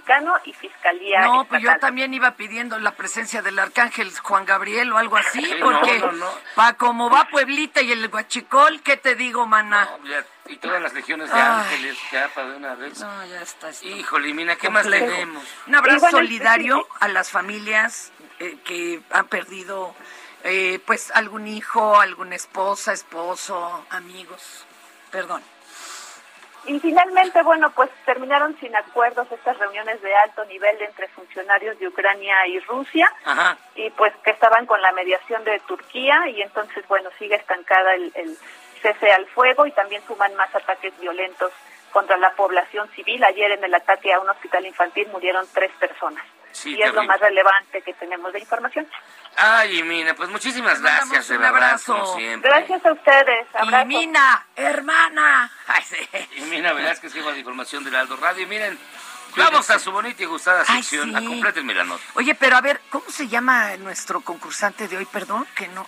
y 0.45 0.53
Fiscalía 0.53 1.21
No, 1.23 1.45
pues 1.45 1.63
yo 1.63 1.79
también 1.79 2.13
iba 2.15 2.33
pidiendo 2.33 2.79
la 2.79 2.93
presencia 2.93 3.43
del 3.43 3.59
arcángel 3.59 4.13
Juan 4.19 4.45
Gabriel 4.45 4.93
o 4.93 4.99
algo 4.99 5.17
así, 5.17 5.43
Sí, 5.45 5.55
porque 5.61 5.99
no, 6.01 6.13
no. 6.13 6.31
pa 6.55 6.75
como 6.75 7.09
va 7.11 7.29
Pueblita 7.29 7.81
y 7.83 7.93
el 7.93 8.09
Guachicol, 8.09 8.83
¿qué 8.83 8.97
te 8.97 9.15
digo, 9.15 9.47
mana? 9.47 9.89
Ya, 10.05 10.25
Y 10.47 10.57
todas 10.57 10.83
las 10.83 10.93
legiones 10.93 11.31
de 11.31 11.37
Ay. 11.41 11.43
ángeles, 11.43 11.99
ya 12.11 12.29
para 12.35 12.49
de 12.51 12.57
una 12.57 12.75
vez. 12.75 13.01
No, 13.01 13.27
ya 13.27 13.41
está. 13.43 13.71
esto. 13.71 13.87
Híjole, 13.87 14.35
Mina, 14.35 14.57
¿qué 14.57 14.69
más 14.71 14.89
tenemos? 14.89 15.45
Un 15.67 15.75
abrazo 15.75 16.01
bueno, 16.01 16.19
solidario 16.19 16.87
a 17.01 17.09
las 17.09 17.31
familias 17.31 18.13
eh, 18.39 18.59
que 18.65 19.01
han 19.11 19.29
perdido, 19.29 19.95
eh, 20.45 20.81
pues, 20.85 21.11
algún 21.13 21.47
hijo, 21.47 21.99
alguna 22.01 22.35
esposa, 22.35 22.93
esposo, 22.93 23.87
amigos. 23.91 24.67
Perdón. 25.11 25.43
Y 26.65 26.79
finalmente, 26.79 27.43
bueno, 27.43 27.71
pues 27.71 27.91
terminaron 28.05 28.57
sin 28.61 28.75
acuerdos 28.77 29.27
estas 29.33 29.59
reuniones 29.59 30.01
de 30.01 30.15
alto 30.15 30.45
nivel 30.45 30.81
entre 30.81 31.09
funcionarios 31.09 31.79
de 31.79 31.89
Ucrania 31.89 32.47
y 32.47 32.61
Rusia, 32.61 33.13
Ajá. 33.25 33.59
y 33.75 33.91
pues 33.91 34.13
que 34.25 34.31
estaban 34.31 34.67
con 34.67 34.81
la 34.81 34.93
mediación 34.93 35.43
de 35.45 35.59
Turquía, 35.61 36.29
y 36.29 36.41
entonces, 36.41 36.87
bueno, 36.87 37.11
sigue 37.19 37.35
estancada 37.35 37.95
el, 37.95 38.13
el 38.15 38.37
cese 38.81 39.11
al 39.11 39.27
fuego 39.27 39.67
y 39.67 39.73
también 39.73 40.03
suman 40.07 40.35
más 40.37 40.55
ataques 40.55 40.93
violentos 41.01 41.53
contra 41.93 42.17
la 42.17 42.31
población 42.35 42.89
civil. 42.91 43.23
Ayer 43.25 43.53
en 43.53 43.65
el 43.65 43.75
ataque 43.75 44.13
a 44.13 44.21
un 44.21 44.29
hospital 44.29 44.65
infantil 44.67 45.09
murieron 45.09 45.47
tres 45.53 45.73
personas. 45.81 46.25
Sí, 46.53 46.77
y 46.77 46.83
es 46.83 46.93
lo 46.93 47.03
más 47.05 47.19
relevante 47.21 47.83
que 47.83 47.93
tenemos 47.95 48.33
de 48.33 48.41
información. 48.41 48.87
Ay, 49.37 49.83
Mina, 49.83 50.15
pues 50.15 50.29
muchísimas 50.29 50.81
gracias, 50.81 51.31
un 51.31 51.43
abrazo. 51.45 52.15
siempre. 52.17 52.51
Gracias 52.51 52.85
a 52.85 52.93
ustedes. 52.93 53.47
Y 53.55 53.57
Abrazo. 53.57 53.87
Mina, 53.87 54.47
hermana. 54.57 55.51
Ay, 55.67 55.83
sí. 55.83 55.97
Y 56.37 56.41
Mina 56.43 56.73
Velázquez, 56.73 57.13
jefa 57.13 57.33
de 57.33 57.39
información 57.39 57.83
del 57.85 57.97
Aldo 57.97 58.17
Radio. 58.17 58.43
Y 58.43 58.47
miren, 58.47 58.79
vamos 59.37 59.71
a 59.71 59.79
su 59.79 59.91
bonita 59.91 60.23
y 60.23 60.27
gustada 60.27 60.65
Ay, 60.69 60.83
sección. 60.83 61.11
sí. 61.11 61.17
A 61.17 61.27
complétenme 61.27 61.73
la 61.75 61.85
nota. 61.85 62.03
Oye, 62.15 62.35
pero 62.35 62.57
a 62.57 62.61
ver, 62.61 62.81
¿cómo 62.91 63.09
se 63.09 63.29
llama 63.29 63.75
nuestro 63.79 64.21
concursante 64.21 64.89
de 64.89 64.99
hoy? 64.99 65.07
Perdón, 65.07 65.47
que 65.55 65.69
no. 65.69 65.87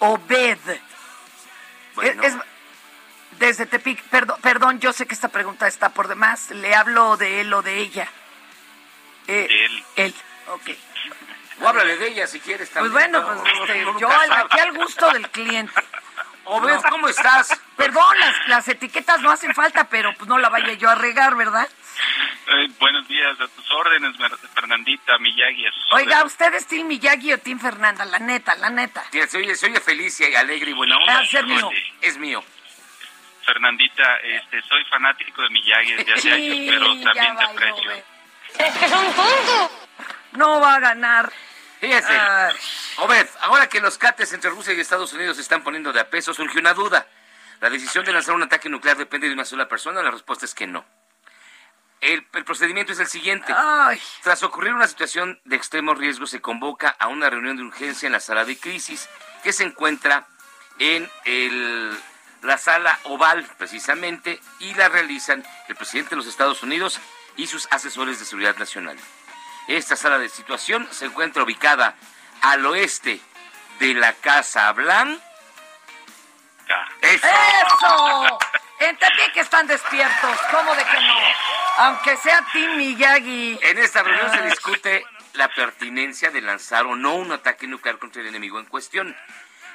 Obed. 0.00 0.58
Bueno. 1.94 2.22
Es- 2.22 2.34
es- 2.34 2.40
desde 3.38 3.66
Tepic, 3.66 4.02
perdón, 4.08 4.40
perdón, 4.42 4.80
yo 4.80 4.92
sé 4.92 5.06
que 5.06 5.14
esta 5.14 5.28
pregunta 5.28 5.68
está 5.68 5.90
por 5.90 6.08
demás. 6.08 6.50
Le 6.50 6.74
hablo 6.74 7.16
de 7.16 7.40
él 7.42 7.54
o 7.54 7.62
de 7.62 7.76
ella. 7.78 8.08
Eh, 9.28 9.46
él. 9.50 9.84
Él, 9.96 10.14
ok. 10.48 10.70
O 11.60 11.68
háblale 11.68 11.96
de 11.96 12.08
ella 12.08 12.26
si 12.26 12.40
quieres 12.40 12.70
Pues 12.70 12.92
también. 12.92 12.92
bueno, 13.12 13.20
¿no? 13.34 13.42
pues 13.42 13.54
este, 13.70 13.84
yo 14.00 14.08
aquí 14.10 14.58
al 14.60 14.72
gusto 14.72 15.10
del 15.10 15.28
cliente. 15.30 15.72
Obed, 16.44 16.80
¿cómo 16.88 17.08
estás? 17.08 17.60
Perdón, 17.76 18.18
las, 18.20 18.48
las 18.48 18.68
etiquetas 18.68 19.20
no 19.20 19.30
hacen 19.30 19.54
falta, 19.54 19.84
pero 19.90 20.14
pues 20.14 20.26
no 20.28 20.38
la 20.38 20.48
vaya 20.48 20.72
yo 20.72 20.88
a 20.88 20.94
regar, 20.94 21.34
¿verdad? 21.36 21.68
Eh, 22.46 22.68
buenos 22.78 23.06
días, 23.06 23.38
a 23.38 23.46
tus 23.48 23.70
órdenes, 23.70 24.16
Fernandita, 24.54 25.18
Miyagi. 25.18 25.66
a 25.66 25.72
sus 25.72 25.92
Oiga, 25.92 26.16
órdenes. 26.16 26.32
¿usted 26.32 26.54
es 26.54 26.66
Team 26.66 26.86
Miyagi 26.86 27.34
o 27.34 27.38
Team 27.38 27.60
Fernanda? 27.60 28.06
La 28.06 28.18
neta, 28.18 28.54
la 28.54 28.70
neta. 28.70 29.02
Tía, 29.10 29.26
Se 29.26 29.36
oye, 29.36 29.54
se 29.56 29.66
oye 29.66 29.78
feliz 29.80 30.18
y 30.20 30.34
alegre 30.34 30.70
y 30.70 30.74
buena 30.74 30.96
onda. 30.96 31.26
Ser 31.26 31.44
mío. 31.44 31.70
Es 32.00 32.16
mío. 32.16 32.42
Fernandita, 33.44 34.16
este, 34.22 34.62
soy 34.62 34.84
fanático 34.86 35.42
de 35.42 35.50
Miyagi 35.50 35.92
desde 35.94 36.14
hace 36.14 36.32
años, 36.32 36.56
pero 36.66 36.92
Sí, 36.94 37.04
también 37.04 37.36
te 37.36 37.44
aprecio. 37.44 37.92
Es 38.58 38.76
que 38.76 38.88
son 38.88 39.04
tontos. 39.14 39.70
No 40.32 40.60
va 40.60 40.74
a 40.76 40.80
ganar. 40.80 41.32
Fíjese, 41.80 42.12
Ay. 42.12 42.54
Obed, 42.98 43.26
ahora 43.42 43.68
que 43.68 43.80
los 43.80 43.98
cates 43.98 44.32
entre 44.32 44.50
Rusia 44.50 44.74
y 44.74 44.80
Estados 44.80 45.12
Unidos 45.12 45.36
se 45.36 45.42
están 45.42 45.62
poniendo 45.62 45.92
de 45.92 46.00
a 46.00 46.10
peso, 46.10 46.34
surgió 46.34 46.60
una 46.60 46.74
duda. 46.74 47.06
¿La 47.60 47.70
decisión 47.70 48.04
de 48.04 48.12
lanzar 48.12 48.34
un 48.34 48.42
ataque 48.42 48.68
nuclear 48.68 48.96
depende 48.96 49.26
de 49.28 49.32
una 49.34 49.44
sola 49.44 49.68
persona? 49.68 50.02
La 50.02 50.10
respuesta 50.10 50.44
es 50.44 50.54
que 50.54 50.66
no. 50.66 50.84
El, 52.00 52.24
el 52.34 52.44
procedimiento 52.44 52.92
es 52.92 53.00
el 53.00 53.08
siguiente. 53.08 53.52
Ay. 53.56 54.00
Tras 54.22 54.42
ocurrir 54.44 54.72
una 54.72 54.86
situación 54.86 55.40
de 55.44 55.56
extremo 55.56 55.94
riesgo, 55.94 56.26
se 56.26 56.40
convoca 56.40 56.88
a 56.98 57.08
una 57.08 57.28
reunión 57.30 57.56
de 57.56 57.64
urgencia 57.64 58.06
en 58.06 58.12
la 58.12 58.20
sala 58.20 58.44
de 58.44 58.56
crisis 58.58 59.08
que 59.42 59.52
se 59.52 59.64
encuentra 59.64 60.26
en 60.78 61.10
el- 61.24 61.98
la 62.42 62.56
sala 62.58 62.96
oval, 63.04 63.44
precisamente, 63.58 64.40
y 64.60 64.74
la 64.74 64.88
realizan 64.88 65.44
el 65.68 65.74
presidente 65.74 66.10
de 66.10 66.16
los 66.16 66.26
Estados 66.28 66.62
Unidos 66.62 67.00
y 67.38 67.46
sus 67.46 67.66
asesores 67.70 68.18
de 68.18 68.26
seguridad 68.26 68.58
nacional. 68.58 68.98
Esta 69.68 69.96
sala 69.96 70.18
de 70.18 70.28
situación 70.28 70.86
se 70.90 71.06
encuentra 71.06 71.42
ubicada 71.42 71.94
al 72.42 72.66
oeste 72.66 73.20
de 73.78 73.94
la 73.94 74.12
Casa 74.12 74.70
Blanca. 74.72 75.22
¡Eso! 77.00 77.26
¡Eso! 77.26 78.38
Entendí 78.80 79.22
que 79.32 79.40
están 79.40 79.66
despiertos. 79.66 80.38
¿Cómo 80.50 80.74
de 80.74 80.84
que 80.84 81.00
no? 81.00 81.14
Aunque 81.78 82.16
sea 82.16 82.44
Team 82.52 82.76
Miyagi. 82.76 83.58
En 83.62 83.78
esta 83.78 84.02
reunión 84.02 84.30
se 84.30 84.42
discute 84.42 85.06
la 85.34 85.48
pertinencia 85.48 86.30
de 86.30 86.40
lanzar 86.40 86.86
o 86.86 86.96
no 86.96 87.14
un 87.14 87.32
ataque 87.32 87.66
nuclear 87.66 87.98
contra 87.98 88.20
el 88.20 88.28
enemigo 88.28 88.58
en 88.58 88.66
cuestión. 88.66 89.16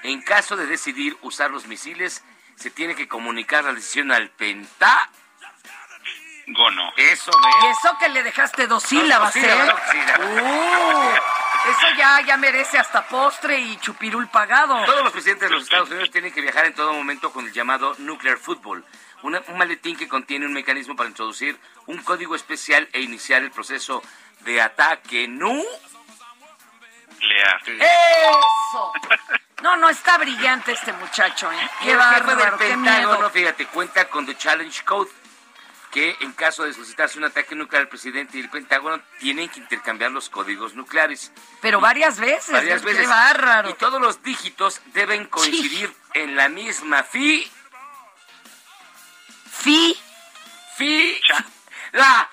En 0.03 0.21
caso 0.21 0.57
de 0.57 0.65
decidir 0.65 1.17
usar 1.21 1.49
los 1.51 1.65
misiles, 1.67 2.23
se 2.55 2.69
tiene 2.69 2.95
que 2.95 3.07
comunicar 3.07 3.63
la 3.63 3.73
decisión 3.73 4.11
al 4.11 4.29
Pentágono. 4.29 5.22
Gono. 6.47 6.91
Eso, 6.97 7.31
Y 7.31 7.63
me. 7.65 7.71
eso 7.71 7.97
que 7.99 8.09
le 8.09 8.23
dejaste 8.23 8.67
dos 8.67 8.83
sílabas, 8.83 9.33
Dos 9.33 9.43
¿eh? 9.43 9.65
dos 9.65 9.79
sílabas. 9.91 10.43
Uh, 10.43 11.69
eso 11.69 11.87
ya, 11.97 12.19
ya 12.21 12.35
merece 12.37 12.77
hasta 12.77 13.05
postre 13.07 13.57
y 13.59 13.77
chupirul 13.77 14.27
pagado. 14.27 14.83
Todos 14.85 15.03
los 15.03 15.13
presidentes 15.13 15.49
de 15.49 15.55
los 15.55 15.63
Estados 15.63 15.89
Unidos 15.89 16.11
tienen 16.11 16.33
que 16.33 16.41
viajar 16.41 16.65
en 16.65 16.73
todo 16.75 16.91
momento 16.93 17.31
con 17.31 17.45
el 17.45 17.53
llamado 17.53 17.95
Nuclear 17.99 18.37
Football, 18.37 18.83
una- 19.21 19.41
un 19.47 19.57
maletín 19.57 19.95
que 19.95 20.07
contiene 20.09 20.45
un 20.45 20.53
mecanismo 20.53 20.95
para 20.97 21.07
introducir 21.09 21.57
un 21.85 22.03
código 22.03 22.35
especial 22.35 22.89
e 22.91 22.99
iniciar 22.99 23.41
el 23.43 23.51
proceso 23.51 24.03
de 24.41 24.61
ataque 24.61 25.27
nuclear. 25.29 25.65
¡Eso! 27.65 28.91
No, 29.61 29.77
no, 29.77 29.87
está 29.87 30.17
brillante 30.17 30.73
este 30.73 30.91
muchacho, 30.91 31.49
¿eh? 31.49 31.69
Y 31.81 31.85
Qué 31.85 31.91
el 31.93 32.01
jefe 32.01 32.13
del 32.15 32.25
bárbaro, 32.35 32.57
qué 32.57 32.65
Pentágono, 32.67 33.15
miedo. 33.17 33.29
fíjate, 33.29 33.65
cuenta 33.67 34.09
con 34.09 34.25
The 34.25 34.35
Challenge 34.35 34.83
Code, 34.83 35.09
que 35.93 36.17
en 36.21 36.33
caso 36.33 36.63
de 36.63 36.73
solicitarse 36.73 37.19
un 37.19 37.25
ataque 37.25 37.53
nuclear, 37.55 37.83
el 37.83 37.87
presidente 37.87 38.37
y 38.37 38.41
el 38.41 38.49
Pentágono 38.49 38.99
tienen 39.19 39.47
que 39.47 39.59
intercambiar 39.59 40.11
los 40.11 40.27
códigos 40.27 40.73
nucleares. 40.73 41.31
Pero 41.61 41.79
varias 41.79 42.19
veces. 42.19 42.51
Varias 42.51 42.81
qué 42.81 42.87
veces. 42.87 43.07
bárbaro. 43.07 43.69
Y 43.69 43.73
todos 43.75 44.01
los 44.01 44.23
dígitos 44.23 44.81
deben 44.93 45.27
coincidir 45.27 45.93
en 46.15 46.35
la 46.35 46.49
misma 46.49 47.03
fi. 47.03 47.47
Fi. 49.51 49.95
Fi. 50.75 51.21
La. 51.91 52.27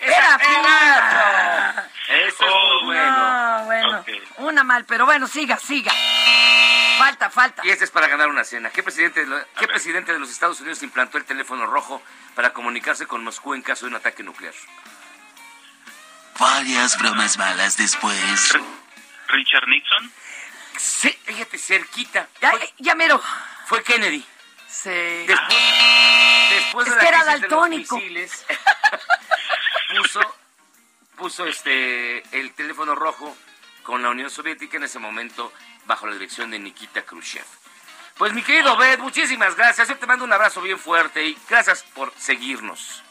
Era. 0.00 1.88
Eso 2.08 2.44
es 2.44 2.82
muy 2.82 2.96
bueno. 2.96 3.58
No, 3.60 3.64
bueno. 3.66 4.04
Una 4.38 4.64
mal, 4.64 4.84
pero 4.84 5.06
bueno, 5.06 5.28
siga, 5.28 5.58
siga. 5.58 5.92
Falta, 7.00 7.30
falta. 7.30 7.62
Y 7.64 7.70
este 7.70 7.84
es 7.86 7.90
para 7.90 8.08
ganar 8.08 8.28
una 8.28 8.44
cena. 8.44 8.68
¿Qué 8.70 8.82
presidente, 8.82 9.20
de 9.20 9.26
lo- 9.26 9.42
¿Qué 9.58 9.66
presidente 9.66 10.12
de 10.12 10.18
los 10.18 10.30
Estados 10.30 10.60
Unidos 10.60 10.82
implantó 10.82 11.16
el 11.16 11.24
teléfono 11.24 11.64
rojo 11.64 12.02
para 12.34 12.52
comunicarse 12.52 13.06
con 13.06 13.24
Moscú 13.24 13.54
en 13.54 13.62
caso 13.62 13.86
de 13.86 13.90
un 13.92 13.96
ataque 13.96 14.22
nuclear? 14.22 14.52
Varias 16.38 16.98
bromas 16.98 17.38
malas 17.38 17.76
después. 17.78 18.18
Richard 19.28 19.66
Nixon. 19.68 20.12
Sí, 20.76 21.10
fíjate, 21.24 21.56
cerquita. 21.58 22.28
Ya, 22.40 22.52
ya 22.78 22.94
mero. 22.94 23.22
Fue 23.66 23.82
Kennedy. 23.82 24.24
Sí. 24.68 24.90
Después, 25.26 25.58
después 26.50 26.86
de 26.86 26.90
Es 26.90 26.96
la 26.96 27.02
que 27.02 27.08
era 27.08 27.18
crisis 27.18 27.26
de 27.26 27.32
los 27.32 27.40
daltónico. 27.50 27.96
misiles, 27.96 28.46
puso, 30.02 30.36
puso 31.16 31.46
este, 31.46 32.38
el 32.38 32.52
teléfono 32.54 32.94
rojo 32.94 33.36
con 33.90 34.02
la 34.04 34.10
Unión 34.10 34.30
Soviética 34.30 34.76
en 34.76 34.84
ese 34.84 35.00
momento 35.00 35.52
bajo 35.84 36.06
la 36.06 36.12
dirección 36.12 36.48
de 36.52 36.60
Nikita 36.60 37.02
Khrushchev. 37.02 37.44
Pues 38.16 38.32
mi 38.32 38.40
querido 38.40 38.76
Bed, 38.76 39.00
muchísimas 39.00 39.56
gracias. 39.56 39.88
Yo 39.88 39.96
te 39.96 40.06
mando 40.06 40.24
un 40.24 40.32
abrazo 40.32 40.62
bien 40.62 40.78
fuerte 40.78 41.24
y 41.24 41.36
gracias 41.48 41.82
por 41.82 42.12
seguirnos. 42.16 43.02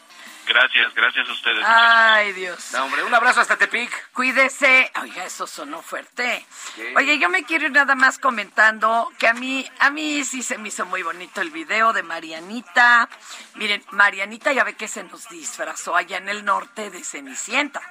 Gracias, 0.48 0.96
gracias 0.96 1.28
a 1.28 1.32
ustedes. 1.34 1.66
Ay, 1.68 2.32
Dios. 2.32 2.72
No, 2.72 2.86
hombre, 2.86 3.04
un 3.04 3.14
abrazo 3.14 3.42
hasta 3.42 3.58
Tepic. 3.58 3.92
Cuídese. 4.14 4.90
Oiga, 5.02 5.26
eso 5.26 5.46
sonó 5.46 5.82
fuerte. 5.82 6.46
¿Qué? 6.76 6.94
Oye, 6.96 7.20
yo 7.20 7.30
me 7.30 7.44
quiero 7.44 7.66
ir 7.66 7.72
nada 7.74 7.96
más 7.96 8.18
comentando 8.18 9.12
que 9.20 9.28
a 9.28 9.34
mí, 9.34 9.70
a 9.80 9.90
mí 9.90 10.24
sí 10.24 10.42
se 10.42 10.58
me 10.58 10.70
hizo 10.70 10.86
muy 10.86 11.04
bonito 11.04 11.42
el 11.42 11.52
video 11.52 11.92
de 11.92 12.04
Marianita. 12.04 13.10
Miren, 13.56 13.84
Marianita 13.92 14.54
ya 14.54 14.64
ve 14.64 14.76
que 14.76 14.88
se 14.88 15.04
nos 15.04 15.28
disfrazó 15.28 15.98
allá 15.98 16.18
en 16.18 16.30
el 16.30 16.46
norte 16.46 16.90
de 16.90 17.04
Cenicienta. 17.04 17.82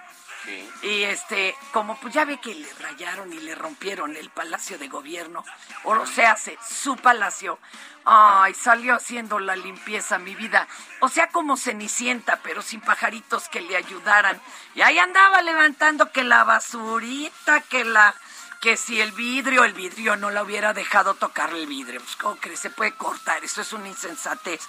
Y 0.83 1.03
este, 1.03 1.55
como 1.73 1.99
pues 2.01 2.15
ya 2.15 2.25
ve 2.25 2.39
que 2.39 2.55
le 2.55 2.73
rayaron 2.75 3.33
y 3.33 3.39
le 3.41 3.55
rompieron 3.55 4.17
el 4.17 4.31
palacio 4.31 4.79
de 4.79 4.89
gobierno, 4.89 5.45
o 5.85 6.07
sea, 6.07 6.37
se, 6.37 6.57
su 6.67 6.97
palacio, 6.97 7.59
ay, 8.05 8.55
salió 8.55 8.95
haciendo 8.95 9.39
la 9.39 9.57
limpieza 9.57 10.19
mi 10.19 10.35
vida. 10.35 10.67
O 11.01 11.09
sea, 11.09 11.29
como 11.29 11.57
cenicienta, 11.57 12.41
pero 12.43 12.63
sin 12.63 12.81
pajaritos 12.81 13.49
que 13.49 13.61
le 13.61 13.77
ayudaran. 13.77 14.41
Y 14.75 14.83
ahí 14.83 14.99
andaba 14.99 15.43
levantando 15.43 16.11
que 16.13 16.25
la 16.25 16.45
basurita, 16.45 17.61
que 17.63 17.85
la, 17.85 18.15
que 18.61 18.77
si 18.77 19.01
el 19.01 19.13
vidrio, 19.13 19.65
el 19.65 19.73
vidrio 19.73 20.17
no 20.17 20.31
la 20.31 20.43
hubiera 20.43 20.73
dejado 20.73 21.15
tocar 21.15 21.51
el 21.51 21.67
vidrio. 21.67 22.01
Pues, 22.01 22.17
¿cómo 22.17 22.37
crees? 22.37 22.61
Se 22.61 22.71
puede 22.71 22.93
cortar, 22.93 23.45
eso 23.45 23.61
es 23.63 23.73
una 23.73 23.89
insensatez. 23.89 24.63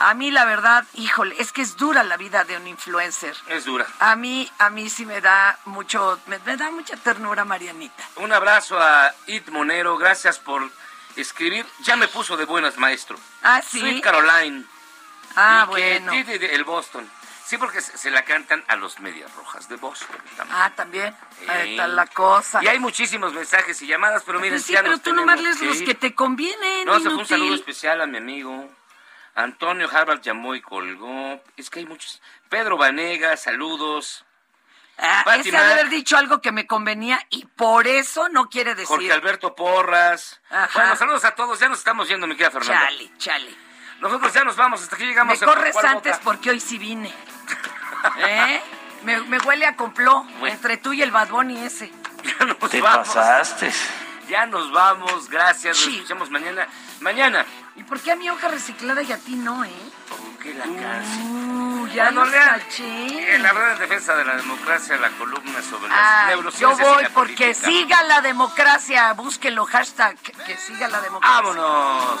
A 0.00 0.14
mí 0.14 0.30
la 0.30 0.46
verdad, 0.46 0.84
híjole, 0.94 1.36
es 1.38 1.52
que 1.52 1.60
es 1.60 1.76
dura 1.76 2.02
la 2.02 2.16
vida 2.16 2.44
de 2.44 2.56
un 2.56 2.66
influencer. 2.66 3.36
Es 3.48 3.66
dura. 3.66 3.86
A 3.98 4.16
mí, 4.16 4.50
a 4.58 4.70
mí 4.70 4.88
sí 4.88 5.04
me 5.04 5.20
da 5.20 5.58
mucho, 5.66 6.18
me, 6.26 6.38
me 6.38 6.56
da 6.56 6.70
mucha 6.70 6.96
ternura 6.96 7.44
Marianita. 7.44 8.02
Un 8.16 8.32
abrazo 8.32 8.80
a 8.80 9.14
It 9.26 9.48
Monero. 9.50 9.98
Gracias 9.98 10.38
por 10.38 10.70
escribir. 11.16 11.66
Ya 11.80 11.96
me 11.96 12.08
puso 12.08 12.36
de 12.38 12.46
buenas, 12.46 12.78
maestro. 12.78 13.18
Ah, 13.42 13.60
sí. 13.60 13.78
Soy 13.80 14.00
Caroline. 14.00 14.64
Ah, 15.36 15.64
Y 15.66 15.70
bueno. 15.70 16.12
El 16.14 16.64
Boston. 16.64 17.08
Sí, 17.50 17.58
porque 17.58 17.80
se, 17.80 17.98
se 17.98 18.12
la 18.12 18.24
cantan 18.24 18.62
a 18.68 18.76
los 18.76 19.00
Medias 19.00 19.34
Rojas 19.34 19.68
de 19.68 19.74
Boston. 19.74 20.16
también. 20.36 20.56
Ah, 20.56 20.72
también. 20.72 21.16
Ahí 21.48 21.72
está 21.72 21.88
la 21.88 22.06
cosa. 22.06 22.62
Y 22.62 22.68
hay 22.68 22.78
muchísimos 22.78 23.32
mensajes 23.32 23.82
y 23.82 23.88
llamadas, 23.88 24.22
pero 24.24 24.38
miren, 24.38 24.60
sí, 24.60 24.72
ya 24.72 24.82
pero 24.82 24.92
nos 24.92 25.02
tú 25.02 25.12
nomás 25.12 25.40
lees 25.40 25.60
los 25.60 25.82
que 25.82 25.96
te 25.96 26.14
convienen, 26.14 26.86
No, 26.86 27.00
se 27.00 27.10
fue 27.10 27.16
un 27.16 27.26
saludo 27.26 27.56
especial 27.56 28.02
a 28.02 28.06
mi 28.06 28.18
amigo. 28.18 28.70
Antonio 29.34 29.88
Harvard 29.90 30.20
llamó 30.20 30.54
y 30.54 30.60
colgó. 30.60 31.42
Es 31.56 31.70
que 31.70 31.80
hay 31.80 31.86
muchos. 31.86 32.22
Pedro 32.48 32.78
Vanega, 32.78 33.36
saludos. 33.36 34.24
Ah, 34.96 35.24
ese 35.36 35.56
ha 35.56 35.64
de 35.64 35.72
haber 35.72 35.88
dicho 35.88 36.16
algo 36.16 36.40
que 36.40 36.52
me 36.52 36.68
convenía 36.68 37.18
y 37.30 37.46
por 37.46 37.88
eso 37.88 38.28
no 38.28 38.48
quiere 38.48 38.76
decir. 38.76 38.86
Jorge 38.86 39.12
Alberto 39.12 39.56
Porras. 39.56 40.40
Ajá. 40.50 40.70
Bueno, 40.78 40.94
saludos 40.94 41.24
a 41.24 41.34
todos. 41.34 41.58
Ya 41.58 41.68
nos 41.68 41.78
estamos 41.78 42.06
yendo, 42.06 42.28
mi 42.28 42.36
querida 42.36 42.52
Fernanda. 42.52 42.86
Chale, 42.90 43.10
chale. 43.18 43.69
Nosotros 44.00 44.32
ya 44.32 44.44
nos 44.44 44.56
vamos. 44.56 44.82
Hasta 44.82 44.96
aquí 44.96 45.04
llegamos. 45.06 45.38
Me 45.40 45.46
corres 45.46 45.72
¿Cuál 45.74 45.86
antes 45.86 46.12
Boca? 46.12 46.24
porque 46.24 46.50
hoy 46.50 46.60
sí 46.60 46.78
vine. 46.78 47.12
¿Eh? 48.18 48.62
Me, 49.04 49.20
me 49.22 49.38
huele 49.38 49.66
a 49.66 49.76
complot 49.76 50.24
entre 50.46 50.76
tú 50.76 50.92
y 50.92 51.02
el 51.02 51.10
Bad 51.10 51.28
Bunny 51.28 51.58
ese. 51.64 51.90
Nos 52.46 52.70
Te 52.70 52.80
vamos. 52.80 53.08
pasaste. 53.08 53.72
Ya 54.28 54.46
nos 54.46 54.70
vamos. 54.72 55.28
Gracias. 55.28 55.78
Nos 55.78 55.88
escuchamos 55.94 56.30
mañana. 56.30 56.66
Mañana. 57.00 57.44
¿Y 57.76 57.82
por 57.82 57.98
qué 58.00 58.12
a 58.12 58.16
mi 58.16 58.28
hoja 58.30 58.48
reciclada 58.48 59.02
y 59.02 59.10
a 59.12 59.18
ti 59.18 59.34
no, 59.34 59.64
eh? 59.64 59.70
¿Qué 60.42 60.54
la 60.54 60.64
cárcel? 60.64 61.20
Uh, 61.30 61.86
ya 61.88 62.10
lean, 62.10 62.60
caché. 62.60 63.34
eh, 63.34 63.38
la 63.38 63.52
verdad 63.52 63.72
en 63.72 63.78
defensa 63.80 64.14
de 64.16 64.24
la 64.24 64.36
democracia, 64.36 64.96
la 64.96 65.10
columna 65.10 65.60
sobre 65.62 65.88
las 65.88 66.22
yo 66.22 66.36
neurociencias 66.36 66.88
y 66.88 66.94
voy 66.94 67.02
la 67.02 67.08
porque 67.10 67.34
política. 67.36 67.68
siga 67.68 68.02
la 68.04 68.20
democracia. 68.22 69.12
Búsquenlo, 69.14 69.64
hashtag 69.66 70.16
que 70.18 70.56
siga 70.56 70.88
la 70.88 71.00
democracia. 71.00 71.36
¡Vámonos! 71.40 72.20